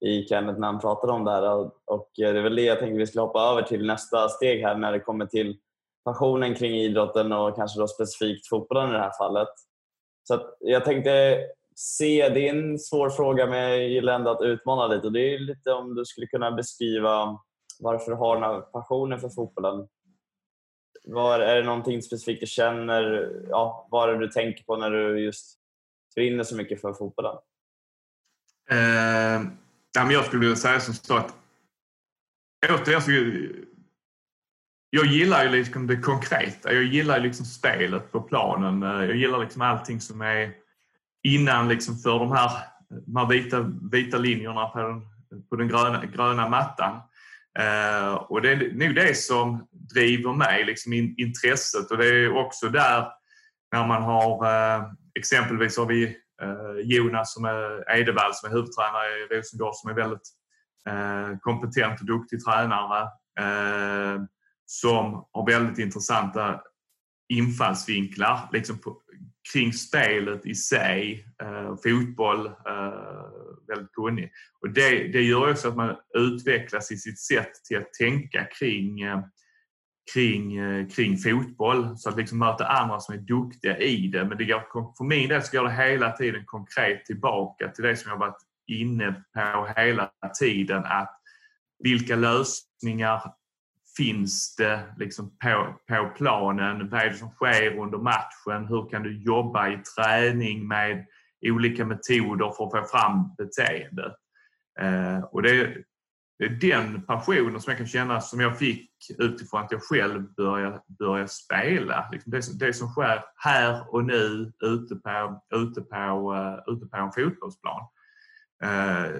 i 0.00 0.26
Kenneth 0.28 0.58
när 0.58 0.66
han 0.66 0.80
pratar 0.80 1.08
om 1.08 1.24
det 1.24 1.30
här. 1.30 1.70
Och 1.84 2.10
eh, 2.20 2.32
det 2.32 2.38
är 2.38 2.42
väl 2.42 2.56
det 2.56 2.62
jag 2.62 2.78
tänkte 2.78 2.98
vi 2.98 3.06
skulle 3.06 3.22
hoppa 3.22 3.40
över 3.40 3.62
till 3.62 3.86
nästa 3.86 4.28
steg 4.28 4.62
här 4.62 4.74
när 4.74 4.92
det 4.92 5.00
kommer 5.00 5.26
till 5.26 5.56
passionen 6.04 6.54
kring 6.54 6.74
idrotten 6.74 7.32
och 7.32 7.56
kanske 7.56 7.80
då 7.80 7.88
specifikt 7.88 8.48
fotbollen 8.48 8.90
i 8.90 8.92
det 8.92 8.98
här 8.98 9.18
fallet. 9.18 9.48
Så 10.28 10.50
jag 10.60 10.84
tänkte 10.84 11.40
se, 11.74 12.28
det 12.28 12.48
är 12.48 12.54
en 12.54 12.78
svår 12.78 13.10
fråga 13.10 13.46
men 13.46 13.58
jag 13.58 13.88
gillar 13.88 14.14
ändå 14.14 14.30
att 14.30 14.42
utmana 14.42 14.86
lite. 14.86 15.10
det 15.10 15.34
är 15.34 15.38
lite 15.38 15.72
om 15.72 15.94
du 15.94 16.04
skulle 16.04 16.26
kunna 16.26 16.52
beskriva 16.52 17.38
varför 17.80 18.10
du 18.10 18.16
har 18.16 18.34
den 18.34 18.44
här 18.44 18.60
passionen 18.60 19.20
för 19.20 19.28
fotbollen. 19.28 19.88
Var, 21.04 21.40
är 21.40 21.56
det 21.56 21.62
någonting 21.62 22.02
specifikt 22.02 22.40
du 22.40 22.46
känner? 22.46 23.32
Ja, 23.48 23.88
vad 23.90 24.08
är 24.08 24.12
det 24.12 24.18
du 24.18 24.28
tänker 24.28 24.64
på 24.64 24.76
när 24.76 24.90
du 24.90 25.24
just 25.24 25.58
brinner 26.14 26.44
så 26.44 26.56
mycket 26.56 26.80
för 26.80 26.92
fotbollen? 26.92 27.36
Eh, 28.70 29.42
jag 30.10 30.24
skulle 30.24 30.40
vilja 30.40 30.56
säga 30.56 30.80
som 30.80 30.94
så 30.94 31.16
att 31.16 31.34
återigen 32.70 33.02
så 33.02 33.10
jag 34.96 35.06
gillar 35.06 35.44
ju 35.44 35.50
liksom 35.50 35.86
det 35.86 35.96
konkreta. 35.96 36.72
Jag 36.72 36.82
gillar 36.82 37.20
liksom 37.20 37.46
spelet 37.46 38.12
på 38.12 38.20
planen. 38.20 38.82
Eh, 38.82 39.04
jag 39.04 39.16
gillar 39.16 39.38
liksom 39.38 39.62
allting 39.62 40.00
som 40.00 40.20
är 40.20 40.52
innan 41.22 41.68
liksom 41.68 41.98
för 41.98 42.18
de 42.18 42.32
här, 42.32 42.50
de 43.06 43.16
här 43.16 43.26
vita, 43.26 43.70
vita 43.92 44.18
linjerna 44.18 44.68
på 44.68 44.78
den, 44.78 45.00
på 45.48 45.56
den 45.56 45.68
gröna, 45.68 46.04
gröna 46.04 46.48
mattan. 46.48 47.00
Uh, 47.58 48.14
och 48.14 48.42
det 48.42 48.50
är 48.50 48.72
nog 48.74 48.94
det 48.94 49.16
som 49.16 49.68
driver 49.94 50.32
mig, 50.32 50.64
liksom 50.64 50.92
in, 50.92 51.14
intresset. 51.18 51.90
Och 51.90 51.98
det 51.98 52.08
är 52.08 52.36
också 52.36 52.68
där 52.68 53.06
när 53.72 53.86
man 53.86 54.02
har 54.02 54.46
uh, 54.46 54.84
exempelvis 55.18 55.78
har 55.78 55.86
vi 55.86 56.06
uh, 56.42 56.80
Jonas 56.84 57.34
som 57.34 57.44
är 57.44 57.98
Edevall 57.98 58.34
som 58.34 58.50
är 58.50 58.54
huvudtränare 58.54 59.08
i 59.08 59.36
Rosengård 59.36 59.74
som 59.74 59.90
är 59.90 59.94
väldigt 59.94 60.28
kompetent 61.40 62.00
och 62.00 62.06
duktig 62.06 62.44
tränare 62.44 63.08
som 64.66 65.24
har 65.32 65.46
väldigt 65.46 65.78
intressanta 65.78 66.60
infallsvinklar 67.28 68.48
liksom 68.52 68.78
på, 68.78 69.00
kring 69.52 69.72
spelet 69.72 70.46
i 70.46 70.54
sig. 70.54 71.26
Eh, 71.42 71.76
fotboll, 71.84 72.46
eh, 72.46 72.52
väldigt 73.68 73.92
kunnig. 73.92 74.30
Och 74.60 74.70
det, 74.70 75.08
det 75.12 75.22
gör 75.22 75.50
också 75.50 75.68
att 75.68 75.76
man 75.76 75.96
utvecklas 76.14 76.92
i 76.92 76.96
sitt 76.96 77.20
sätt 77.20 77.50
till 77.68 77.76
att 77.76 77.92
tänka 77.92 78.44
kring, 78.44 79.00
eh, 79.00 79.20
kring, 80.14 80.56
eh, 80.56 80.88
kring 80.88 81.16
fotboll. 81.18 81.98
Så 81.98 82.08
att 82.08 82.16
liksom 82.16 82.38
möta 82.38 82.66
andra 82.66 83.00
som 83.00 83.14
är 83.14 83.18
duktiga 83.18 83.78
i 83.78 84.08
det. 84.08 84.24
Men 84.24 84.38
det 84.38 84.44
går, 84.44 84.96
för 84.96 85.04
min 85.04 85.28
del 85.28 85.42
så 85.42 85.56
går 85.56 85.64
det 85.64 85.74
hela 85.74 86.12
tiden 86.12 86.44
konkret 86.46 87.04
tillbaka 87.04 87.68
till 87.68 87.84
det 87.84 87.96
som 87.96 88.10
jag 88.10 88.18
varit 88.18 88.42
inne 88.66 89.24
på 89.34 89.68
hela 89.76 90.10
tiden. 90.40 90.84
Att 90.84 91.20
vilka 91.78 92.16
lösningar 92.16 93.22
finns 93.96 94.56
det 94.56 94.82
liksom 94.96 95.30
på, 95.38 95.74
på 95.88 96.10
planen? 96.16 96.88
Vad 96.88 97.00
är 97.00 97.10
det 97.10 97.14
som 97.14 97.30
sker 97.30 97.78
under 97.78 97.98
matchen? 97.98 98.66
Hur 98.66 98.90
kan 98.90 99.02
du 99.02 99.22
jobba 99.22 99.68
i 99.68 99.78
träning 99.96 100.68
med 100.68 101.06
olika 101.46 101.84
metoder 101.84 102.50
för 102.50 102.64
att 102.64 102.90
få 102.90 102.98
fram 102.98 103.34
beteendet? 103.38 104.12
Eh, 104.80 105.18
och 105.18 105.42
det, 105.42 105.76
det, 106.38 106.44
är 106.44 106.48
den 106.48 107.02
passionen 107.02 107.60
som 107.60 107.70
jag 107.70 107.78
kan 107.78 107.86
känna 107.86 108.20
som 108.20 108.40
jag 108.40 108.58
fick 108.58 108.90
utifrån 109.18 109.62
att 109.62 109.72
jag 109.72 109.82
själv 109.82 110.34
började, 110.34 110.80
började 110.98 111.28
spela. 111.28 112.08
Liksom 112.12 112.32
det, 112.32 112.66
det 112.66 112.72
som 112.72 112.88
sker 112.88 113.24
här 113.36 113.94
och 113.94 114.04
nu 114.04 114.52
ute 114.62 114.96
på, 114.96 115.42
ute 115.54 115.80
på, 115.80 116.32
uh, 116.34 116.74
ute 116.74 116.86
på 116.86 116.96
en 116.96 117.12
fotbollsplan. 117.12 117.86
Eh, 118.62 119.10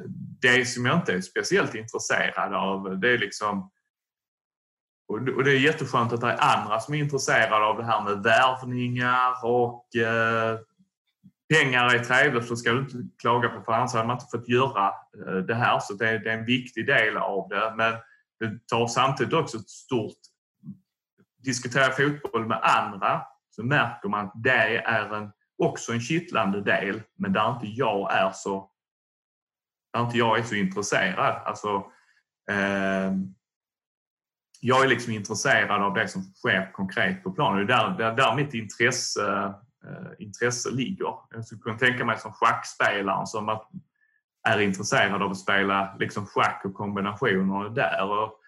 det 0.41 0.69
som 0.69 0.87
jag 0.87 0.97
inte 0.97 1.13
är 1.13 1.21
speciellt 1.21 1.75
intresserad 1.75 2.55
av 2.55 3.01
det 3.01 3.11
är 3.11 3.19
liksom 3.19 3.71
och 5.09 5.45
det 5.45 5.51
är 5.51 5.59
jätteskönt 5.59 6.13
att 6.13 6.21
det 6.21 6.27
är 6.27 6.57
andra 6.57 6.81
som 6.81 6.95
är 6.95 6.99
intresserade 6.99 7.65
av 7.65 7.77
det 7.77 7.85
här 7.85 8.05
med 8.05 8.23
värvningar 8.23 9.45
och 9.45 9.97
eh, 9.97 10.59
pengar 11.49 11.95
är 11.95 12.05
trevligt 12.05 12.49
så 12.49 12.57
ska 12.57 12.73
du 12.73 12.81
inte 12.81 12.97
klaga 13.19 13.49
på 13.49 13.63
för 13.63 13.73
annars 13.73 13.93
hade 13.93 14.07
man 14.07 14.17
inte 14.17 14.39
fått 14.39 14.49
göra 14.49 14.87
eh, 15.27 15.37
det 15.37 15.55
här. 15.55 15.79
Så 15.79 15.95
det 15.95 16.09
är, 16.09 16.19
det 16.19 16.31
är, 16.31 16.39
en 16.39 16.45
viktig 16.45 16.87
del 16.87 17.17
av 17.17 17.49
det. 17.49 17.75
Men 17.77 17.93
det 18.41 18.67
tar 18.67 18.87
samtidigt 18.87 19.35
också 19.35 19.57
ett 19.57 19.69
stort... 19.69 20.19
Diskutera 21.45 21.93
fotboll 21.93 22.47
med 22.47 22.61
andra 22.63 23.23
så 23.51 23.63
märker 23.65 24.09
man 24.09 24.27
att 24.27 24.33
det 24.35 24.79
är 24.79 25.15
en, 25.15 25.33
också 25.59 25.93
en 25.93 26.01
kittlande 26.01 26.63
del 26.63 27.03
men 27.19 27.33
där 27.33 27.51
inte 27.51 27.67
jag 27.67 28.13
är 28.13 28.31
så 28.35 28.71
där 29.93 30.01
inte 30.01 30.19
jag 30.19 30.39
är 30.39 30.43
så 30.43 30.55
intresserad. 30.55 31.43
Alltså, 31.45 31.69
eh, 32.51 33.13
jag 34.61 34.85
är 34.85 34.89
liksom 34.89 35.13
intresserad 35.13 35.83
av 35.83 35.95
det 35.95 36.09
som 36.09 36.23
sker 36.23 36.73
konkret 36.73 37.23
på 37.23 37.33
planen. 37.33 37.67
Det 37.67 37.75
är 37.75 37.89
där, 37.89 37.99
där, 37.99 38.17
där 38.17 38.35
mitt 38.35 38.55
intresse, 38.55 39.55
äh, 39.85 40.13
intresse 40.19 40.71
ligger. 40.71 41.15
Jag 41.31 41.45
skulle 41.45 41.61
kunna 41.61 41.79
tänka 41.79 42.05
mig 42.05 42.19
som 42.19 42.33
schackspelaren 42.33 43.27
som 43.27 43.49
att 43.49 43.71
är 44.49 44.61
intresserad 44.61 45.23
av 45.23 45.31
att 45.31 45.39
spela 45.39 45.97
liksom 45.99 46.27
schack 46.27 46.63
och 46.65 46.75
kombinationer 46.75 47.69
där. 47.69 48.11
Och 48.11 48.41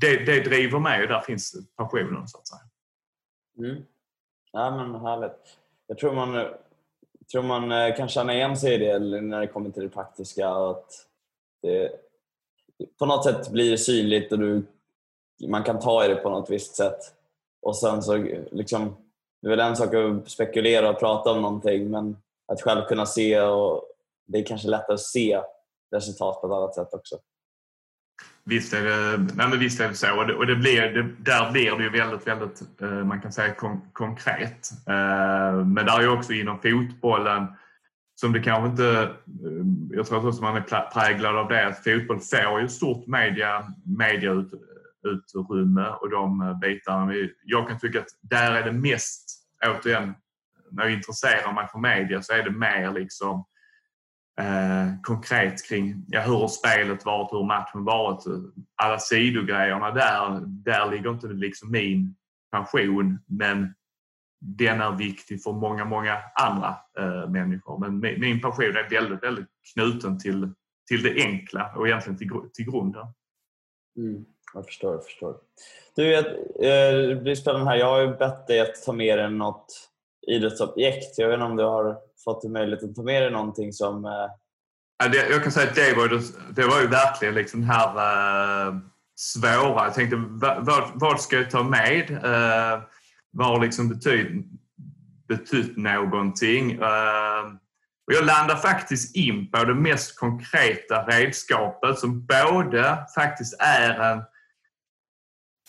det, 0.00 0.16
det 0.16 0.40
driver 0.40 0.78
mig 0.78 1.02
och 1.02 1.08
där 1.08 1.20
finns 1.20 1.54
passionen 1.76 2.28
så 2.28 2.38
att 2.38 2.48
säga. 2.48 2.60
Mm. 3.58 3.82
Ja, 4.52 4.70
men 4.76 5.00
härligt. 5.00 5.58
Jag 5.86 5.98
tror 5.98 6.14
man, 6.14 6.46
tror 7.32 7.42
man 7.42 7.72
eh, 7.72 7.96
kan 7.96 8.08
känna 8.08 8.34
igen 8.34 8.56
sig 8.56 8.74
i 8.74 8.78
det 8.78 8.98
när 9.20 9.40
det 9.40 9.46
kommer 9.46 9.70
till 9.70 9.82
det 9.82 9.88
praktiska. 9.88 10.48
Att 10.48 10.90
det 11.62 11.90
på 12.98 13.06
något 13.06 13.24
sätt 13.24 13.50
blir 13.50 13.76
synligt 13.76 14.32
och 14.32 14.38
du 14.38 14.62
man 15.48 15.62
kan 15.62 15.80
ta 15.80 16.04
i 16.04 16.08
det 16.08 16.16
på 16.16 16.30
något 16.30 16.50
visst 16.50 16.76
sätt. 16.76 16.98
Och 17.62 17.76
sen 17.76 18.02
så 18.02 18.16
liksom, 18.52 18.96
det 19.42 19.48
är 19.48 19.50
väl 19.50 19.60
en 19.60 19.76
sak 19.76 19.94
att 19.94 20.30
spekulera 20.30 20.90
och 20.90 20.98
prata 20.98 21.30
om 21.30 21.42
någonting 21.42 21.90
men 21.90 22.16
att 22.52 22.62
själv 22.62 22.84
kunna 22.84 23.06
se 23.06 23.40
och 23.40 23.82
det 24.26 24.38
är 24.38 24.44
kanske 24.44 24.68
lättare 24.68 24.94
att 24.94 25.00
se 25.00 25.40
resultat 25.94 26.40
på 26.40 26.46
ett 26.46 26.52
annat 26.52 26.74
sätt 26.74 26.94
också. 26.94 27.16
Visst 28.44 28.74
är 28.74 28.82
det, 28.82 29.16
nej 29.34 29.48
men 29.48 29.58
visst 29.58 29.80
är 29.80 29.88
det 29.88 29.94
så. 29.94 30.18
Och 30.18 30.26
det, 30.26 30.34
och 30.34 30.46
det 30.46 30.56
blir, 30.56 30.82
det, 30.82 31.30
där 31.30 31.52
blir 31.52 31.70
det 31.70 31.82
ju 31.82 31.90
väldigt, 31.90 32.26
väldigt, 32.26 32.62
eh, 32.80 32.88
man 32.88 33.20
kan 33.20 33.32
säga 33.32 33.54
kon, 33.54 33.80
konkret. 33.92 34.70
Eh, 34.86 35.64
men 35.64 35.86
där 35.86 35.98
är 35.98 36.02
ju 36.02 36.08
också 36.08 36.32
inom 36.32 36.58
fotbollen, 36.62 37.46
som 38.14 38.32
det 38.32 38.40
kanske 38.40 38.68
inte, 38.68 39.14
eh, 39.44 39.66
jag 39.90 40.06
tror 40.06 40.28
också 40.28 40.42
man 40.42 40.56
är 40.56 40.90
präglad 40.92 41.36
av 41.36 41.48
det, 41.48 41.66
att 41.66 41.84
fotboll 41.84 42.20
får 42.20 42.60
ju 42.60 42.68
stort 42.68 43.06
media, 43.06 43.66
mediautrymme 43.84 45.88
och 46.00 46.10
de 46.10 46.40
eh, 46.40 46.58
bitarna. 46.58 47.12
Jag 47.44 47.68
kan 47.68 47.78
tycka 47.78 48.00
att 48.00 48.08
där 48.20 48.52
är 48.52 48.64
det 48.64 48.72
mest, 48.72 49.40
återigen, 49.66 50.14
när 50.70 50.84
jag 50.84 50.92
intresserar 50.92 51.52
mig 51.52 51.68
för 51.68 51.78
media 51.78 52.22
så 52.22 52.32
är 52.32 52.42
det 52.42 52.50
mer 52.50 52.92
liksom 52.92 53.44
eh, 54.40 55.00
konkret 55.02 55.68
kring 55.68 56.04
ja, 56.08 56.20
hur 56.20 56.38
har 56.38 56.48
spelet 56.48 57.04
varit, 57.04 57.32
hur 57.32 57.44
matchen 57.44 57.84
varit. 57.84 58.24
Alla 58.76 58.98
sidogrejerna 58.98 59.90
där, 59.90 60.40
där 60.46 60.90
ligger 60.90 61.10
inte 61.10 61.26
liksom 61.26 61.70
min 61.70 62.14
passion 62.52 63.18
men 63.26 63.74
den 64.44 64.80
är 64.80 64.92
viktig 64.92 65.42
för 65.42 65.52
många, 65.52 65.84
många 65.84 66.18
andra 66.34 66.76
eh, 66.98 67.30
människor. 67.30 67.78
Men 67.78 68.00
min, 68.00 68.20
min 68.20 68.40
passion 68.40 68.76
är 68.76 68.90
väldigt, 68.90 69.22
väldigt 69.22 69.46
knuten 69.74 70.18
till, 70.18 70.50
till 70.88 71.02
det 71.02 71.22
enkla 71.22 71.72
och 71.76 71.88
egentligen 71.88 72.18
till, 72.18 72.30
till 72.54 72.70
grunden. 72.70 73.06
Mm, 73.96 74.24
jag 74.54 74.66
förstår, 74.66 74.92
jag 74.92 75.04
förstår. 75.04 75.36
Du, 75.96 76.10
jag, 76.10 76.24
eh, 76.26 77.08
det 77.08 77.20
blir 77.22 77.34
spännande 77.34 77.66
här. 77.66 77.76
Jag 77.76 77.86
har 77.86 78.00
ju 78.00 78.16
bett 78.16 78.46
dig 78.46 78.60
att 78.60 78.84
ta 78.84 78.92
med 78.92 79.18
dig 79.18 79.30
något 79.30 79.90
idrottsobjekt. 80.26 81.18
Jag 81.18 81.28
vet 81.28 81.34
inte 81.34 81.44
om 81.44 81.56
du 81.56 81.64
har 81.64 81.98
fått 82.24 82.44
möjlighet 82.44 82.84
att 82.84 82.96
ta 82.96 83.02
med 83.02 83.22
dig 83.22 83.30
någonting 83.30 83.72
som... 83.72 84.04
Eh... 84.04 84.10
Ja, 84.98 85.08
det, 85.08 85.28
jag 85.30 85.42
kan 85.42 85.52
säga 85.52 85.68
att 85.68 85.76
det 85.76 85.94
var, 85.96 86.08
det 86.54 86.66
var 86.66 86.80
ju 86.80 86.86
verkligen 86.86 87.34
liksom 87.34 87.62
här 87.62 87.88
eh, 88.68 88.74
svåra. 89.16 89.84
Jag 89.84 89.94
tänkte, 89.94 90.16
vad, 90.60 90.90
vad 90.94 91.20
ska 91.20 91.36
jag 91.36 91.50
ta 91.50 91.62
med? 91.62 92.10
Eh, 92.10 92.80
vad 93.34 93.46
har 93.46 93.60
liksom 93.60 93.88
betyd, 93.88 94.44
betytt 95.28 95.76
någonting? 95.76 96.72
Eh, 96.72 97.44
och 98.06 98.12
jag 98.12 98.24
landar 98.24 98.56
faktiskt 98.56 99.16
in 99.16 99.50
på 99.50 99.64
det 99.64 99.74
mest 99.74 100.18
konkreta 100.18 101.06
redskapet 101.06 101.98
som 101.98 102.26
både 102.26 102.98
faktiskt 103.14 103.56
är 103.60 104.12
en, 104.12 104.22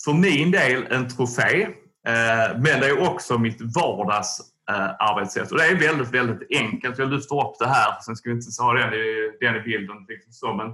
för 0.06 0.14
min 0.14 0.52
del 0.52 0.86
en 0.90 1.10
trofé, 1.10 1.64
eh, 2.08 2.58
men 2.58 2.80
det 2.80 2.88
är 2.88 3.10
också 3.10 3.38
mitt 3.38 3.62
vardags 3.62 4.40
eh. 4.72 5.52
Och 5.52 5.58
det 5.58 5.66
är 5.66 5.76
väldigt, 5.76 6.14
väldigt 6.14 6.48
enkelt. 6.52 6.98
Jag 6.98 7.14
lyfter 7.14 7.48
upp 7.48 7.60
det 7.60 7.68
här, 7.68 8.02
sen 8.02 8.16
ska 8.16 8.30
vi 8.30 8.36
inte 8.36 8.64
ha 8.64 8.74
den 8.74 8.94
i, 8.94 9.32
den 9.40 9.56
i 9.56 9.60
bilden. 9.60 10.06
Liksom 10.10 10.34
så, 10.34 10.54
men 10.54 10.74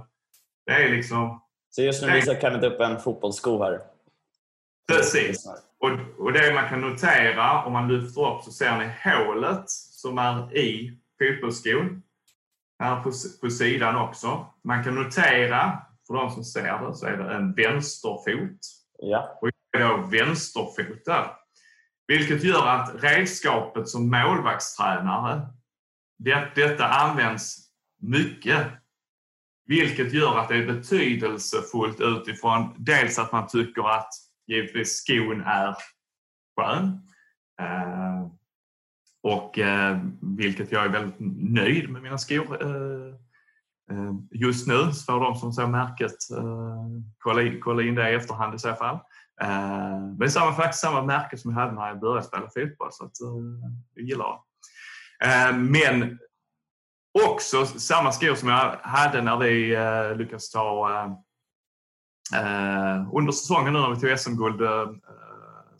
det 0.66 0.72
är 0.72 0.88
liksom... 0.88 1.42
Så 1.70 1.82
just 1.82 2.02
nu 2.02 2.12
visar 2.12 2.40
Kenneth 2.40 2.66
upp 2.66 2.80
en 2.80 3.00
fotbollssko 3.00 3.62
här. 3.62 3.80
Precis. 4.96 5.46
Och, 5.78 5.90
och 6.18 6.32
det 6.32 6.54
man 6.54 6.68
kan 6.68 6.80
notera 6.80 7.64
om 7.64 7.72
man 7.72 7.88
lyfter 7.88 8.34
upp 8.34 8.42
så 8.42 8.52
ser 8.52 8.78
ni 8.78 8.90
hålet 9.04 9.70
som 9.70 10.18
är 10.18 10.56
i 10.56 10.98
fotbollsskon. 11.18 12.02
Här 12.78 13.02
på, 13.02 13.12
på 13.40 13.50
sidan 13.50 13.96
också. 13.96 14.46
Man 14.64 14.84
kan 14.84 14.94
notera, 14.94 15.78
för 16.06 16.14
de 16.14 16.30
som 16.30 16.44
ser 16.44 16.88
det, 16.88 16.94
så 16.94 17.06
är 17.06 17.16
det 17.16 17.34
en 17.34 17.54
vänsterfot. 17.54 18.58
Ja. 18.98 19.38
Och 19.40 19.50
jag 19.70 19.82
är 19.82 19.88
då 19.88 19.96
vänsterfotad. 19.96 21.30
Vilket 22.06 22.44
gör 22.44 22.66
att 22.66 23.02
redskapet 23.02 23.88
som 23.88 24.10
målvaktstränare, 24.10 25.46
det, 26.18 26.48
detta 26.54 26.88
används 26.88 27.58
mycket. 28.00 28.66
Vilket 29.66 30.12
gör 30.12 30.38
att 30.38 30.48
det 30.48 30.56
är 30.56 30.66
betydelsefullt 30.66 32.00
utifrån 32.00 32.74
dels 32.78 33.18
att 33.18 33.32
man 33.32 33.46
tycker 33.46 33.90
att 33.90 34.10
givetvis 34.52 34.96
skon 34.96 35.40
är 35.40 35.74
skön. 36.56 37.08
Eh, 37.60 38.26
och 39.22 39.58
eh, 39.58 39.98
vilket 40.20 40.72
jag 40.72 40.84
är 40.84 40.88
väldigt 40.88 41.16
nöjd 41.52 41.90
med 41.90 42.02
mina 42.02 42.18
skor 42.18 42.62
eh, 42.62 43.14
eh, 43.90 44.14
just 44.30 44.66
nu. 44.66 44.92
så 44.92 45.12
får 45.12 45.20
de 45.20 45.34
som 45.34 45.52
ser 45.52 45.66
märket, 45.66 46.30
eh, 46.36 46.86
kolla, 47.18 47.52
kolla 47.60 47.82
in 47.82 47.94
det 47.94 48.10
i 48.10 48.14
efterhand 48.14 48.54
i 48.54 48.58
så 48.58 48.74
fall. 48.74 48.98
Eh, 49.42 50.00
men 50.00 50.18
det 50.18 50.24
är 50.24 50.28
samma, 50.28 50.52
faktiskt 50.52 50.82
samma 50.82 51.02
märke 51.02 51.36
som 51.36 51.50
jag 51.50 51.58
hade 51.58 51.72
när 51.72 51.88
jag 51.88 52.00
började 52.00 52.26
spela 52.26 52.48
fotboll 52.54 52.88
så 52.92 53.04
att, 53.04 53.12
jag 53.94 54.04
gillar 54.04 54.26
det. 54.28 54.38
Men 55.52 56.18
också 57.26 57.66
samma 57.66 58.12
skor 58.12 58.34
som 58.34 58.48
jag 58.48 58.76
hade 58.82 59.22
när 59.22 59.36
vi 59.36 59.76
lyckades 60.16 60.50
ta 60.50 61.16
Eh, 62.34 63.14
under 63.14 63.32
säsongen 63.32 63.72
nu 63.72 63.78
när 63.78 63.94
vi 63.94 64.00
tog 64.00 64.18
SM-guld 64.18 64.60
eh, 64.60 64.90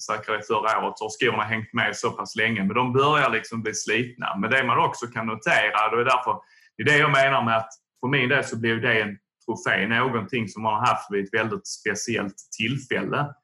säkrade 0.07 0.43
förra 0.43 0.85
året 0.85 0.99
så 0.99 1.05
har 1.05 1.11
skorna 1.11 1.43
hängt 1.43 1.73
med 1.73 1.97
så 1.97 2.11
pass 2.11 2.37
länge 2.37 2.65
men 2.65 2.75
de 2.75 2.93
börjar 2.93 3.31
liksom 3.31 3.63
bli 3.63 3.75
slitna. 3.75 4.37
Men 4.39 4.51
det 4.51 4.65
man 4.65 4.79
också 4.79 5.07
kan 5.07 5.27
notera, 5.27 5.91
det 5.91 6.01
är 6.01 6.05
därför 6.05 6.41
det 6.77 6.83
är 6.83 6.87
det 6.87 6.99
jag 6.99 7.13
menar 7.13 7.45
med 7.45 7.57
att 7.57 7.71
för 8.01 8.09
min 8.09 8.29
del 8.29 8.45
så 8.45 8.59
blir 8.59 8.77
det 8.77 9.03
en 9.03 9.19
trofé, 9.47 9.87
någonting 9.87 10.49
som 10.49 10.63
man 10.63 10.75
har 10.75 10.87
haft 10.87 11.11
vid 11.11 11.25
ett 11.25 11.35
väldigt 11.35 11.67
speciellt 11.67 12.37
tillfälle. 12.59 13.35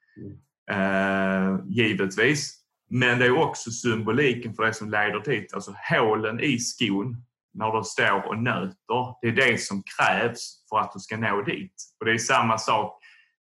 Eh, 0.71 1.57
givetvis. 1.67 2.55
Men 2.91 3.19
det 3.19 3.27
är 3.27 3.39
också 3.39 3.71
symboliken 3.71 4.55
för 4.55 4.63
det 4.63 4.75
som 4.75 4.91
leder 4.91 5.21
dit. 5.21 5.55
Alltså 5.55 5.75
hålen 5.91 6.41
i 6.41 6.59
skon 6.59 7.17
när 7.55 7.79
du 7.79 7.85
står 7.85 8.29
och 8.29 8.39
nöter. 8.39 9.15
Det 9.23 9.29
är 9.29 9.33
det 9.33 9.61
som 9.61 9.83
krävs 9.83 10.65
för 10.71 10.79
att 10.79 10.93
du 10.93 10.99
ska 10.99 11.17
nå 11.17 11.43
dit. 11.43 11.75
Och 12.01 12.07
det 12.07 12.13
är 12.13 12.19
samma 12.19 12.59
sak. 12.59 12.98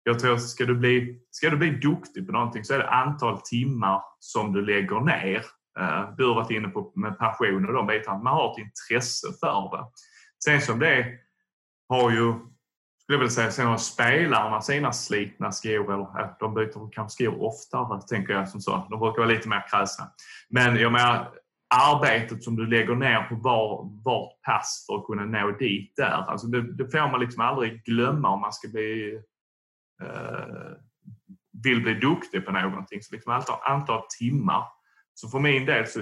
Jag 0.08 0.18
tror 0.18 0.36
ska 0.36 0.64
du 0.64 0.74
bli, 0.74 1.20
ska 1.30 1.50
du 1.50 1.56
bli 1.56 1.70
duktig 1.70 2.26
på 2.26 2.32
någonting 2.32 2.64
så 2.64 2.74
är 2.74 2.78
det 2.78 2.90
antal 2.90 3.40
timmar 3.40 4.02
som 4.18 4.52
du 4.52 4.64
lägger 4.66 5.00
ner. 5.00 5.44
Eh, 5.80 6.14
du 6.16 6.26
har 6.26 6.34
varit 6.34 6.50
inne 6.50 6.68
på 6.68 6.92
med 6.96 7.18
passion 7.18 7.66
och 7.66 7.72
de 7.72 7.86
bitarna. 7.86 8.18
Man 8.18 8.34
har 8.34 8.52
ett 8.52 8.58
intresse 8.58 9.26
för 9.40 9.76
det. 9.76 9.84
Sen 10.44 10.60
som 10.60 10.78
det 10.78 11.06
har 11.88 12.10
ju 12.10 12.34
skulle 13.02 13.16
jag 13.16 13.18
vilja 13.18 13.30
säga, 13.30 13.50
sen 13.50 13.66
har 13.66 13.76
spelarna 13.76 14.60
sina 14.60 14.92
slitna 14.92 15.52
skor, 15.52 15.94
eller 15.94 16.38
de 16.40 16.54
byter 16.54 16.90
kanske 16.92 17.24
skor 17.24 17.42
oftare, 17.42 18.00
tänker 18.02 18.32
jag 18.32 18.48
som 18.48 18.60
så. 18.60 18.86
De 18.90 19.00
brukar 19.00 19.18
vara 19.18 19.30
lite 19.30 19.48
mer 19.48 19.64
kräsna. 19.70 20.04
Men 20.50 20.76
jag 20.76 20.92
menar, 20.92 21.28
arbetet 21.74 22.44
som 22.44 22.56
du 22.56 22.66
lägger 22.66 22.94
ner 22.94 23.22
på 23.22 23.34
var, 23.34 23.90
vart 24.04 24.42
pass 24.46 24.84
för 24.86 24.96
att 24.96 25.06
kunna 25.06 25.24
nå 25.24 25.50
dit 25.50 25.92
där, 25.96 26.24
alltså 26.28 26.46
det, 26.46 26.72
det 26.72 26.90
får 26.90 27.10
man 27.10 27.20
liksom 27.20 27.42
aldrig 27.42 27.84
glömma 27.84 28.28
om 28.28 28.40
man 28.40 28.52
ska 28.52 28.68
bli 28.68 29.20
vill 31.64 31.82
bli 31.82 31.94
duktig 31.94 32.46
på 32.46 32.52
någonting. 32.52 33.02
Så 33.02 33.14
liksom 33.14 33.32
antal, 33.32 33.58
antal 33.62 34.02
timmar. 34.18 34.64
Så 35.14 35.28
för 35.28 35.38
min 35.38 35.66
del 35.66 35.86
så 35.86 36.00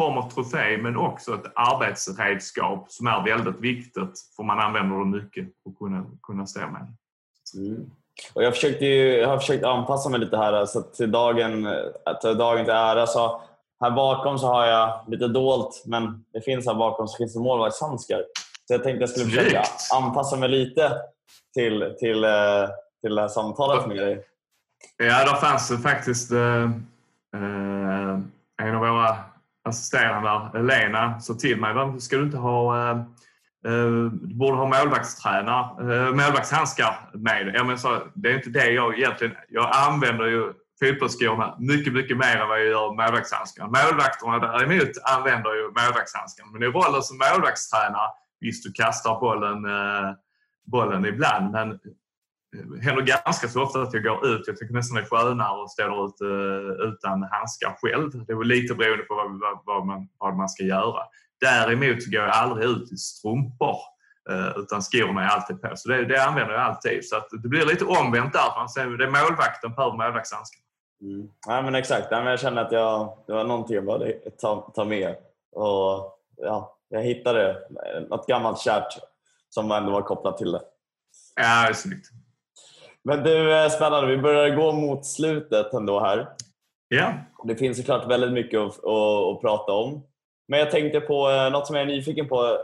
form 0.00 0.18
av 0.18 0.30
trofé 0.30 0.78
men 0.78 0.96
också 0.96 1.34
ett 1.34 1.52
arbetsredskap 1.54 2.92
som 2.92 3.06
är 3.06 3.24
väldigt 3.24 3.60
viktigt 3.60 4.12
för 4.36 4.42
man 4.42 4.60
använder 4.60 4.98
det 4.98 5.04
mycket 5.04 5.46
att 5.68 5.78
kunna, 5.78 6.06
kunna 6.22 6.46
stå 6.46 6.60
med. 6.60 6.96
Mm. 7.56 7.90
Och 8.34 8.44
jag, 8.44 8.54
försökte 8.54 8.84
ju, 8.84 9.16
jag 9.16 9.28
har 9.28 9.38
försökt 9.38 9.64
anpassa 9.64 10.08
mig 10.08 10.20
lite 10.20 10.36
här 10.36 10.66
så 10.66 10.82
till 10.82 11.12
dagen, 11.12 11.68
till 12.22 12.38
dagen 12.38 12.64
till 12.64 12.74
ära 12.74 13.06
så 13.06 13.42
här 13.80 13.90
bakom 13.90 14.38
så 14.38 14.46
har 14.46 14.66
jag 14.66 15.04
lite 15.08 15.28
dolt 15.28 15.82
men 15.86 16.24
det 16.32 16.40
finns 16.40 16.66
här 16.66 16.74
bakom 16.74 17.08
så 17.08 17.16
finns 17.16 17.34
det 17.34 17.40
målvaktshandskar. 17.40 18.24
Så 18.68 18.74
jag 18.74 18.82
tänkte 18.82 19.02
jag 19.02 19.10
skulle 19.10 19.26
försöka 19.26 19.62
anpassa 19.94 20.36
mig 20.36 20.48
lite 20.48 20.92
till, 21.54 21.94
till, 21.98 22.24
eh, 22.24 22.68
till 23.04 23.14
det 23.14 23.20
här 23.20 23.28
samtalet 23.28 23.86
med 23.86 23.96
dig. 23.96 24.24
Ja, 24.96 25.24
där 25.24 25.34
fanns 25.34 25.68
det 25.68 25.78
faktiskt 25.78 26.32
eh, 26.32 26.62
eh 27.34 28.18
en 28.62 28.74
av 28.74 28.80
våra 28.80 29.16
assisterande 29.64 30.62
Lena 30.62 31.20
sa 31.20 31.34
till 31.34 31.60
mig, 31.60 32.00
ska 32.00 32.16
du 32.16 32.22
inte 32.22 32.36
ha 32.36 32.90
eh, 32.90 32.96
eh 33.66 33.90
du 34.22 34.34
borde 34.34 34.56
ha 34.56 34.66
målvaktstränare, 34.68 35.64
eh, 35.80 36.10
målvaktshandskar 36.10 37.10
med 37.12 37.46
dig. 37.46 37.54
Ja, 37.56 37.76
så, 37.76 38.02
det 38.14 38.30
är 38.30 38.34
inte 38.34 38.50
det 38.50 38.70
jag 38.70 38.98
egentligen... 38.98 39.36
Jag 39.48 39.70
använder 39.88 40.26
ju 40.26 40.52
fotbollsskorna 40.80 41.56
mycket, 41.58 41.92
mycket 41.92 42.16
mer 42.16 42.36
än 42.36 42.48
vad 42.48 42.60
jag 42.60 42.66
gör 42.66 42.88
målvaktshandskarna. 42.88 43.68
Målvakterna 43.68 44.38
däremot 44.38 44.92
använder 45.04 45.54
ju 45.54 45.62
målvaktshandskarna. 45.62 46.50
Men 46.52 46.62
i 46.62 46.66
rollen 46.66 47.02
som 47.02 47.18
målvaktstränare, 47.18 48.08
visst 48.40 48.64
du 48.64 48.72
kastar 48.72 49.20
bollen, 49.20 49.66
bollen 50.66 51.04
ibland, 51.06 51.52
men 51.52 51.78
händer 52.82 53.02
ganska 53.02 53.48
så 53.48 53.62
ofta 53.62 53.82
att 53.82 53.94
jag 53.94 54.02
går 54.02 54.26
ut. 54.26 54.44
Jag 54.46 54.56
tycker 54.56 54.74
nästan 54.74 54.96
det 54.96 55.02
är 55.02 55.06
skönare 55.06 55.62
att 55.62 55.70
stå 55.70 55.82
där 55.82 56.06
ute 56.06 56.24
utan 56.88 57.22
handskar 57.22 57.76
själv. 57.80 58.26
Det 58.26 58.32
är 58.32 58.44
lite 58.44 58.74
beroende 58.74 59.04
på 59.04 59.14
vad, 59.14 59.60
vad, 59.64 59.86
man, 59.86 60.08
vad 60.18 60.36
man 60.36 60.48
ska 60.48 60.64
göra. 60.64 61.02
Däremot 61.40 62.02
så 62.02 62.10
går 62.10 62.20
jag 62.20 62.30
aldrig 62.30 62.70
ut 62.70 62.92
i 62.92 62.96
strumpor 62.96 63.76
eh, 64.30 64.58
utan 64.58 64.82
skorna 64.82 65.24
är 65.24 65.28
alltid 65.28 65.62
på. 65.62 65.70
Så 65.74 65.88
det, 65.88 66.04
det 66.04 66.24
använder 66.24 66.54
jag 66.54 66.62
alltid. 66.62 67.08
Så 67.08 67.16
det 67.42 67.48
blir 67.48 67.66
lite 67.66 67.84
omvänt 67.84 68.32
där. 68.32 68.56
Man 68.56 68.68
säger, 68.68 68.88
det 68.88 69.04
är 69.04 69.10
målvakten 69.10 69.74
på 69.74 69.92
målvaktshandskar. 69.92 70.60
Mm. 71.00 71.28
Ja, 71.46 71.62
men 71.62 71.74
exakt. 71.74 72.06
Ja, 72.10 72.18
men 72.18 72.26
jag 72.26 72.40
känner 72.40 72.64
att 72.64 72.72
jag, 72.72 73.18
det 73.26 73.32
var 73.32 73.44
någonting 73.44 73.74
jag 73.74 73.84
borde 73.84 74.12
ta, 74.40 74.72
ta 74.74 74.84
med. 74.84 75.16
Och, 75.52 76.18
ja, 76.36 76.78
jag 76.88 77.02
hittade 77.02 77.56
något 78.08 78.26
gammalt 78.26 78.58
kärt 78.58 78.98
som 79.50 79.70
ändå 79.70 79.92
var 79.92 80.02
kopplat 80.02 80.38
till 80.38 80.52
det. 80.52 80.62
Ja, 81.36 81.62
det 81.62 81.68
är 81.68 81.72
snyggt. 81.72 82.06
Men 83.04 83.22
du, 83.22 83.54
eh, 83.54 83.68
spännande. 83.68 84.16
Vi 84.16 84.22
börjar 84.22 84.56
gå 84.56 84.72
mot 84.72 85.06
slutet 85.06 85.72
ändå 85.72 86.00
här. 86.00 86.28
Ja. 86.88 87.14
Det 87.44 87.56
finns 87.56 87.76
såklart 87.76 88.10
väldigt 88.10 88.32
mycket 88.32 88.60
att, 88.60 88.84
att, 88.84 89.34
att 89.34 89.40
prata 89.40 89.72
om. 89.72 90.06
Men 90.48 90.58
jag 90.58 90.70
tänkte 90.70 91.00
på 91.00 91.30
eh, 91.30 91.50
något 91.50 91.66
som 91.66 91.76
jag 91.76 91.82
är 91.82 91.96
nyfiken 91.96 92.28
på. 92.28 92.58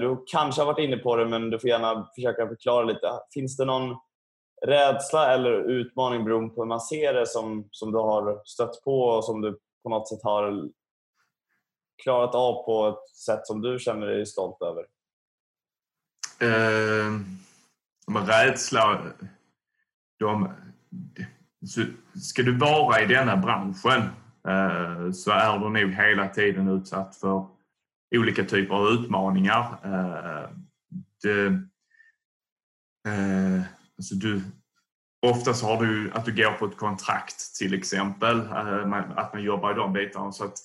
Du 0.00 0.24
kanske 0.26 0.60
har 0.60 0.66
varit 0.66 0.84
inne 0.84 0.96
på 0.96 1.16
det, 1.16 1.26
men 1.26 1.50
du 1.50 1.58
får 1.58 1.70
gärna 1.70 2.08
försöka 2.14 2.48
förklara 2.48 2.84
lite. 2.84 3.08
Finns 3.34 3.56
det 3.56 3.64
någon 3.64 3.96
rädsla 4.66 5.34
eller 5.34 5.52
utmaning 5.52 6.24
beroende 6.24 6.54
på 6.54 6.60
hur 6.60 6.68
man 6.68 6.80
ser 6.80 7.14
det 7.14 7.26
som, 7.26 7.68
som 7.70 7.92
du 7.92 7.98
har 7.98 8.42
stött 8.44 8.84
på 8.84 9.02
och 9.02 9.24
som 9.24 9.40
du 9.40 9.58
på 9.82 9.88
något 9.88 10.08
sätt 10.08 10.22
har 10.22 10.68
klarat 12.02 12.34
av 12.34 12.64
på 12.64 12.88
ett 12.88 13.16
sätt 13.16 13.46
som 13.46 13.60
du 13.60 13.78
känner 13.78 14.06
dig 14.06 14.26
stolt 14.26 14.62
över? 14.62 14.86
Eh, 16.40 17.12
rädsla... 18.26 19.00
De, 20.22 20.48
ska 22.14 22.42
du 22.42 22.58
vara 22.58 23.00
i 23.00 23.06
denna 23.06 23.36
branschen 23.36 24.02
eh, 24.48 25.12
så 25.12 25.30
är 25.30 25.58
du 25.58 25.68
nog 25.68 25.92
hela 25.92 26.28
tiden 26.28 26.68
utsatt 26.68 27.16
för 27.16 27.46
olika 28.14 28.44
typer 28.44 28.74
av 28.74 28.88
utmaningar. 28.88 29.78
Eh, 29.84 30.50
det, 31.22 31.46
eh, 33.08 33.62
alltså 33.98 34.14
du, 34.14 34.42
oftast 35.26 35.64
har 35.64 35.84
du 35.84 36.10
att 36.12 36.24
du 36.24 36.34
går 36.34 36.52
på 36.52 36.66
ett 36.66 36.76
kontrakt 36.76 37.54
till 37.58 37.74
exempel, 37.74 38.40
att 39.16 39.32
man 39.32 39.42
jobbar 39.42 39.72
i 39.72 39.74
de 39.74 39.92
bitarna. 39.92 40.32
Så 40.32 40.44
att, 40.44 40.58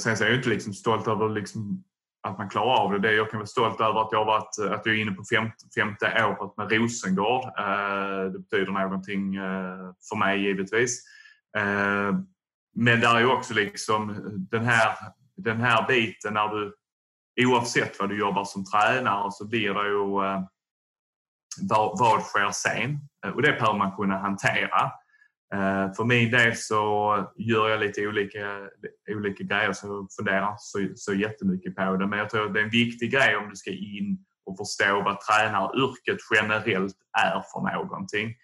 sen 0.00 0.16
så 0.16 0.24
är 0.24 0.28
jag 0.28 0.36
inte 0.36 0.48
liksom 0.48 0.74
stolt 0.74 1.08
över 1.08 1.28
liksom 1.28 1.84
att 2.26 2.38
man 2.38 2.50
klarar 2.50 2.84
av 2.84 2.92
det. 2.92 2.98
det. 2.98 3.12
Jag 3.12 3.30
kan 3.30 3.38
vara 3.38 3.46
stolt 3.46 3.80
över 3.80 4.00
att 4.00 4.08
jag, 4.12 4.24
varit, 4.24 4.74
att 4.74 4.86
jag 4.86 4.94
är 4.94 5.00
inne 5.00 5.12
på 5.12 5.24
femte, 5.24 5.56
femte 5.74 6.24
året 6.24 6.56
med 6.56 6.72
Rosengård. 6.72 7.44
Eh, 7.44 8.32
det 8.32 8.38
betyder 8.38 8.72
någonting 8.72 9.36
eh, 9.36 9.92
för 10.08 10.16
mig 10.16 10.40
givetvis. 10.40 11.04
Eh, 11.56 12.18
men 12.74 13.00
där 13.00 13.16
är 13.16 13.32
också 13.32 13.54
liksom 13.54 14.20
den 14.50 14.64
här, 14.64 14.92
den 15.36 15.60
här 15.60 15.86
biten 15.88 16.34
när 16.34 16.48
du 16.48 16.74
oavsett 17.40 18.00
vad 18.00 18.08
du 18.08 18.18
jobbar 18.18 18.44
som 18.44 18.64
tränare 18.64 19.32
så 19.32 19.48
blir 19.48 19.74
det 19.74 19.88
ju 19.88 20.24
eh, 20.24 20.42
vad, 21.60 21.98
vad 21.98 22.22
sker 22.22 22.50
sen? 22.50 22.98
Eh, 23.24 23.30
och 23.30 23.42
det 23.42 23.52
behöver 23.52 23.78
man 23.78 23.96
kunna 23.96 24.18
hantera. 24.18 24.90
Eh, 25.54 25.92
för 25.92 26.04
min 26.04 26.30
del 26.30 26.56
så 26.56 27.16
gör 27.36 27.68
jag 27.68 27.80
lite 27.80 28.06
olika, 28.06 28.68
olika 29.08 29.44
grejer 29.44 29.72
så 29.72 29.86
jag 29.86 30.08
funderar 30.18 30.54
så, 30.58 30.88
så 30.94 31.14
jättemycket 31.14 31.76
på 31.76 31.96
det. 31.96 32.06
Men 32.06 32.18
jag 32.18 32.30
tror 32.30 32.46
att 32.46 32.54
det 32.54 32.60
är 32.60 32.64
en 32.64 32.70
viktig 32.70 33.12
grej 33.12 33.36
om 33.36 33.48
du 33.50 33.56
ska 33.56 33.70
in 33.70 34.18
och 34.46 34.56
förstå 34.56 35.02
vad 35.02 35.20
tränaryrket 35.20 36.18
generellt 36.34 36.96
är 37.18 37.42
för 37.52 37.74
någonting. 37.74 38.34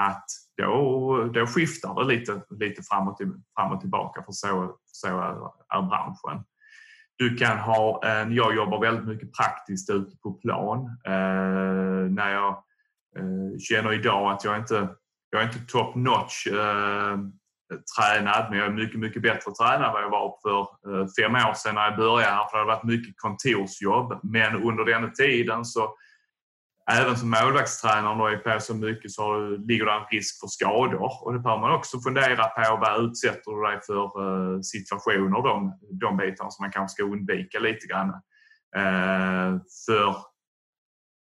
Att 0.00 0.24
då, 0.56 1.30
då 1.34 1.46
skiftar 1.46 1.94
det 1.94 2.14
lite, 2.14 2.42
lite 2.50 2.82
fram, 2.82 3.08
och 3.08 3.16
till, 3.16 3.32
fram 3.56 3.72
och 3.72 3.80
tillbaka 3.80 4.22
för 4.22 4.32
så, 4.32 4.76
så 4.86 5.06
är, 5.06 5.34
är 5.78 5.82
branschen. 5.82 6.44
Du 7.16 7.36
kan 7.36 7.58
ha 7.58 8.04
en, 8.04 8.32
jag 8.32 8.56
jobbar 8.56 8.80
väldigt 8.80 9.06
mycket 9.06 9.32
praktiskt 9.32 9.90
ute 9.90 10.16
på 10.16 10.32
plan. 10.32 10.78
Eh, 11.06 12.10
när 12.10 12.32
jag 12.32 12.48
eh, 13.18 13.58
känner 13.58 13.92
idag 13.92 14.32
att 14.32 14.44
jag 14.44 14.58
inte 14.58 14.88
jag 15.32 15.42
är 15.42 15.46
inte 15.46 15.72
top 15.72 15.94
notch 15.94 16.46
eh, 16.46 17.18
tränad, 17.96 18.46
men 18.50 18.58
jag 18.58 18.68
är 18.68 18.72
mycket, 18.72 19.00
mycket 19.00 19.22
bättre 19.22 19.52
tränad 19.52 19.86
än 19.86 19.92
vad 19.92 20.02
jag 20.02 20.10
var 20.10 20.38
för 20.42 20.60
eh, 20.60 21.06
fem 21.18 21.34
år 21.34 21.54
sedan 21.54 21.74
när 21.74 21.84
jag 21.84 21.96
började 21.96 22.32
här. 22.32 22.48
För 22.50 22.56
det 22.56 22.64
har 22.64 22.76
varit 22.76 22.84
mycket 22.84 23.14
kontorsjobb. 23.16 24.20
Men 24.22 24.62
under 24.62 24.84
den 24.84 25.12
tiden 25.12 25.64
så 25.64 25.94
även 26.90 27.16
som 27.16 27.30
målvaktstränare 27.30 28.16
när 28.16 28.24
jag 28.24 28.32
är 28.32 28.54
på 28.54 28.60
så 28.60 28.74
mycket 28.74 29.10
så 29.10 29.48
ligger 29.48 29.84
det 29.86 29.92
en 29.92 30.06
risk 30.10 30.40
för 30.40 30.46
skador. 30.46 31.24
Och 31.24 31.32
det 31.32 31.38
behöver 31.38 31.60
man 31.60 31.74
också 31.74 32.00
fundera 32.00 32.44
på. 32.44 32.76
Vad 32.80 33.04
utsätter 33.04 33.50
du 33.56 33.70
dig 33.70 33.80
för 33.86 34.04
eh, 34.22 34.60
situationer? 34.60 35.42
De, 35.42 35.78
de 36.00 36.16
bitarna 36.16 36.50
som 36.50 36.62
man 36.62 36.72
kanske 36.72 36.94
ska 36.94 37.02
undvika 37.04 37.58
lite 37.58 37.86
grann. 37.86 38.08
Eh, 38.76 39.60
för 39.86 40.31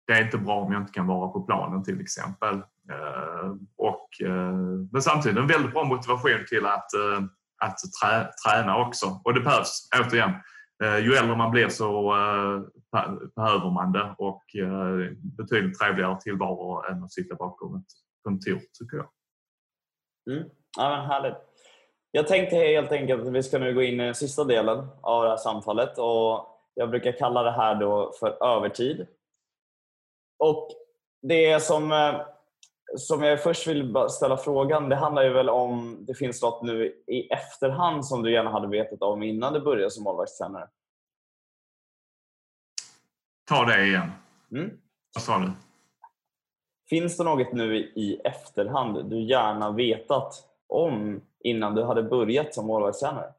det 0.09 0.15
är 0.15 0.25
inte 0.25 0.39
bra 0.39 0.55
om 0.55 0.73
jag 0.73 0.83
inte 0.83 0.93
kan 0.93 1.07
vara 1.07 1.29
på 1.29 1.41
planen 1.41 1.85
till 1.85 2.01
exempel. 2.01 2.55
Eh, 2.91 3.51
och, 3.77 4.09
eh, 4.23 4.53
men 4.93 5.03
samtidigt 5.03 5.39
en 5.39 5.47
väldigt 5.47 5.73
bra 5.73 5.85
motivation 5.85 6.45
till 6.49 6.67
att, 6.67 6.95
eh, 6.95 7.23
att 7.59 7.79
trä, 8.03 8.31
träna 8.47 8.87
också. 8.87 9.21
Och 9.25 9.35
det 9.35 9.41
behövs, 9.41 9.89
återigen. 10.01 10.31
Eh, 10.85 10.99
ju 10.99 11.15
äldre 11.15 11.37
man 11.37 11.51
blir 11.51 11.69
så 11.69 12.15
eh, 12.15 12.61
behöver 13.37 13.71
man 13.71 13.93
det 13.93 14.15
och 14.19 14.57
eh, 14.57 15.13
betydligt 15.13 15.79
trevligare 15.79 16.21
tillvaro 16.21 16.83
än 16.91 17.05
att 17.05 17.13
sitta 17.13 17.35
bakom 17.35 17.77
ett 17.77 17.93
kontor 18.25 18.61
tycker 18.79 18.97
jag. 18.97 19.09
Mm. 20.31 20.49
Ja, 20.79 20.91
men 20.91 21.07
härligt. 21.07 21.37
Jag 22.11 22.27
tänkte 22.27 22.57
helt 22.57 22.93
enkelt 22.93 23.27
att 23.27 23.33
vi 23.33 23.43
ska 23.43 23.59
nu 23.59 23.75
gå 23.75 23.83
in 23.83 24.01
i 24.01 24.05
den 24.05 24.15
sista 24.15 24.45
delen 24.45 24.87
av 25.01 25.23
det 25.23 25.31
här 25.31 25.37
samtalet 25.37 25.99
och 25.99 26.47
jag 26.75 26.91
brukar 26.91 27.13
kalla 27.13 27.43
det 27.43 27.51
här 27.51 27.75
då 27.75 28.13
för 28.21 28.45
övertid. 28.45 29.07
Och 30.39 30.69
det 31.23 31.63
som 31.63 31.93
som 32.97 33.23
jag 33.23 33.43
först 33.43 33.67
vill 33.67 33.95
ställa 34.11 34.37
frågan, 34.37 34.89
det 34.89 34.97
handlar 34.97 35.23
ju 35.23 35.33
väl 35.33 35.49
om 35.49 36.05
det 36.07 36.15
finns 36.15 36.43
något 36.43 36.63
nu 36.63 37.03
i 37.07 37.29
efterhand 37.29 38.07
som 38.07 38.23
du 38.23 38.33
gärna 38.33 38.51
hade 38.51 38.69
vetat 38.69 39.03
om 39.03 39.23
innan 39.23 39.53
du 39.53 39.61
började 39.61 39.91
som 39.91 40.05
målvaktstränare? 40.05 40.69
Ta 43.49 43.65
det 43.65 43.85
igen. 43.85 44.11
Mm. 44.53 44.71
Vad 45.15 45.23
sa 45.23 45.39
du? 45.39 45.53
Finns 46.89 47.17
det 47.17 47.25
något 47.25 47.53
nu 47.53 47.77
i 47.77 48.21
efterhand 48.25 49.11
du 49.11 49.23
gärna 49.23 49.71
vetat 49.71 50.35
om 50.67 51.21
innan 51.41 51.75
du 51.75 51.85
hade 51.85 52.03
börjat 52.03 52.55
som 52.55 52.67
målvaktstränare? 52.67 53.33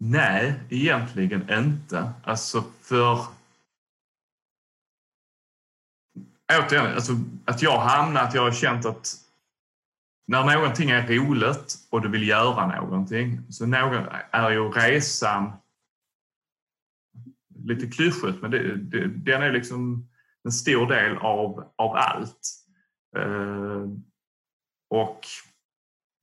Nej, 0.00 0.54
egentligen 0.70 1.50
inte. 1.50 2.12
Alltså 2.24 2.62
för 2.80 3.18
återigen, 6.52 6.94
alltså, 6.94 7.12
att 7.44 7.62
jag 7.62 7.78
hamnat, 7.78 8.34
jag 8.34 8.42
har 8.42 8.52
känt 8.52 8.86
att 8.86 9.14
när 10.26 10.54
någonting 10.54 10.90
är 10.90 11.06
roligt 11.06 11.74
och 11.90 12.02
du 12.02 12.08
vill 12.08 12.28
göra 12.28 12.66
någonting 12.66 13.40
så 13.50 13.66
någon, 13.66 14.06
är 14.30 14.50
ju 14.50 14.68
resan 14.68 15.52
lite 17.64 17.86
klyschigt 17.86 18.42
men 18.42 18.50
det, 18.50 18.76
det, 18.76 19.06
den 19.06 19.42
är 19.42 19.52
liksom 19.52 20.08
en 20.44 20.52
stor 20.52 20.86
del 20.86 21.16
av, 21.16 21.72
av 21.76 21.96
allt. 21.96 22.40
Eh, 23.16 23.88
och 24.90 25.26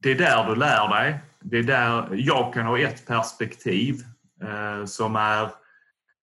det 0.04 0.12
är 0.12 0.16
där 0.16 0.50
du 0.50 0.56
lär 0.56 0.88
dig. 0.88 1.20
Det 1.40 1.58
är 1.58 1.64
där 1.64 2.16
jag 2.16 2.54
kan 2.54 2.66
ha 2.66 2.80
ett 2.80 3.08
perspektiv 3.08 4.04
eh, 4.42 4.86
som 4.86 5.16
är 5.16 5.50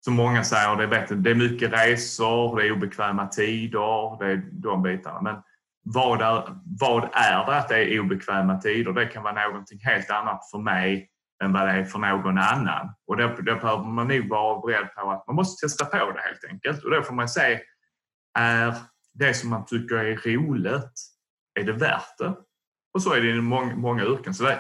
som 0.06 0.14
många 0.14 0.44
säger, 0.44 0.76
det, 0.76 0.88
vet, 0.88 1.24
det 1.24 1.32
är 1.32 1.36
mycket 1.36 1.74
resor, 1.74 2.60
det 2.60 2.68
är 2.68 2.72
obekväma 2.72 3.28
tider, 3.28 4.20
det 4.20 4.32
är 4.32 4.44
de 4.52 4.82
bitarna. 4.84 5.22
Men 5.22 5.36
vad 5.84 6.22
är, 6.22 6.44
vad 6.80 7.04
är 7.14 7.46
det 7.46 7.58
att 7.58 7.70
det 7.70 7.94
är 7.94 8.00
obekväma 8.00 8.62
tider? 8.62 8.92
Det 8.92 9.06
kan 9.06 9.24
vara 9.24 9.48
någonting 9.48 9.80
helt 9.80 10.10
annat 10.10 10.50
för 10.52 10.58
mig 10.58 11.10
än 11.44 11.54
vad 11.54 11.68
det 11.68 11.72
är 11.72 11.84
för 11.84 12.00
någon 12.00 12.38
annan. 12.38 12.90
Och 13.08 13.18
då, 13.18 13.28
då 13.28 13.44
behöver 13.44 13.84
man 13.84 14.08
nog 14.08 14.30
vara 14.30 14.60
beredd 14.60 14.96
på 14.96 15.12
att 15.12 15.28
man 15.28 15.36
måste 15.36 15.66
testa 15.66 15.86
på 15.86 16.12
det 16.12 16.22
helt 16.22 16.46
enkelt. 16.50 16.84
Och 16.84 16.92
då 16.92 17.02
får 17.02 17.14
man 17.14 17.30
se, 17.30 17.60
är 18.38 18.76
det 19.14 19.34
som 19.34 19.50
man 19.50 19.66
tycker 19.66 19.96
är 19.96 20.16
roligt, 20.16 20.94
är 21.60 21.64
det 21.64 21.74
värt 21.74 22.18
det? 22.18 22.34
Och 22.94 23.02
så 23.02 23.14
är 23.14 23.22
det 23.22 23.30
i 23.30 23.42
många, 23.42 23.76
många 23.76 24.04
yrken. 24.04 24.34
Så 24.34 24.44
det, 24.44 24.60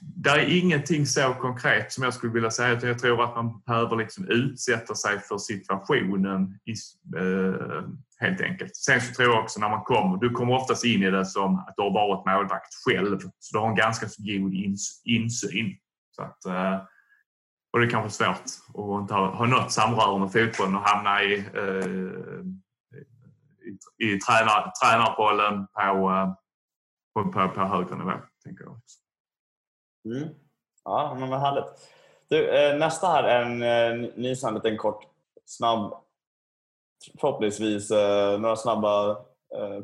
det 0.00 0.30
är 0.30 0.58
ingenting 0.58 1.06
så 1.06 1.34
konkret 1.34 1.92
som 1.92 2.04
jag 2.04 2.14
skulle 2.14 2.32
vilja 2.32 2.50
säga. 2.50 2.72
utan 2.72 2.88
Jag 2.88 2.98
tror 2.98 3.24
att 3.24 3.36
man 3.36 3.60
behöver 3.60 3.96
liksom 3.96 4.28
utsätta 4.28 4.94
sig 4.94 5.20
för 5.20 5.38
situationen 5.38 6.58
i, 6.64 6.72
eh, 7.18 7.84
helt 8.20 8.40
enkelt. 8.40 8.76
Sen 8.76 9.00
så 9.00 9.14
tror 9.14 9.28
jag 9.28 9.42
också 9.44 9.60
när 9.60 9.68
man 9.68 9.84
kommer, 9.84 10.16
du 10.16 10.30
kommer 10.30 10.54
oftast 10.54 10.84
in 10.84 11.02
i 11.02 11.10
det 11.10 11.26
som 11.26 11.58
att 11.58 11.74
du 11.76 11.82
har 11.82 11.90
varit 11.90 12.26
målvakt 12.26 12.74
själv. 12.86 13.18
Så 13.38 13.56
du 13.56 13.58
har 13.58 13.68
en 13.68 13.76
ganska 13.76 14.08
så 14.08 14.22
god 14.22 14.54
ins, 14.54 15.02
insyn. 15.04 15.76
Så 16.16 16.22
att, 16.22 16.44
eh, 16.44 16.82
och 17.72 17.80
det 17.80 17.86
är 17.86 17.90
kanske 17.90 18.24
svårt 18.24 18.42
att 18.74 19.00
inte 19.00 19.14
ha, 19.14 19.34
ha 19.34 19.46
något 19.46 19.72
samröre 19.72 20.18
med 20.18 20.32
fotbollen 20.32 20.76
och 20.76 20.82
hamna 20.82 21.22
i, 21.22 21.38
eh, 21.54 21.90
i, 23.98 24.04
i 24.06 24.18
tränar, 24.18 24.72
tränarrollen 24.82 25.66
på, 25.66 26.10
eh, 26.10 26.32
på, 27.14 27.32
på, 27.32 27.48
på 27.48 27.60
högre 27.60 27.96
nivå. 27.96 28.12
Tänker 28.44 28.64
jag 28.64 28.72
också. 28.72 29.03
Mm. 30.04 30.28
Ja, 30.84 31.16
men 31.20 31.30
vad 31.30 31.40
härligt. 31.40 31.64
Du, 32.28 32.48
eh, 32.48 32.78
nästa 32.78 33.06
här 33.06 33.24
är 33.24 33.42
en 33.42 33.62
eh, 33.62 34.10
ny 34.16 34.36
sån 34.36 34.54
liten 34.54 34.76
kort, 34.76 35.06
snabb, 35.44 35.94
förhoppningsvis 37.20 37.90
eh, 37.90 38.40
några 38.40 38.56
snabba 38.56 39.24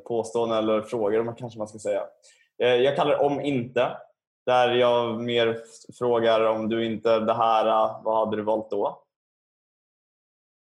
påståenden 0.04 0.58
eller 0.58 0.82
frågor 0.82 1.34
kanske 1.38 1.58
man 1.58 1.68
ska 1.68 1.78
säga. 1.78 2.02
Jag 2.56 2.96
kallar 2.96 3.10
det 3.10 3.24
om 3.24 3.40
inte. 3.40 3.96
Där 4.46 4.74
jag 4.74 5.20
mer 5.20 5.62
frågar 5.98 6.40
om 6.46 6.68
du 6.68 6.84
inte 6.84 7.20
det 7.20 7.34
här, 7.34 7.64
vad 8.04 8.18
hade 8.18 8.36
du 8.36 8.42
valt 8.42 8.70
då? 8.70 9.02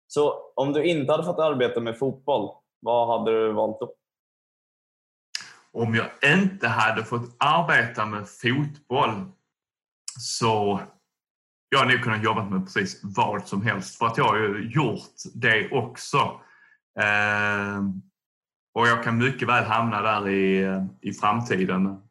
Så 0.08 0.52
om 0.56 0.74
du 0.74 0.84
inte 0.84 1.12
hade 1.12 1.24
fått 1.24 1.40
arbeta 1.40 1.80
med 1.80 2.00
fotboll, 2.00 2.50
vad 2.80 3.08
hade 3.08 3.32
du 3.32 3.54
valt 3.54 3.80
då? 3.80 3.94
Om 5.74 5.96
jag 5.96 6.10
inte 6.36 6.68
hade 6.68 7.06
fått 7.06 7.36
arbeta 7.40 8.06
med 8.06 8.28
fotboll 8.30 9.32
så 10.20 10.82
jag 11.70 11.80
hade 11.80 11.94
nog 11.94 12.04
kunnat 12.04 12.24
jobba 12.24 12.44
med 12.44 12.66
precis 12.66 13.00
vad 13.04 13.48
som 13.48 13.62
helst 13.62 13.98
för 13.98 14.06
att 14.06 14.18
jag 14.18 14.26
har 14.26 14.38
ju 14.38 14.70
gjort 14.70 15.14
det 15.34 15.72
också. 15.72 16.18
Eh, 17.00 17.84
och 18.74 18.88
jag 18.88 19.04
kan 19.04 19.18
mycket 19.18 19.48
väl 19.48 19.64
hamna 19.64 20.02
där 20.02 20.30
i, 20.30 20.82
i 21.02 21.14
framtiden 21.14 22.02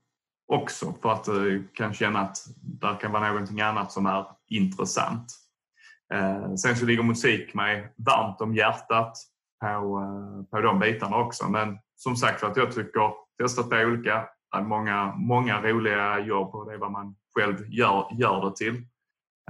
också 0.53 0.95
för 1.03 1.13
att 1.13 1.27
jag 1.27 1.65
kan 1.75 1.95
känna 1.95 2.21
att 2.21 2.37
där 2.57 3.01
kan 3.01 3.13
vara 3.13 3.29
någonting 3.29 3.61
annat 3.61 3.93
som 3.93 4.07
är 4.07 4.25
intressant. 4.49 5.43
Ehm, 6.15 6.57
sen 6.57 6.77
så 6.77 6.87
ligger 6.87 7.03
musik 7.03 7.55
mig 7.55 7.95
varmt 7.97 8.41
om 8.41 8.55
hjärtat 8.55 9.17
på, 9.61 9.67
eh, 9.67 10.45
på 10.51 10.61
de 10.61 10.79
bitarna 10.79 11.17
också. 11.17 11.49
Men 11.49 11.79
som 12.03 12.17
sagt 12.17 12.43
att 12.43 12.57
jag 12.57 12.73
tycker 12.73 13.13
testat 13.43 13.71
på 13.71 13.77
olika, 13.77 14.29
många, 14.63 15.15
många 15.17 15.63
roliga 15.63 16.21
jobb 16.21 16.55
och 16.55 16.67
det 16.67 16.75
är 16.75 16.79
vad 16.79 16.91
man 16.91 17.17
själv 17.39 17.57
gör, 17.69 18.07
gör 18.13 18.45
det 18.45 18.57
till. 18.57 18.75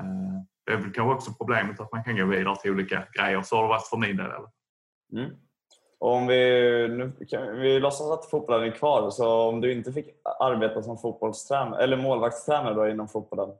Eh, 0.00 0.42
det 0.66 0.72
är 0.72 0.76
väl 0.76 0.92
kanske 0.92 1.14
också 1.14 1.32
problemet 1.38 1.80
att 1.80 1.92
man 1.92 2.04
kan 2.04 2.16
gå 2.16 2.26
vidare 2.26 2.56
till 2.56 2.70
olika 2.70 3.08
grejer. 3.18 3.42
Så 3.42 3.56
har 3.56 3.62
det 3.62 3.68
varit 3.68 3.86
för 3.86 3.96
min 3.96 4.16
del. 4.16 4.30
Mm. 5.12 5.30
om 5.98 6.26
vi, 6.26 6.38
nu 6.88 7.26
kan, 7.28 7.60
vi 7.60 7.80
låtsas 7.80 8.10
att 8.10 8.30
fotbollen 8.30 8.68
är 8.68 8.74
kvar, 8.74 9.10
så 9.10 9.48
om 9.48 9.60
du 9.60 9.72
inte 9.72 9.92
fick 9.92 10.06
arbeta 10.40 10.82
som 10.82 10.98
fotbollstränare, 10.98 11.82
eller 11.82 11.96
målvaktstränare 11.96 12.74
då 12.74 12.88
inom 12.88 13.08
fotbollen, 13.08 13.56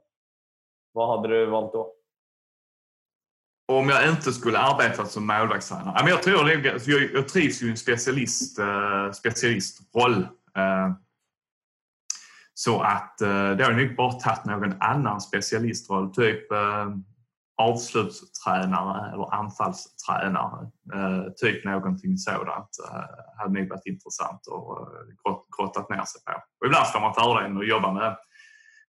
vad 0.93 1.09
hade 1.09 1.27
du 1.27 1.45
valt 1.45 1.73
då? 1.73 1.93
Om 3.65 3.89
jag 3.89 4.09
inte 4.09 4.33
skulle 4.33 4.59
arbeta 4.59 5.05
som 5.05 5.27
målvaktstränare? 5.27 6.09
Jag, 6.09 6.23
tror 6.23 6.49
jag, 6.49 6.65
jag 7.13 7.27
trivs 7.27 7.61
ju 7.61 7.67
i 7.67 7.71
en 7.71 7.77
specialist, 7.77 8.59
eh, 8.59 9.11
specialistroll. 9.11 10.27
Eh, 10.57 10.91
så 12.53 12.81
att 12.81 13.21
eh, 13.21 13.27
det 13.27 13.63
har 13.63 13.71
jag 13.71 13.77
nog 13.77 13.95
bara 13.95 14.11
tagit 14.11 14.45
någon 14.45 14.81
annan 14.81 15.21
specialistroll. 15.21 16.13
Typ 16.13 16.51
eh, 16.51 16.89
avslutstränare 17.57 19.13
eller 19.13 19.33
anfallstränare. 19.33 20.71
Eh, 20.93 21.31
typ 21.35 21.65
någonting 21.65 22.17
sådant 22.17 22.69
eh, 22.89 23.03
hade 23.37 23.59
nog 23.59 23.69
varit 23.69 23.85
intressant 23.85 24.47
och 24.47 24.81
eh, 24.81 25.37
grottat 25.57 25.89
ner 25.89 26.05
sig 26.05 26.21
på. 26.25 26.31
Och 26.59 26.65
ibland 26.65 26.87
får 26.87 26.99
man 26.99 27.13
fördelen 27.13 27.57
att 27.57 27.67
jobba 27.67 27.93
med 27.93 28.17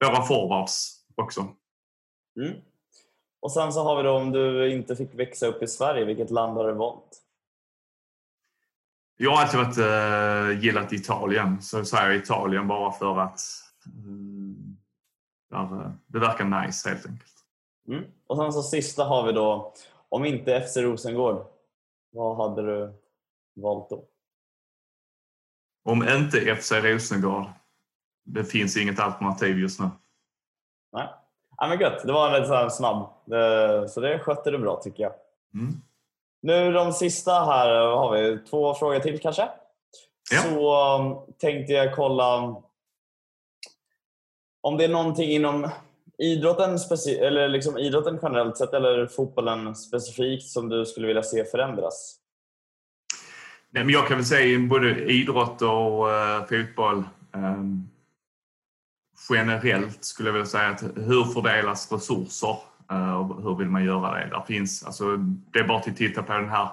våra 0.06 0.22
forwards 0.22 1.06
också. 1.16 1.42
Mm. 2.40 2.69
Och 3.40 3.52
sen 3.52 3.74
så 3.74 3.84
har 3.84 3.98
vi 3.98 4.04
då 4.04 4.12
om 4.12 4.32
du 4.32 4.72
inte 4.72 4.96
fick 4.96 5.16
växa 5.16 5.48
upp 5.48 5.64
i 5.64 5.68
Sverige, 5.68 6.06
vilket 6.06 6.32
land 6.32 6.58
har 6.58 6.68
du 6.68 6.74
valt? 6.74 7.22
Jag 9.18 9.32
har 9.32 9.42
alltid 9.42 9.60
varit, 9.60 9.78
äh, 9.78 10.64
gillat 10.64 10.94
Italien, 10.94 11.62
så 11.62 11.78
jag 11.78 11.88
säger 11.88 12.12
Italien 12.12 12.68
bara 12.68 12.92
för 12.92 13.20
att 13.20 13.40
äh, 15.54 15.92
det 16.08 16.20
verkar 16.20 16.64
nice 16.64 16.90
helt 16.90 17.06
enkelt. 17.06 17.34
Mm. 17.88 18.04
Och 18.28 18.38
sen 18.38 18.54
så 18.54 18.64
sista 18.64 19.04
har 19.04 19.28
vi 19.28 19.32
då, 19.32 19.74
om 20.10 20.26
inte 20.26 20.62
FC 20.62 20.78
Rosengård, 20.78 21.46
vad 22.12 22.38
hade 22.38 22.62
du 22.62 22.94
valt 23.56 23.90
då? 23.90 24.06
Om 25.84 26.10
inte 26.10 26.56
FC 26.56 26.72
Rosengård, 26.72 27.46
det 28.26 28.44
finns 28.44 28.78
inget 28.78 29.00
alternativ 29.00 29.60
just 29.60 29.80
nu. 29.80 29.90
Nej. 30.92 31.08
Ja, 31.60 31.68
men 31.68 31.80
gött. 31.80 32.04
Det 32.04 32.12
var 32.12 32.40
lite 32.40 32.70
snabb. 32.70 33.10
Så 33.90 34.02
det 34.02 34.20
skötte 34.20 34.52
du 34.52 34.58
bra 34.58 34.82
tycker 34.84 35.04
jag. 35.04 35.14
Mm. 35.54 35.74
Nu 36.42 36.72
de 36.72 36.94
sista 36.94 37.32
här 37.32 37.70
har 37.70 38.12
vi 38.12 38.40
två 38.50 38.74
frågor 38.74 39.00
till 39.00 39.20
kanske. 39.20 39.50
Ja. 40.32 40.42
Så 40.42 40.96
um, 40.98 41.18
tänkte 41.38 41.74
jag 41.74 41.96
kolla 41.96 42.56
om 44.62 44.78
det 44.78 44.84
är 44.84 44.90
någonting 44.90 45.30
inom 45.30 45.70
idrotten, 46.18 46.78
eller 47.20 47.50
liksom 47.50 47.78
idrotten 47.78 48.20
generellt 48.22 48.58
sett 48.58 48.74
eller 48.74 49.08
fotbollen 49.08 49.76
specifikt 49.76 50.48
som 50.48 50.70
du 50.70 50.86
skulle 50.86 51.08
vilja 51.08 51.24
se 51.24 51.46
förändras? 51.46 52.16
Nej, 53.70 53.84
men 53.84 53.94
jag 53.94 54.08
kan 54.08 54.18
väl 54.18 54.26
säga 54.26 54.60
både 54.60 55.12
idrott 55.12 55.62
och 55.62 56.08
uh, 56.08 56.46
fotboll. 56.50 57.04
Um, 57.34 57.90
generellt 59.30 60.04
skulle 60.04 60.30
jag 60.30 60.34
vilja 60.34 60.46
säga 60.46 60.70
att 60.70 60.84
hur 60.84 61.24
fördelas 61.24 61.92
resurser 61.92 62.58
eh, 62.92 63.14
och 63.14 63.44
hur 63.44 63.56
vill 63.56 63.70
man 63.70 63.86
göra 63.86 64.14
det? 64.14 64.30
Där 64.30 64.44
finns, 64.48 64.84
alltså, 64.84 65.18
det 65.18 65.60
är 65.60 65.68
bara 65.68 65.78
att 65.78 65.96
titta 65.98 66.24
på 66.24 66.34
den 66.34 66.50
här 66.50 66.70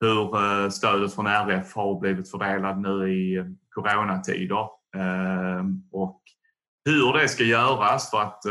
hur 0.00 0.36
eh, 0.36 0.68
stödet 0.68 1.14
från 1.14 1.26
RF 1.26 1.74
har 1.74 2.00
blivit 2.00 2.30
fördelat 2.30 2.78
nu 2.78 3.12
i 3.12 3.44
coronatider 3.74 4.68
eh, 4.96 5.64
och 5.92 6.22
hur 6.84 7.12
det 7.12 7.28
ska 7.28 7.44
göras 7.44 8.10
för 8.10 8.20
att 8.20 8.44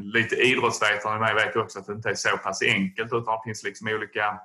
lite 0.00 0.36
idrottsvetare 0.36 1.16
i 1.16 1.20
mig 1.20 1.34
vet 1.34 1.56
också 1.56 1.78
att 1.78 1.86
det 1.86 1.92
inte 1.92 2.10
är 2.10 2.14
så 2.14 2.36
pass 2.36 2.62
enkelt 2.62 3.12
utan 3.12 3.24
det 3.24 3.40
finns 3.44 3.64
liksom 3.64 3.88
olika 3.88 4.40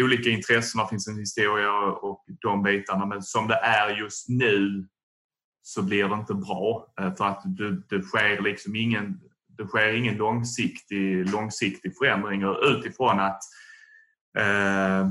olika 0.00 0.30
intressen, 0.30 0.80
det 0.80 0.88
finns 0.88 1.08
en 1.08 1.18
historia 1.18 1.72
och 1.72 2.24
de 2.42 2.62
bitarna. 2.62 3.06
Men 3.06 3.22
som 3.22 3.48
det 3.48 3.54
är 3.54 3.90
just 3.90 4.28
nu 4.28 4.86
så 5.66 5.82
blir 5.82 6.08
det 6.08 6.14
inte 6.14 6.34
bra 6.34 6.94
eh, 7.00 7.14
för 7.14 7.24
att 7.24 7.42
det, 7.44 7.82
det 7.88 8.02
sker 8.02 8.42
liksom 8.42 8.76
ingen 8.76 9.20
det 9.58 9.66
sker 9.66 9.94
ingen 9.94 10.16
långsiktig, 10.16 11.30
långsiktig 11.30 11.96
förändring 11.98 12.42
utifrån 12.62 13.20
att 13.20 13.40
eh, 14.38 15.10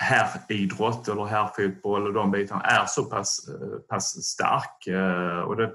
herridrott 0.00 1.08
eller 1.08 1.24
herrfotboll 1.24 2.06
och 2.06 2.12
de 2.12 2.30
bitarna 2.30 2.62
är 2.62 2.86
så 2.86 3.04
pass, 3.04 3.48
eh, 3.48 3.78
pass 3.78 4.24
stark. 4.24 4.86
Eh, 4.86 5.40
och 5.40 5.56
det 5.56 5.72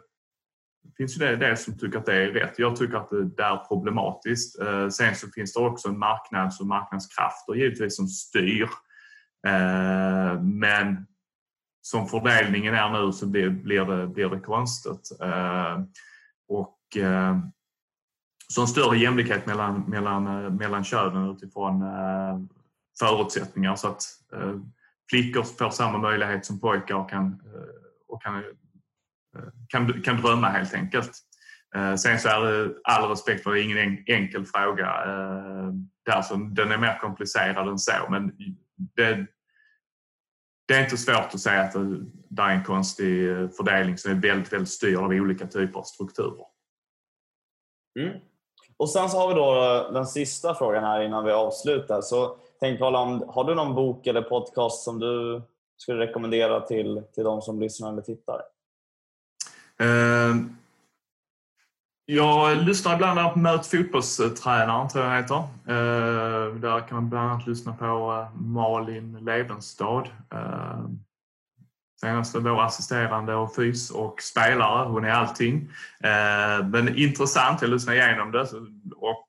finns 0.97 1.15
ju 1.15 1.19
det, 1.19 1.35
det 1.35 1.57
som 1.57 1.77
tycker 1.77 1.99
att 1.99 2.05
det 2.05 2.23
är 2.23 2.31
rätt. 2.31 2.59
Jag 2.59 2.75
tycker 2.75 2.97
att 2.97 3.09
det, 3.09 3.23
det 3.23 3.43
är 3.43 3.67
problematiskt. 3.67 4.59
Eh, 4.59 4.89
sen 4.89 5.15
så 5.15 5.27
finns 5.27 5.53
det 5.53 5.59
också 5.59 5.87
en 5.89 5.99
marknads 5.99 6.59
och 6.59 6.67
marknadskrafter 6.67 7.53
givetvis 7.53 7.95
som 7.95 8.07
styr. 8.07 8.69
Eh, 9.47 10.41
men 10.41 11.07
som 11.85 12.07
fördelningen 12.07 12.73
är 12.73 12.89
nu 12.89 13.11
så 13.11 13.27
blir, 13.27 13.49
blir, 13.49 13.85
det, 13.85 14.07
blir 14.07 14.29
det 14.29 14.39
konstigt. 14.39 15.11
Eh, 15.21 15.81
och 16.47 16.97
eh, 16.97 17.37
så 18.47 18.61
en 18.61 18.67
större 18.67 18.97
jämlikhet 18.97 19.45
mellan, 19.45 19.81
mellan, 19.81 20.27
eh, 20.27 20.49
mellan 20.49 20.83
könen 20.83 21.29
utifrån 21.29 21.81
eh, 21.81 22.39
förutsättningar 22.99 23.75
så 23.75 23.87
att 23.87 24.03
eh, 24.33 24.55
flickor 25.09 25.43
får 25.43 25.69
samma 25.69 25.97
möjlighet 25.97 26.45
som 26.45 26.59
pojkar 26.59 26.95
och 26.95 27.09
kan, 27.09 27.25
eh, 27.25 27.75
och 28.07 28.23
kan, 28.23 28.35
eh, 28.35 28.41
kan, 29.67 30.01
kan 30.01 30.21
drömma 30.21 30.47
helt 30.47 30.73
enkelt. 30.73 31.11
Eh, 31.75 31.95
sen 31.95 32.19
så 32.19 32.29
är 32.29 32.41
det 32.41 32.73
all 32.83 33.09
respekt 33.09 33.43
för 33.43 33.51
det 33.51 33.61
ingen 33.61 34.03
enkel 34.07 34.45
fråga. 34.45 35.05
Där 36.05 36.21
så 36.21 36.35
den 36.35 36.71
är 36.71 36.77
mer 36.77 36.99
komplicerad 36.99 37.67
än 37.67 37.79
så 37.79 37.91
men 38.09 38.31
det, 38.95 39.27
det 40.65 40.73
är 40.73 40.83
inte 40.83 40.97
svårt 40.97 41.33
att 41.33 41.39
säga 41.39 41.61
att 41.61 41.73
det 42.29 42.41
är 42.41 42.49
en 42.49 42.63
konstig 42.63 43.31
eh, 43.31 43.49
fördelning 43.49 43.97
som 43.97 44.11
är 44.11 44.15
väldigt, 44.15 44.53
väldigt 44.53 44.69
styrd 44.69 44.97
av 44.97 45.09
olika 45.09 45.47
typer 45.47 45.79
av 45.79 45.83
strukturer. 45.83 46.45
Mm. 47.99 48.19
Och 48.77 48.89
sen 48.89 49.09
så 49.09 49.17
har 49.17 49.27
vi 49.27 49.33
då 49.33 49.63
eh, 49.63 49.93
den 49.93 50.05
sista 50.05 50.55
frågan 50.55 50.83
här 50.83 51.01
innan 51.01 51.25
vi 51.25 51.31
avslutar. 51.31 52.01
Så 52.01 52.37
tänk 52.59 52.81
om, 52.81 53.23
har 53.27 53.43
du 53.43 53.55
någon 53.55 53.75
bok 53.75 54.07
eller 54.07 54.21
podcast 54.21 54.83
som 54.83 54.99
du 54.99 55.41
skulle 55.77 56.05
rekommendera 56.07 56.61
till, 56.61 57.03
till 57.13 57.23
de 57.23 57.41
som 57.41 57.59
lyssnar 57.59 57.91
eller 57.91 58.01
tittar? 58.01 58.41
Uh, 59.81 60.35
jag 62.05 62.57
lyssnar 62.57 62.93
ibland 62.93 63.33
på 63.33 63.39
Möt 63.39 63.67
fotbollstränaren, 63.67 64.89
tror 64.89 65.05
jag 65.05 65.15
heter. 65.15 65.35
Eh, 65.67 66.55
där 66.55 66.87
kan 66.87 66.95
man 66.95 67.09
bland 67.09 67.29
annat 67.29 67.47
lyssna 67.47 67.73
på 67.73 67.85
eh, 67.85 68.41
Malin 68.41 69.25
Levenstad. 69.25 70.03
senast 72.01 72.31
senaste 72.31 72.39
vår 72.39 72.63
assisterande 72.63 73.35
och 73.35 73.55
fys 73.55 73.91
och 73.91 74.21
spelare. 74.21 74.89
Hon 74.89 75.05
är 75.05 75.11
allting. 75.11 75.69
Men 76.71 76.95
intressant, 76.95 77.61
jag 77.61 77.69
lyssnade 77.71 77.97
igenom 77.97 78.31
det 78.31 78.47
och 78.95 79.27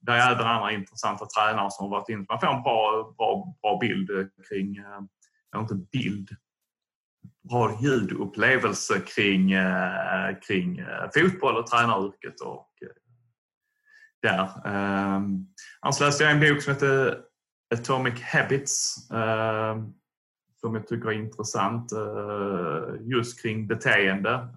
det 0.00 0.12
är 0.12 0.32
även 0.32 0.46
andra 0.46 0.72
intressanta 0.72 1.26
tränare 1.26 1.70
som 1.70 1.84
har 1.84 1.98
varit 1.98 2.08
inne. 2.08 2.24
Man 2.28 2.40
får 2.40 2.46
en 2.46 2.62
bra, 2.62 3.14
bra, 3.18 3.54
bra 3.62 3.78
bild 3.80 4.10
kring, 4.48 4.76
inte 5.56 5.74
bild, 5.74 6.28
bra 7.48 7.78
ljudupplevelse 7.82 9.00
kring, 9.00 9.52
eh, 9.52 10.38
kring 10.46 10.78
eh, 10.78 11.08
fotboll 11.14 11.56
och 11.56 11.66
tränaryrket. 11.66 12.40
Och, 12.40 12.68
eh, 12.82 12.88
där. 14.22 14.48
Ehm, 14.64 15.46
annars 15.80 16.00
läste 16.00 16.24
jag 16.24 16.32
en 16.32 16.40
bok 16.40 16.62
som 16.62 16.72
heter 16.72 17.18
Atomic 17.74 18.22
Habits 18.22 19.08
ehm, 19.10 19.92
som 20.60 20.74
jag 20.74 20.86
tycker 20.86 21.08
är 21.08 21.12
intressant 21.12 21.92
eh, 21.92 22.94
just 23.00 23.42
kring 23.42 23.66
beteende. 23.66 24.48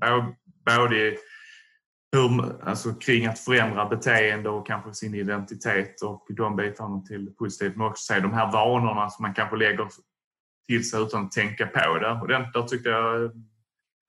Eh, 0.00 0.26
både 0.76 1.16
hur, 2.12 2.62
alltså 2.68 2.94
kring 2.94 3.26
att 3.26 3.38
förändra 3.38 3.86
beteende 3.86 4.48
och 4.48 4.66
kanske 4.66 4.94
sin 4.94 5.14
identitet 5.14 6.02
och 6.02 6.26
de 6.28 6.56
bitarna 6.56 7.00
till 7.00 7.34
positivt. 7.38 7.76
Men 7.76 7.86
också 7.86 8.14
se 8.14 8.20
de 8.20 8.32
här 8.32 8.52
vanorna 8.52 9.10
som 9.10 9.22
man 9.22 9.34
kanske 9.34 9.56
lägger 9.56 9.88
till 10.68 10.90
sig 10.90 11.02
utan 11.02 11.24
att 11.24 11.32
tänka 11.32 11.66
på 11.66 11.98
det. 11.98 12.10
Och 12.10 12.28
den 12.28 12.42
där 12.52 12.62
tyckte 12.62 12.88
jag 12.88 13.24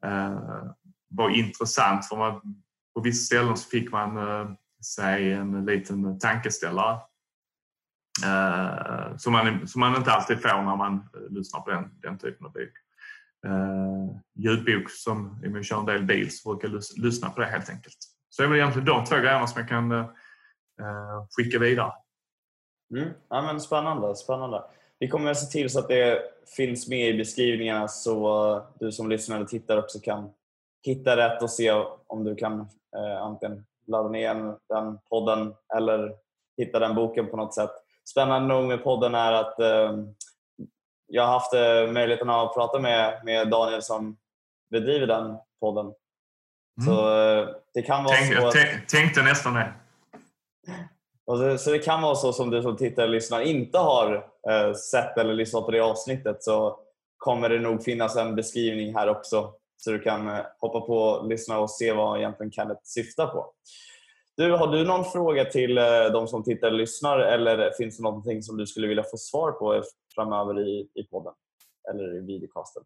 eh, 0.06 0.64
var 1.10 1.30
intressant 1.30 2.06
för 2.06 2.18
man, 2.18 2.42
på 2.96 3.02
vissa 3.02 3.26
ställen 3.26 3.58
så 3.58 3.70
fick 3.70 3.92
man 3.92 4.18
eh, 4.18 4.52
sig 4.96 5.34
en 5.34 5.66
liten 5.66 6.20
tankeställare. 6.20 7.00
Eh, 8.26 9.18
som, 9.18 9.34
man, 9.34 9.68
som 9.68 9.80
man 9.80 9.96
inte 9.96 10.12
alltid 10.12 10.42
får 10.42 10.62
när 10.64 10.76
man 10.76 10.94
eh, 10.94 11.30
lyssnar 11.30 11.62
på 11.62 11.70
den, 11.70 12.00
den 12.02 12.18
typen 12.18 12.46
av 12.46 12.52
bok. 12.52 12.74
Eh, 13.46 14.18
ljudbok 14.36 14.90
som 14.90 15.42
om 15.46 15.56
jag 15.56 15.66
kör 15.66 15.80
en 15.80 15.86
del 15.86 16.04
bil 16.04 16.38
så 16.38 16.50
brukar 16.50 16.68
jag 16.68 17.04
lyssna 17.04 17.30
på 17.30 17.42
det 17.42 17.48
helt 17.48 17.70
enkelt. 17.70 17.98
Så 18.30 18.42
det 18.42 18.46
är 18.46 18.50
väl 18.50 18.60
egentligen 18.60 18.86
de 18.86 19.06
två 19.06 19.16
grejerna 19.16 19.48
som 19.48 19.60
jag 19.60 19.70
kan 19.70 19.92
eh, 19.92 21.26
skicka 21.38 21.60
vidare. 21.60 21.92
Mm. 22.98 23.10
Ja, 23.30 23.42
men 23.42 23.62
spännande, 23.62 24.16
spännande. 24.16 24.64
Vi 25.00 25.08
kommer 25.08 25.32
att 25.32 25.40
se 25.40 25.46
till 25.46 25.70
så 25.70 25.80
att 25.80 25.88
det 25.88 26.22
finns 26.58 26.88
med 26.88 27.10
i 27.10 27.18
beskrivningarna 27.18 27.88
så 27.88 28.62
du 28.80 28.92
som 28.92 29.10
lyssnar 29.10 29.36
eller 29.36 29.46
tittar 29.46 29.78
också 29.78 30.00
kan 30.00 30.30
hitta 30.86 31.18
rätt 31.18 31.44
och 31.44 31.50
se 31.50 31.72
om 32.08 32.24
du 32.24 32.36
kan 32.36 32.60
eh, 32.96 33.22
antingen 33.22 33.66
ladda 33.88 34.10
ner 34.10 34.56
den 34.70 35.00
podden 35.10 35.54
eller 35.78 36.14
hitta 36.58 36.80
den 36.80 36.96
boken 36.96 37.28
på 37.28 37.38
något 37.38 37.54
sätt. 37.54 37.72
Spännande 38.10 38.48
nog 38.48 38.68
med 38.68 38.84
podden 38.84 39.16
är 39.16 39.32
att 39.32 39.60
eh, 39.60 39.98
jag 41.08 41.24
har 41.24 41.34
haft 41.34 41.54
eh, 41.54 41.94
möjligheten 41.94 42.30
att 42.30 42.54
prata 42.54 42.80
med, 42.80 43.22
med 43.26 43.50
Daniel 43.50 43.82
som 43.82 44.18
bedriver 44.72 45.08
den 45.08 45.38
podden. 45.60 45.86
Mm. 45.86 45.96
Så 46.86 47.22
eh, 47.22 47.48
det 47.74 47.82
kan 47.82 48.04
vara 48.04 48.16
Tänk, 48.16 48.36
så 48.36 48.48
att... 48.48 48.88
Tänkte 48.88 49.22
nästan 49.22 49.54
det. 49.54 49.74
Så, 51.28 51.58
så 51.58 51.72
det 51.72 51.80
kan 51.80 52.02
vara 52.02 52.16
så 52.16 52.34
som 52.34 52.50
du 52.50 52.62
som 52.62 52.78
tittar 52.78 53.04
och 53.04 53.10
lyssnar 53.10 53.42
inte 53.42 53.78
har 53.78 54.16
eh, 54.50 54.74
sett 54.74 55.18
eller 55.18 55.34
lyssnat 55.34 55.66
på 55.66 55.72
det 55.72 55.80
avsnittet 55.80 56.44
så 56.44 56.80
kommer 57.18 57.50
det 57.50 57.60
nog 57.60 57.84
finnas 57.84 58.16
en 58.16 58.36
beskrivning 58.36 58.96
här 58.96 59.10
också 59.10 59.54
så 59.78 59.92
du 59.92 60.00
kan 60.00 60.28
eh, 60.28 60.46
hoppa 60.60 60.82
på 60.82 60.98
och 60.98 61.28
lyssna 61.28 61.60
och 61.60 61.72
se 61.72 61.94
vad 61.94 62.18
egentligen 62.18 62.52
Kenneth 62.52 62.82
syftar 62.84 63.28
på. 63.28 63.52
Du, 64.38 64.52
har 64.52 64.68
du 64.68 64.86
någon 64.86 65.06
fråga 65.06 65.46
till 65.46 65.78
eh, 65.78 65.84
de 66.14 66.28
som 66.28 66.44
tittar 66.44 66.72
och 66.72 66.78
lyssnar 66.78 67.20
eller 67.20 67.72
finns 67.78 67.98
det 67.98 68.04
någonting 68.04 68.44
som 68.44 68.58
du 68.58 68.68
skulle 68.68 68.88
vilja 68.88 69.04
få 69.04 69.18
svar 69.18 69.52
på 69.52 69.84
framöver 70.16 70.60
i, 70.60 70.88
i 70.94 71.04
podden 71.04 71.34
eller 71.90 72.18
i 72.18 72.26
videocasten? 72.26 72.84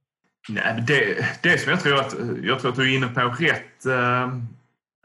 Nej, 0.50 0.84
det, 0.88 1.26
det 1.44 1.58
som 1.58 1.72
jag 1.72 1.82
tror 1.82 2.00
att, 2.00 2.16
jag 2.44 2.60
tror 2.60 2.72
att 2.72 2.78
du 2.78 2.94
är 2.94 2.98
inne 2.98 3.08
på 3.08 3.22
rätt 3.22 3.86
Eh, 3.86 4.28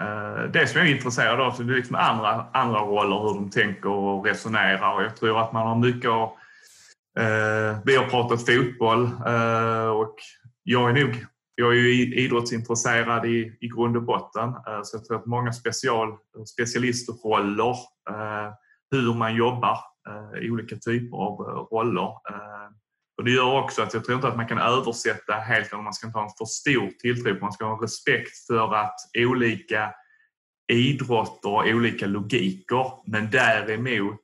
Eh, 0.03 0.51
det 0.51 0.67
som 0.67 0.81
jag 0.81 0.89
är 0.89 0.95
intresserad 0.95 1.41
av 1.41 1.67
det 1.67 1.73
är 1.73 1.77
liksom 1.77 1.97
andra, 1.97 2.47
andra 2.53 2.81
roller, 2.81 3.19
hur 3.19 3.35
de 3.35 3.51
tänker 3.51 3.89
och 3.89 4.27
resonerar. 4.27 4.95
Och 4.95 5.03
jag 5.03 5.17
tror 5.17 5.41
att 5.41 5.53
man 5.53 5.67
har 5.67 5.77
mycket 5.77 6.11
av... 6.11 6.33
Eh, 7.19 7.79
vi 7.85 7.97
har 7.97 8.11
pratat 8.11 8.47
fotboll 8.47 9.05
eh, 9.05 9.89
och 9.89 10.17
jag 10.63 10.91
är 10.91 11.05
nog 11.05 11.27
jag 11.59 11.73
är 11.73 11.77
ju 11.77 12.15
idrottsintresserad 12.15 13.27
i, 13.27 13.57
i 13.61 13.69
grund 13.69 13.97
och 13.97 14.03
botten 14.03 14.49
eh, 14.49 14.81
så 14.83 14.97
jag 14.97 15.05
tror 15.05 15.17
att 15.17 15.27
många 15.27 15.53
special, 15.53 16.17
specialistroller, 16.47 17.77
eh, 18.11 18.53
hur 18.91 19.15
man 19.15 19.37
jobbar, 19.37 19.79
eh, 20.09 20.53
olika 20.53 20.77
typer 20.77 21.17
av 21.17 21.33
eh, 21.33 21.77
roller. 21.77 22.07
Eh, 22.07 22.71
och 23.17 23.25
det 23.25 23.31
gör 23.31 23.63
också 23.63 23.83
att 23.83 23.95
jag 23.95 24.05
tror 24.05 24.17
inte 24.17 24.29
att 24.29 24.37
man 24.37 24.49
kan 24.49 24.59
översätta 24.59 25.33
helt, 25.33 25.73
man 25.73 25.95
ska 25.95 26.07
inte 26.07 26.19
ha 26.19 26.25
en 26.25 26.35
för 26.39 26.45
stor 26.45 26.91
tilltro. 26.91 27.41
Man 27.41 27.53
ska 27.53 27.65
ha 27.65 27.83
respekt 27.83 28.47
för 28.47 28.75
att 28.75 28.95
olika 29.17 29.95
idrotter 30.73 31.49
och 31.49 31.67
olika 31.67 32.07
logiker, 32.07 33.11
men 33.11 33.31
däremot 33.31 34.21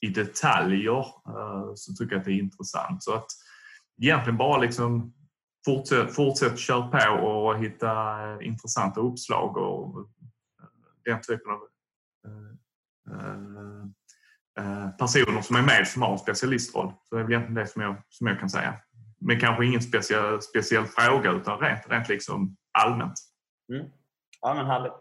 i 0.00 0.08
detaljer 0.08 0.98
eh, 0.98 1.72
så 1.74 1.92
tycker 1.92 2.14
jag 2.14 2.20
att 2.20 2.24
det 2.24 2.32
är 2.32 2.42
intressant. 2.42 3.02
Så 3.02 3.14
att 3.14 3.26
egentligen 4.02 4.36
bara 4.36 4.58
liksom 4.58 5.14
fortsätt, 5.64 6.14
fortsätt 6.14 6.58
kör 6.58 6.82
på 6.82 7.26
och 7.26 7.58
hitta 7.58 8.42
intressanta 8.42 9.00
uppslag 9.00 9.56
och 9.56 10.08
den 11.04 11.20
typen 11.20 11.52
av 11.52 11.60
personer 14.98 15.42
som 15.42 15.56
är 15.56 15.62
med 15.62 15.88
som 15.88 16.02
har 16.02 16.12
en 16.12 16.18
specialistroll. 16.18 16.92
Så 17.08 17.14
det 17.14 17.20
är 17.20 17.24
väl 17.24 17.32
egentligen 17.32 17.54
det 17.54 17.66
som 17.66 17.82
jag, 17.82 17.96
som 18.08 18.26
jag 18.26 18.40
kan 18.40 18.50
säga. 18.50 18.74
Men 19.20 19.40
kanske 19.40 19.66
ingen 19.66 19.82
speciell, 19.82 20.42
speciell 20.42 20.84
fråga 20.84 21.32
utan 21.32 21.60
rent, 21.60 21.90
rent 21.90 22.08
liksom 22.08 22.56
allmänt. 22.78 23.14
Mm. 23.72 23.86
Ja, 24.40 24.54
men 24.54 24.66
härligt. 24.66 24.92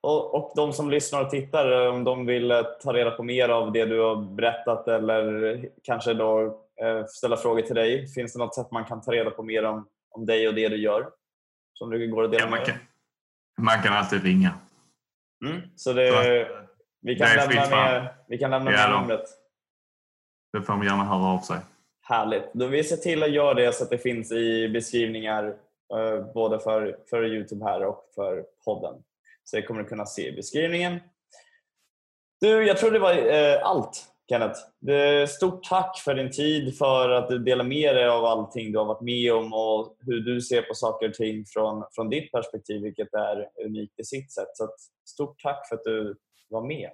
Och, 0.00 0.34
och 0.34 0.52
de 0.56 0.72
som 0.72 0.90
lyssnar 0.90 1.22
och 1.22 1.30
tittar, 1.30 1.86
eh, 1.86 1.94
om 1.94 2.04
de 2.04 2.26
vill 2.26 2.50
eh, 2.50 2.62
ta 2.82 2.92
reda 2.92 3.10
på 3.10 3.22
mer 3.22 3.48
av 3.48 3.72
det 3.72 3.84
du 3.84 4.00
har 4.00 4.16
berättat 4.16 4.88
eller 4.88 5.64
kanske 5.82 6.14
då 6.14 6.44
eh, 6.82 7.04
ställa 7.06 7.36
frågor 7.36 7.62
till 7.62 7.74
dig. 7.74 8.08
Finns 8.08 8.32
det 8.32 8.38
något 8.38 8.54
sätt 8.54 8.70
man 8.70 8.84
kan 8.84 9.02
ta 9.02 9.12
reda 9.12 9.30
på 9.30 9.42
mer 9.42 9.64
om, 9.64 9.88
om 10.10 10.26
dig 10.26 10.48
och 10.48 10.54
det 10.54 10.68
du 10.68 10.76
gör? 10.76 11.08
Som 11.72 11.90
du 11.90 12.10
går 12.10 12.24
att 12.24 12.30
dela 12.30 12.44
ja, 12.44 12.50
man, 12.50 12.64
kan, 12.64 12.74
man 13.58 13.82
kan 13.82 13.92
alltid 13.92 14.22
ringa. 14.22 14.54
Mm. 15.46 15.60
Så 15.76 15.92
det, 15.92 16.48
vi 17.06 17.16
kan, 17.16 17.28
lämna 17.36 17.70
med, 17.70 18.14
vi 18.28 18.38
kan 18.38 18.50
lämna 18.50 18.70
med 18.70 18.90
numret. 18.90 19.24
Det 20.52 20.62
får 20.62 20.72
de 20.72 20.82
gärna 20.84 21.04
höra 21.04 21.26
av 21.26 21.40
sig. 21.40 21.56
Härligt. 22.02 22.52
Då 22.52 22.66
vi 22.66 22.84
ser 22.84 22.96
till 22.96 23.22
att 23.22 23.30
göra 23.30 23.54
det 23.54 23.74
så 23.74 23.84
att 23.84 23.90
det 23.90 23.98
finns 23.98 24.32
i 24.32 24.68
beskrivningar 24.68 25.56
eh, 25.94 26.32
både 26.34 26.58
för, 26.58 26.98
för 27.10 27.24
Youtube 27.24 27.64
här 27.64 27.84
och 27.84 28.04
för 28.14 28.44
podden. 28.64 28.94
Så 29.44 29.56
det 29.56 29.62
kommer 29.62 29.82
du 29.82 29.88
kunna 29.88 30.06
se 30.06 30.28
i 30.28 30.32
beskrivningen. 30.32 31.00
Du, 32.40 32.66
jag 32.66 32.78
tror 32.78 32.90
det 32.90 32.98
var 32.98 33.12
eh, 33.12 33.62
allt 33.62 34.04
Kenneth. 34.28 34.60
Stort 35.28 35.64
tack 35.64 35.98
för 35.98 36.14
din 36.14 36.30
tid, 36.30 36.78
för 36.78 37.10
att 37.10 37.28
du 37.28 37.38
delar 37.38 37.64
med 37.64 37.96
dig 37.96 38.08
av 38.08 38.24
allting 38.24 38.72
du 38.72 38.78
har 38.78 38.84
varit 38.84 39.00
med 39.00 39.32
om 39.32 39.52
och 39.52 39.96
hur 40.00 40.20
du 40.20 40.40
ser 40.40 40.62
på 40.62 40.74
saker 40.74 41.08
och 41.08 41.14
ting 41.14 41.44
från, 41.46 41.84
från 41.92 42.08
ditt 42.08 42.32
perspektiv, 42.32 42.82
vilket 42.82 43.14
är 43.14 43.48
unikt 43.64 44.00
i 44.00 44.04
sitt 44.04 44.32
sätt. 44.32 44.48
Så 44.54 44.68
stort 45.08 45.42
tack 45.42 45.68
för 45.68 45.74
att 45.74 45.84
du 45.84 46.16
var 46.48 46.62
med. 46.62 46.90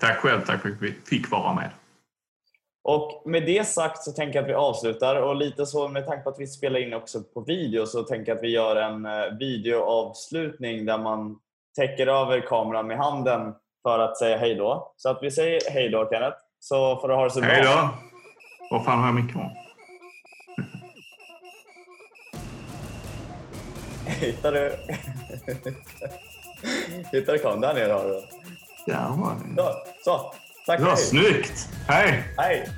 Tack 0.00 0.16
själv, 0.16 0.40
tack 0.46 0.62
för 0.62 0.68
att 0.68 0.82
vi 0.82 0.92
fick 0.92 1.30
vara 1.30 1.54
med. 1.54 1.70
Och 2.84 3.22
med 3.26 3.46
det 3.46 3.68
sagt 3.68 4.02
så 4.02 4.12
tänker 4.12 4.34
jag 4.34 4.42
att 4.42 4.50
vi 4.50 4.54
avslutar 4.54 5.16
och 5.16 5.36
lite 5.36 5.66
så 5.66 5.88
med 5.88 6.06
tanke 6.06 6.22
på 6.22 6.30
att 6.30 6.40
vi 6.40 6.46
spelar 6.46 6.80
in 6.80 6.94
också 6.94 7.22
på 7.22 7.40
video 7.40 7.86
så 7.86 8.02
tänker 8.02 8.32
jag 8.32 8.36
att 8.36 8.44
vi 8.44 8.50
gör 8.50 8.76
en 8.76 9.06
eh, 9.06 9.38
videoavslutning 9.38 10.84
där 10.84 10.98
man 10.98 11.38
täcker 11.76 12.06
över 12.06 12.40
kameran 12.40 12.86
med 12.86 12.98
handen 12.98 13.54
för 13.82 13.98
att 13.98 14.18
säga 14.18 14.36
hej 14.36 14.54
då. 14.54 14.92
Så 14.96 15.08
att 15.08 15.18
vi 15.22 15.30
säger 15.30 15.60
hej 15.70 15.88
då 15.88 16.08
Kenneth, 16.12 16.36
så 16.60 16.96
får 17.00 17.08
du 17.08 17.14
ha 17.14 17.24
det 17.24 17.30
så 17.30 17.40
bra. 17.40 17.48
Hej 17.48 17.62
då! 17.62 17.88
Var 18.70 18.84
fan 18.84 18.98
har 18.98 19.20
jag 19.20 19.30
kvar? 19.30 19.50
Hittar 24.06 24.52
du? 24.52 24.76
Hittar 27.12 27.32
du 27.32 27.38
kameran? 27.38 27.60
Där 27.60 27.74
nere 27.74 27.92
har 27.92 28.04
du 28.04 28.12
den. 28.12 28.22
Ja, 28.86 29.36
Så, 29.56 29.74
så. 30.04 30.32
Tack. 30.66 30.80
Ja, 30.80 30.96
snyggt! 30.96 31.68
Hej! 31.88 32.24
Hej! 32.36 32.68